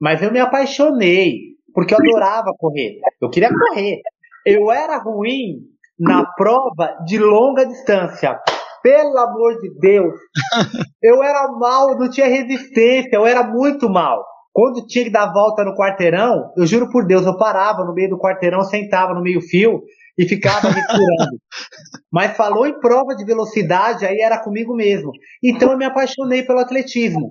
[0.00, 1.38] Mas eu me apaixonei,
[1.74, 2.98] porque eu adorava correr.
[3.20, 4.00] Eu queria correr.
[4.46, 5.58] Eu era ruim
[5.98, 8.40] na prova de longa distância.
[8.82, 10.14] Pelo amor de Deus.
[11.02, 14.22] Eu era mal, não tinha resistência, eu era muito mal.
[14.52, 18.10] Quando tinha que dar volta no quarteirão, eu juro por Deus, eu parava no meio
[18.10, 19.82] do quarteirão, sentava no meio fio
[20.18, 21.38] e ficava respirando.
[22.10, 25.12] Mas falou em prova de velocidade, aí era comigo mesmo.
[25.42, 27.28] Então eu me apaixonei pelo atletismo.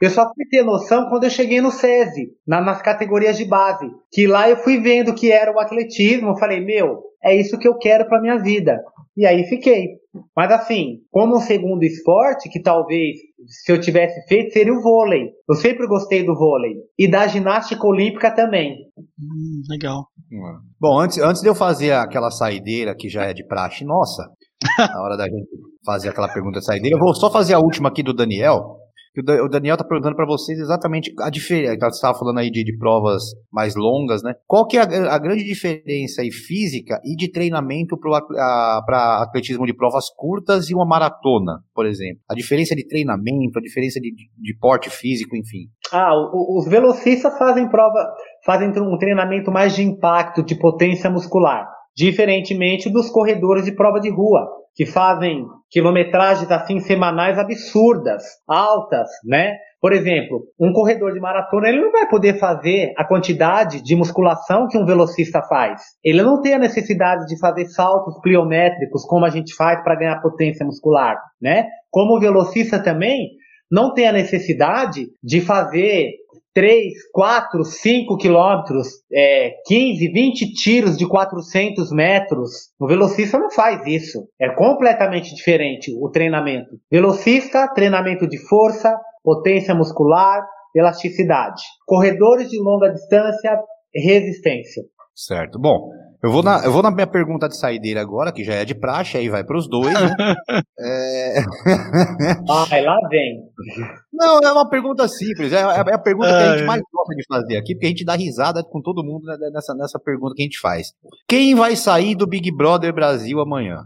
[0.00, 3.90] Eu só fui ter noção quando eu cheguei no SESI, na, nas categorias de base.
[4.12, 6.30] Que lá eu fui vendo que era o atletismo.
[6.30, 8.80] Eu falei, meu, é isso que eu quero para minha vida.
[9.16, 10.01] E aí fiquei.
[10.36, 13.16] Mas assim, como um segundo esporte, que talvez
[13.46, 15.30] se eu tivesse feito, seria o vôlei.
[15.48, 16.74] Eu sempre gostei do vôlei.
[16.98, 18.76] E da ginástica olímpica também.
[18.98, 20.06] Hum, legal.
[20.78, 24.24] Bom, antes, antes de eu fazer aquela saideira que já é de praxe nossa,
[24.78, 25.48] na hora da gente
[25.84, 28.81] fazer aquela pergunta de saideira, eu vou só fazer a última aqui do Daniel
[29.20, 31.76] o Daniel está perguntando para vocês exatamente a diferença.
[31.78, 33.22] Você estava falando aí de, de, provas
[33.52, 34.34] mais longas, né?
[34.46, 39.74] Qual que é a, a grande diferença aí física e de treinamento para atletismo de
[39.74, 42.20] provas curtas e uma maratona, por exemplo?
[42.28, 45.68] A diferença de treinamento, a diferença de, de, de porte físico, enfim.
[45.92, 48.14] Ah, o, os velocistas fazem prova,
[48.46, 51.68] fazem um treinamento mais de impacto, de potência muscular.
[51.96, 59.54] Diferentemente dos corredores de prova de rua, que fazem quilometragens assim semanais absurdas, altas, né?
[59.80, 64.68] Por exemplo, um corredor de maratona ele não vai poder fazer a quantidade de musculação
[64.68, 65.82] que um velocista faz.
[66.04, 70.20] Ele não tem a necessidade de fazer saltos pliométricos como a gente faz para ganhar
[70.20, 71.66] potência muscular, né?
[71.90, 73.30] Como o velocista também
[73.70, 76.10] não tem a necessidade de fazer
[76.54, 82.70] 3, 4, 5 quilômetros, é, 15, 20 tiros de 400 metros.
[82.78, 84.28] O velocista não faz isso.
[84.40, 86.76] É completamente diferente o treinamento.
[86.90, 90.42] Velocista, treinamento de força, potência muscular,
[90.74, 91.62] elasticidade.
[91.86, 93.58] Corredores de longa distância,
[93.94, 94.82] resistência.
[95.14, 95.58] Certo.
[95.58, 95.90] Bom,
[96.22, 98.74] eu vou, na, eu vou na minha pergunta de saideira agora, que já é de
[98.74, 99.92] praxe, aí vai para os dois.
[99.92, 100.14] Né?
[100.78, 101.40] é...
[102.70, 103.42] Ai, lá vem.
[104.12, 105.52] Não, é uma pergunta simples.
[105.52, 108.04] É, é a pergunta que a gente mais gosta de fazer aqui, porque a gente
[108.04, 110.92] dá risada com todo mundo nessa, nessa pergunta que a gente faz.
[111.26, 113.84] Quem vai sair do Big Brother Brasil amanhã?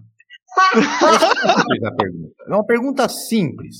[2.48, 3.76] É uma pergunta simples.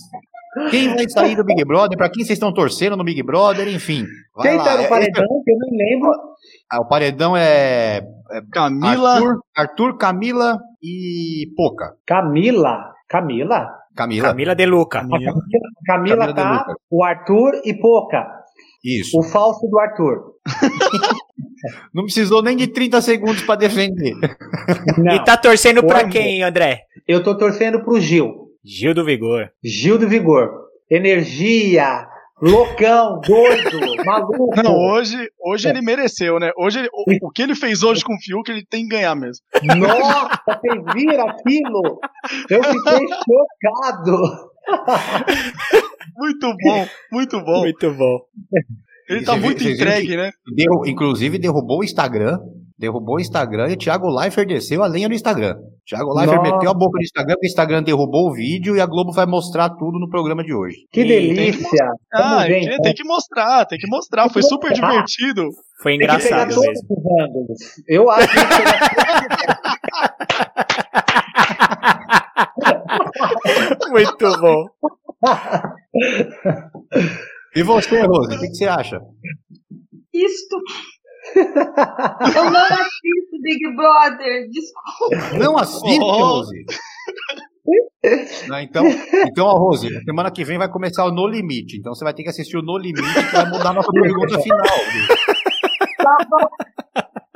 [0.71, 1.97] Quem vai sair do Big Brother?
[1.99, 3.69] Para quem vocês estão torcendo no Big Brother?
[3.69, 4.07] Enfim.
[4.41, 5.25] Quem tá no é, paredão?
[5.25, 5.45] É...
[5.45, 6.13] Que eu não lembro.
[6.71, 11.95] Ah, o paredão é, é Camila, Arthur, Arthur, Camila e Poca.
[12.05, 15.01] Camila, Camila, Camila, Camila de Luca.
[15.01, 15.33] Camila,
[15.87, 18.27] Camila, Camila tá, o Arthur e Poca.
[18.85, 19.19] Isso.
[19.19, 20.35] O falso do Arthur.
[21.95, 24.15] Não precisou nem de 30 segundos para defender.
[24.99, 25.15] Não.
[25.15, 26.83] E tá torcendo para quem, André?
[27.07, 28.51] Eu tô torcendo pro Gil.
[28.65, 29.51] Gil do Vigor.
[29.65, 30.51] Gil do Vigor.
[30.91, 32.07] Energia,
[32.41, 34.63] loucão, doido, maluco.
[34.63, 36.51] Não, hoje, hoje ele mereceu, né?
[36.57, 39.15] Hoje ele, o, o, que ele fez hoje com o Fiuk, ele tem que ganhar
[39.15, 39.45] mesmo.
[39.63, 42.01] Nossa, vocês viram aquilo?
[42.51, 44.51] Eu fiquei chocado.
[46.17, 47.61] muito bom, muito bom.
[47.61, 48.19] Muito bom.
[49.09, 50.33] Ele tá muito entregue, né?
[50.87, 52.39] inclusive derrubou o Instagram
[52.79, 55.57] derrubou o Instagram e o Thiago Leifert desceu a lenha no Instagram.
[55.87, 56.53] Thiago Leifert Nossa.
[56.53, 59.27] meteu a boca no Instagram, porque o Instagram derrubou o vídeo e a Globo vai
[59.27, 60.77] mostrar tudo no programa de hoje.
[60.93, 61.87] Que delícia!
[62.13, 64.29] Ah, tem que, tem que mostrar, tem que mostrar.
[64.29, 65.45] Foi super divertido.
[65.83, 66.67] Foi engraçado mesmo.
[67.89, 68.37] Eu acho que
[73.91, 74.65] Muito bom.
[77.55, 79.01] E você, Rose, o que, que você acha?
[80.13, 80.57] Isto
[81.35, 85.39] eu não assisto Big Brother, desculpa.
[85.39, 86.13] Não assiste, oh.
[86.13, 86.65] Rose?
[88.49, 88.85] Não, então,
[89.27, 91.79] então, a Rose, semana que vem vai começar o No Limite.
[91.79, 94.41] Então você vai ter que assistir o No Limite que vai mudar a nossa pergunta
[94.41, 94.59] final.
[95.97, 96.47] Tá bom.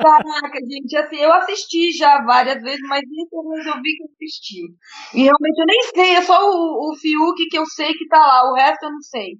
[0.00, 4.62] Caraca, gente, assim, eu assisti já várias vezes, mas eu resolvi que assisti.
[5.14, 8.18] E realmente eu nem sei, é só o, o Fiuk que eu sei que tá
[8.18, 9.38] lá, o resto eu não sei.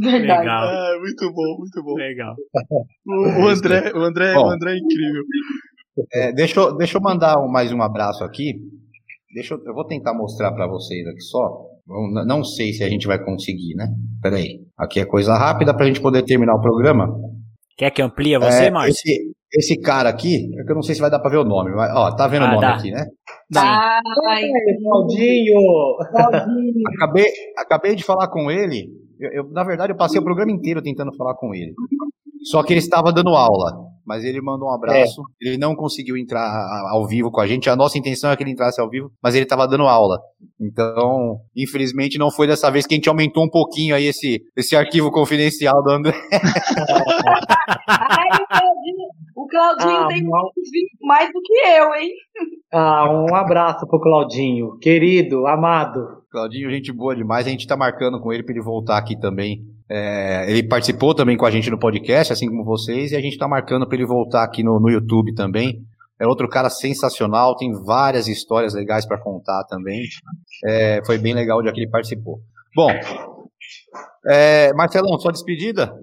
[0.00, 0.40] Verdade.
[0.40, 0.64] Legal.
[0.64, 1.94] É, muito bom, muito bom.
[1.94, 2.34] Legal.
[3.06, 5.22] O, o André, o André, bom, o André é incrível.
[6.12, 8.54] É, deixa, eu, deixa eu mandar mais um abraço aqui.
[9.34, 11.66] Deixa eu, eu vou tentar mostrar para vocês aqui só.
[12.26, 13.88] Não sei se a gente vai conseguir, né?
[14.22, 14.60] Peraí.
[14.76, 17.08] Aqui é coisa rápida para a gente poder terminar o programa.
[17.76, 18.92] Quer que amplia você, é, Márcio?
[18.92, 21.44] Esse, esse, cara aqui, é que eu não sei se vai dar para ver o
[21.44, 21.70] nome.
[21.70, 22.74] Mas, ó, tá vendo ah, o nome dá.
[22.74, 23.06] aqui, né?
[23.50, 24.00] Dá.
[24.26, 24.42] Ai,
[24.82, 25.60] Claudinho!
[26.94, 27.26] acabei,
[27.56, 28.88] acabei de falar com ele
[29.18, 31.74] eu, eu, na verdade, eu passei o programa inteiro tentando falar com ele.
[32.44, 33.72] Só que ele estava dando aula,
[34.06, 35.20] mas ele mandou um abraço.
[35.42, 35.48] É.
[35.48, 36.50] Ele não conseguiu entrar
[36.90, 37.68] ao vivo com a gente.
[37.68, 40.18] A nossa intenção é que ele entrasse ao vivo, mas ele estava dando aula.
[40.58, 44.74] Então, infelizmente, não foi dessa vez que a gente aumentou um pouquinho aí esse, esse
[44.74, 46.14] arquivo confidencial do André.
[47.86, 48.28] Ai,
[49.36, 50.22] o Claudinho ah, tem
[51.02, 52.10] mais do que eu, hein?
[52.72, 56.22] Ah, um abraço pro Claudinho, querido, amado.
[56.30, 57.46] Claudinho, gente boa demais.
[57.46, 59.64] A gente tá marcando com ele para ele voltar aqui também.
[59.90, 63.38] É, ele participou também com a gente no podcast, assim como vocês, e a gente
[63.38, 65.82] tá marcando para ele voltar aqui no, no YouTube também.
[66.20, 70.02] É outro cara sensacional, tem várias histórias legais para contar também.
[70.64, 72.40] É, foi bem legal dia que ele participou.
[72.74, 72.90] Bom,
[74.26, 75.94] é, Marcelão, sua despedida?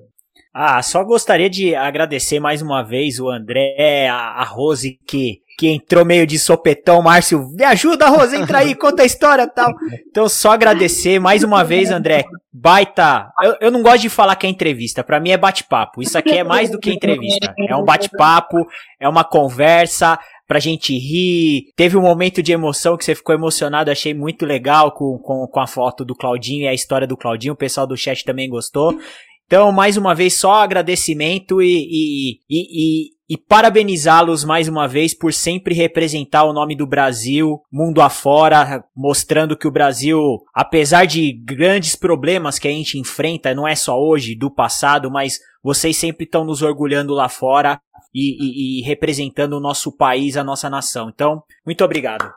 [0.57, 5.67] Ah, só gostaria de agradecer mais uma vez o André, a, a Rose, que, que
[5.67, 7.01] entrou meio de sopetão.
[7.01, 9.69] Márcio, me ajuda, Rose, entra aí, conta a história tal.
[10.09, 12.23] Então, só agradecer mais uma vez, André.
[12.53, 13.29] Baita.
[13.43, 16.01] Eu, eu não gosto de falar que é entrevista, para mim é bate-papo.
[16.01, 17.53] Isso aqui é mais do que entrevista.
[17.67, 18.65] É um bate-papo,
[18.97, 20.17] é uma conversa
[20.47, 21.65] pra gente rir.
[21.75, 25.59] Teve um momento de emoção que você ficou emocionado, achei muito legal com, com, com
[25.59, 27.55] a foto do Claudinho e a história do Claudinho.
[27.55, 28.97] O pessoal do chat também gostou.
[29.45, 35.31] Então, mais uma vez, só agradecimento e, e, e, e parabenizá-los mais uma vez por
[35.31, 40.19] sempre representar o nome do Brasil mundo afora, mostrando que o Brasil,
[40.53, 45.39] apesar de grandes problemas que a gente enfrenta, não é só hoje, do passado, mas
[45.63, 47.79] vocês sempre estão nos orgulhando lá fora
[48.13, 51.09] e, e, representando o nosso país, a nossa nação.
[51.13, 52.33] Então, muito obrigado.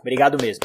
[0.00, 0.64] Obrigado mesmo.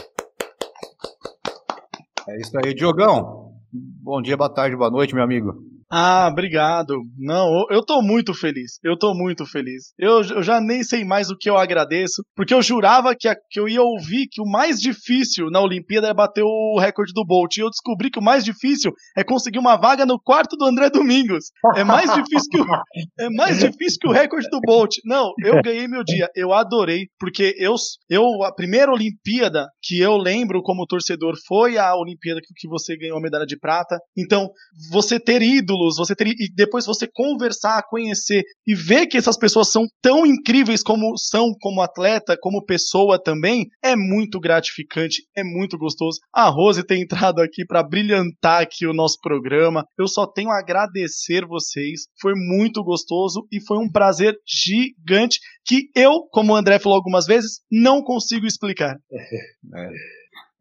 [2.27, 3.53] É isso aí, Diogão.
[3.71, 5.76] Bom dia, boa tarde, boa noite, meu amigo.
[5.89, 6.95] Ah, obrigado.
[7.17, 8.77] Não, eu tô muito feliz.
[8.83, 9.93] Eu tô muito feliz.
[9.97, 13.35] Eu, eu já nem sei mais o que eu agradeço, porque eu jurava que, a,
[13.35, 17.25] que eu ia ouvir que o mais difícil na Olimpíada é bater o recorde do
[17.25, 17.55] Bolt.
[17.55, 20.89] E eu descobri que o mais difícil é conseguir uma vaga no quarto do André
[20.89, 21.45] Domingos.
[21.75, 22.65] É mais difícil que o,
[23.19, 24.95] é mais difícil que o recorde do Bolt.
[25.05, 26.27] Não, eu ganhei meu dia.
[26.35, 27.75] Eu adorei, porque eu,
[28.09, 33.17] eu a primeira Olimpíada que eu lembro como torcedor foi a Olimpíada que você ganhou
[33.17, 33.97] a medalha de prata.
[34.17, 34.49] Então,
[34.91, 39.37] você ter ido ídolos, você ter, e depois você conversar, conhecer e ver que essas
[39.37, 45.43] pessoas são tão incríveis como são como atleta, como pessoa também, é muito gratificante, é
[45.43, 46.19] muito gostoso.
[46.33, 49.85] A Rose tem entrado aqui para brilhantar aqui o nosso programa.
[49.97, 52.07] Eu só tenho a agradecer vocês.
[52.19, 57.25] Foi muito gostoso e foi um prazer gigante que eu, como o André falou algumas
[57.25, 58.95] vezes, não consigo explicar.
[59.75, 59.89] É.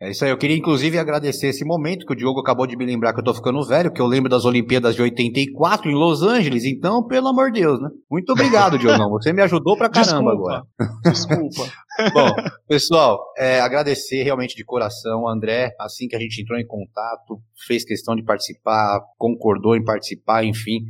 [0.00, 2.84] É isso aí, eu queria inclusive agradecer esse momento que o Diogo acabou de me
[2.84, 6.22] lembrar que eu tô ficando velho, que eu lembro das Olimpíadas de 84 em Los
[6.22, 7.88] Angeles, então, pelo amor de Deus, né?
[8.10, 10.32] Muito obrigado, Diogão, você me ajudou pra caramba Desculpa.
[10.32, 10.66] agora.
[11.02, 11.72] Desculpa.
[12.12, 12.28] Bom,
[12.68, 17.82] pessoal, é, agradecer realmente de coração, André, assim que a gente entrou em contato, fez
[17.82, 20.80] questão de participar, concordou em participar, enfim,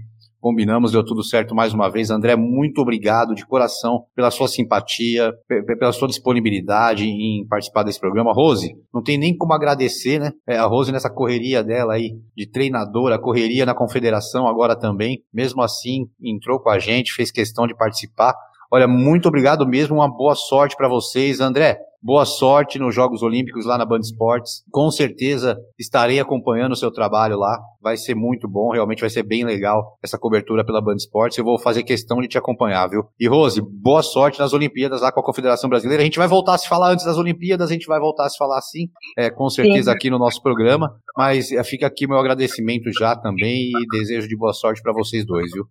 [0.47, 2.09] combinamos, deu tudo certo mais uma vez.
[2.09, 5.33] André, muito obrigado de coração pela sua simpatia,
[5.77, 8.33] pela sua disponibilidade em participar desse programa.
[8.33, 10.31] Rose, não tem nem como agradecer, né?
[10.47, 15.63] É, a Rose nessa correria dela aí de treinadora, correria na confederação agora também, mesmo
[15.63, 18.33] assim entrou com a gente, fez questão de participar.
[18.73, 21.77] Olha, muito obrigado mesmo, uma boa sorte para vocês, André.
[22.07, 24.63] Boa sorte nos Jogos Olímpicos lá na Band Esportes.
[24.71, 27.59] Com certeza estarei acompanhando o seu trabalho lá.
[27.83, 31.37] Vai ser muito bom, realmente vai ser bem legal essa cobertura pela Band Esportes.
[31.37, 33.03] Eu vou fazer questão de te acompanhar, viu?
[33.19, 36.01] E Rose, boa sorte nas Olimpíadas lá com a Confederação Brasileira.
[36.01, 38.29] A gente vai voltar a se falar antes das Olimpíadas, a gente vai voltar a
[38.29, 38.89] se falar sim,
[39.19, 39.97] é, com certeza sim.
[39.97, 40.95] aqui no nosso programa.
[41.17, 45.27] Mas é, fica aqui meu agradecimento já também e desejo de boa sorte para vocês
[45.27, 45.67] dois, viu?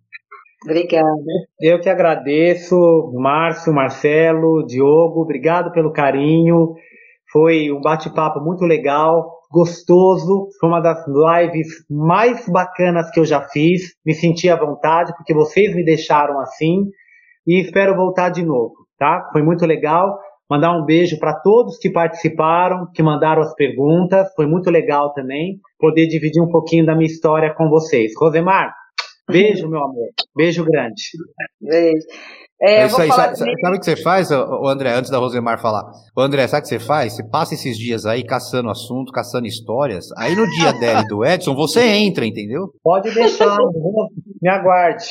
[0.64, 1.06] Obrigada.
[1.60, 2.76] Eu que agradeço,
[3.14, 6.74] Márcio, Marcelo, Diogo, obrigado pelo carinho.
[7.30, 10.48] Foi um bate-papo muito legal, gostoso.
[10.58, 13.94] Foi uma das lives mais bacanas que eu já fiz.
[14.04, 16.84] Me senti à vontade porque vocês me deixaram assim
[17.46, 19.28] e espero voltar de novo, tá?
[19.32, 20.18] Foi muito legal.
[20.48, 24.32] Mandar um beijo para todos que participaram, que mandaram as perguntas.
[24.34, 28.12] Foi muito legal também poder dividir um pouquinho da minha história com vocês.
[28.16, 28.72] Rosemar,
[29.28, 30.08] Beijo, meu amor.
[30.34, 31.02] Beijo grande.
[31.60, 32.06] Beijo.
[32.60, 33.08] É, é isso aí.
[33.10, 35.84] Sabe, sabe, o que você faz, o André, antes da Rosemar falar?
[36.16, 37.14] O André, sabe o que você faz?
[37.14, 40.06] Você passa esses dias aí caçando assunto, caçando histórias.
[40.16, 42.70] Aí no dia dela e do Edson, você entra, entendeu?
[42.82, 43.56] Pode deixar,
[44.40, 45.04] me aguarde.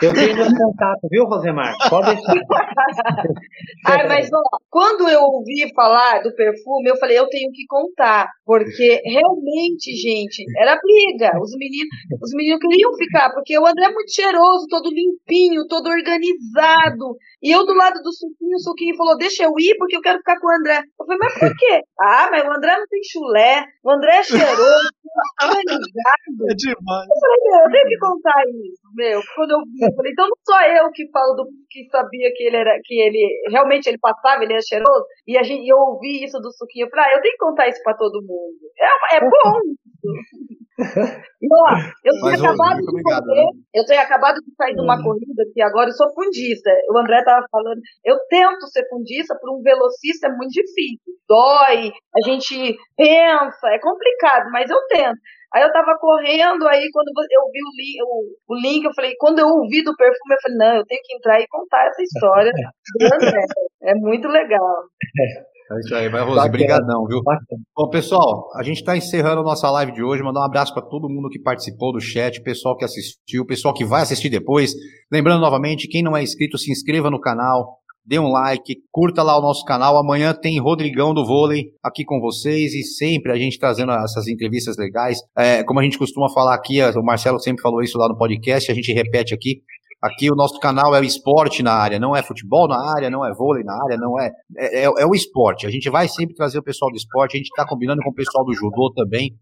[0.00, 1.74] Eu tenho meus contatos, viu, Rosemar?
[1.90, 2.34] Pode deixar.
[3.86, 8.28] Ai, mas ó, quando eu ouvi falar do perfume, eu falei, eu tenho que contar.
[8.44, 11.38] Porque realmente, gente, era briga.
[11.40, 11.88] Os meninos,
[12.22, 17.16] os meninos queriam ficar, porque o André é muito cheiroso, todo limpinho, todo organizado.
[17.42, 20.18] E eu do lado do suquinho, o suquinho falou, deixa eu ir, porque eu quero
[20.18, 20.78] ficar com o André.
[20.78, 21.82] Eu falei, mas por quê?
[22.00, 24.88] Ah, mas o André não tem chulé, o André é cheiroso,
[25.44, 26.40] organizado.
[26.48, 27.08] É demais.
[27.10, 29.20] Eu falei, meu, eu tenho que contar isso, meu.
[29.34, 32.44] Quando eu vi, eu falei, então não sou eu que falo do que sabia que
[32.44, 36.24] ele era, que ele realmente ele passava, ele era cheiroso, e a gente, eu ouvi
[36.24, 38.56] isso do suquinho, eu falei, ah, eu tenho que contar isso pra todo mundo.
[38.78, 39.60] É, é bom
[40.80, 41.66] ó,
[42.04, 43.50] eu tinha acabado de obrigado, correr, né?
[43.74, 45.04] eu tenho acabado de sair de uma hum.
[45.04, 46.70] corrida que agora eu sou fundista.
[46.90, 51.14] O André tava falando, eu tento ser fundista, para um velocista é muito difícil.
[51.28, 55.18] Dói, a gente pensa, é complicado, mas eu tento.
[55.54, 59.14] Aí eu tava correndo, aí quando eu vi o link, o, o link, eu falei,
[59.16, 62.02] quando eu ouvi do perfume, eu falei, não, eu tenho que entrar e contar essa
[62.02, 62.50] história
[62.98, 63.40] do André.
[63.84, 64.88] É muito legal.
[65.70, 66.48] É isso aí, vai, Rose.
[66.50, 67.20] Brigadão, viu?
[67.74, 70.22] Bom, pessoal, a gente está encerrando a nossa live de hoje.
[70.22, 73.84] Mandar um abraço para todo mundo que participou do chat, pessoal que assistiu, pessoal que
[73.84, 74.74] vai assistir depois.
[75.10, 79.38] Lembrando novamente, quem não é inscrito, se inscreva no canal, dê um like, curta lá
[79.38, 79.96] o nosso canal.
[79.96, 84.76] Amanhã tem Rodrigão do Vôlei aqui com vocês e sempre a gente trazendo essas entrevistas
[84.76, 85.18] legais.
[85.36, 88.70] É, como a gente costuma falar aqui, o Marcelo sempre falou isso lá no podcast,
[88.70, 89.62] a gente repete aqui.
[90.04, 93.24] Aqui o nosso canal é o esporte na área, não é futebol na área, não
[93.24, 94.30] é vôlei na área, não é.
[94.58, 95.66] É, é, é o esporte.
[95.66, 98.14] A gente vai sempre trazer o pessoal do esporte, a gente está combinando com o
[98.14, 99.34] pessoal do judô também.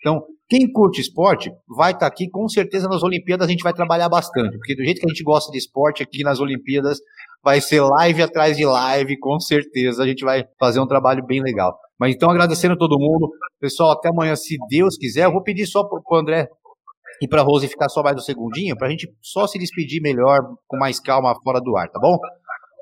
[0.00, 3.74] Então, quem curte esporte vai estar tá aqui, com certeza nas Olimpíadas a gente vai
[3.74, 6.98] trabalhar bastante, porque do jeito que a gente gosta de esporte aqui nas Olimpíadas,
[7.44, 11.42] vai ser live atrás de live, com certeza a gente vai fazer um trabalho bem
[11.42, 11.76] legal.
[12.00, 13.28] Mas então, agradecendo a todo mundo,
[13.60, 16.48] pessoal, até amanhã, se Deus quiser, eu vou pedir só para o André
[17.20, 20.00] e para a Rose ficar só mais um segundinho, para a gente só se despedir
[20.02, 22.18] melhor, com mais calma, fora do ar, tá bom?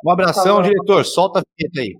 [0.07, 1.97] Um abração, diretor, solta a vinheta aí.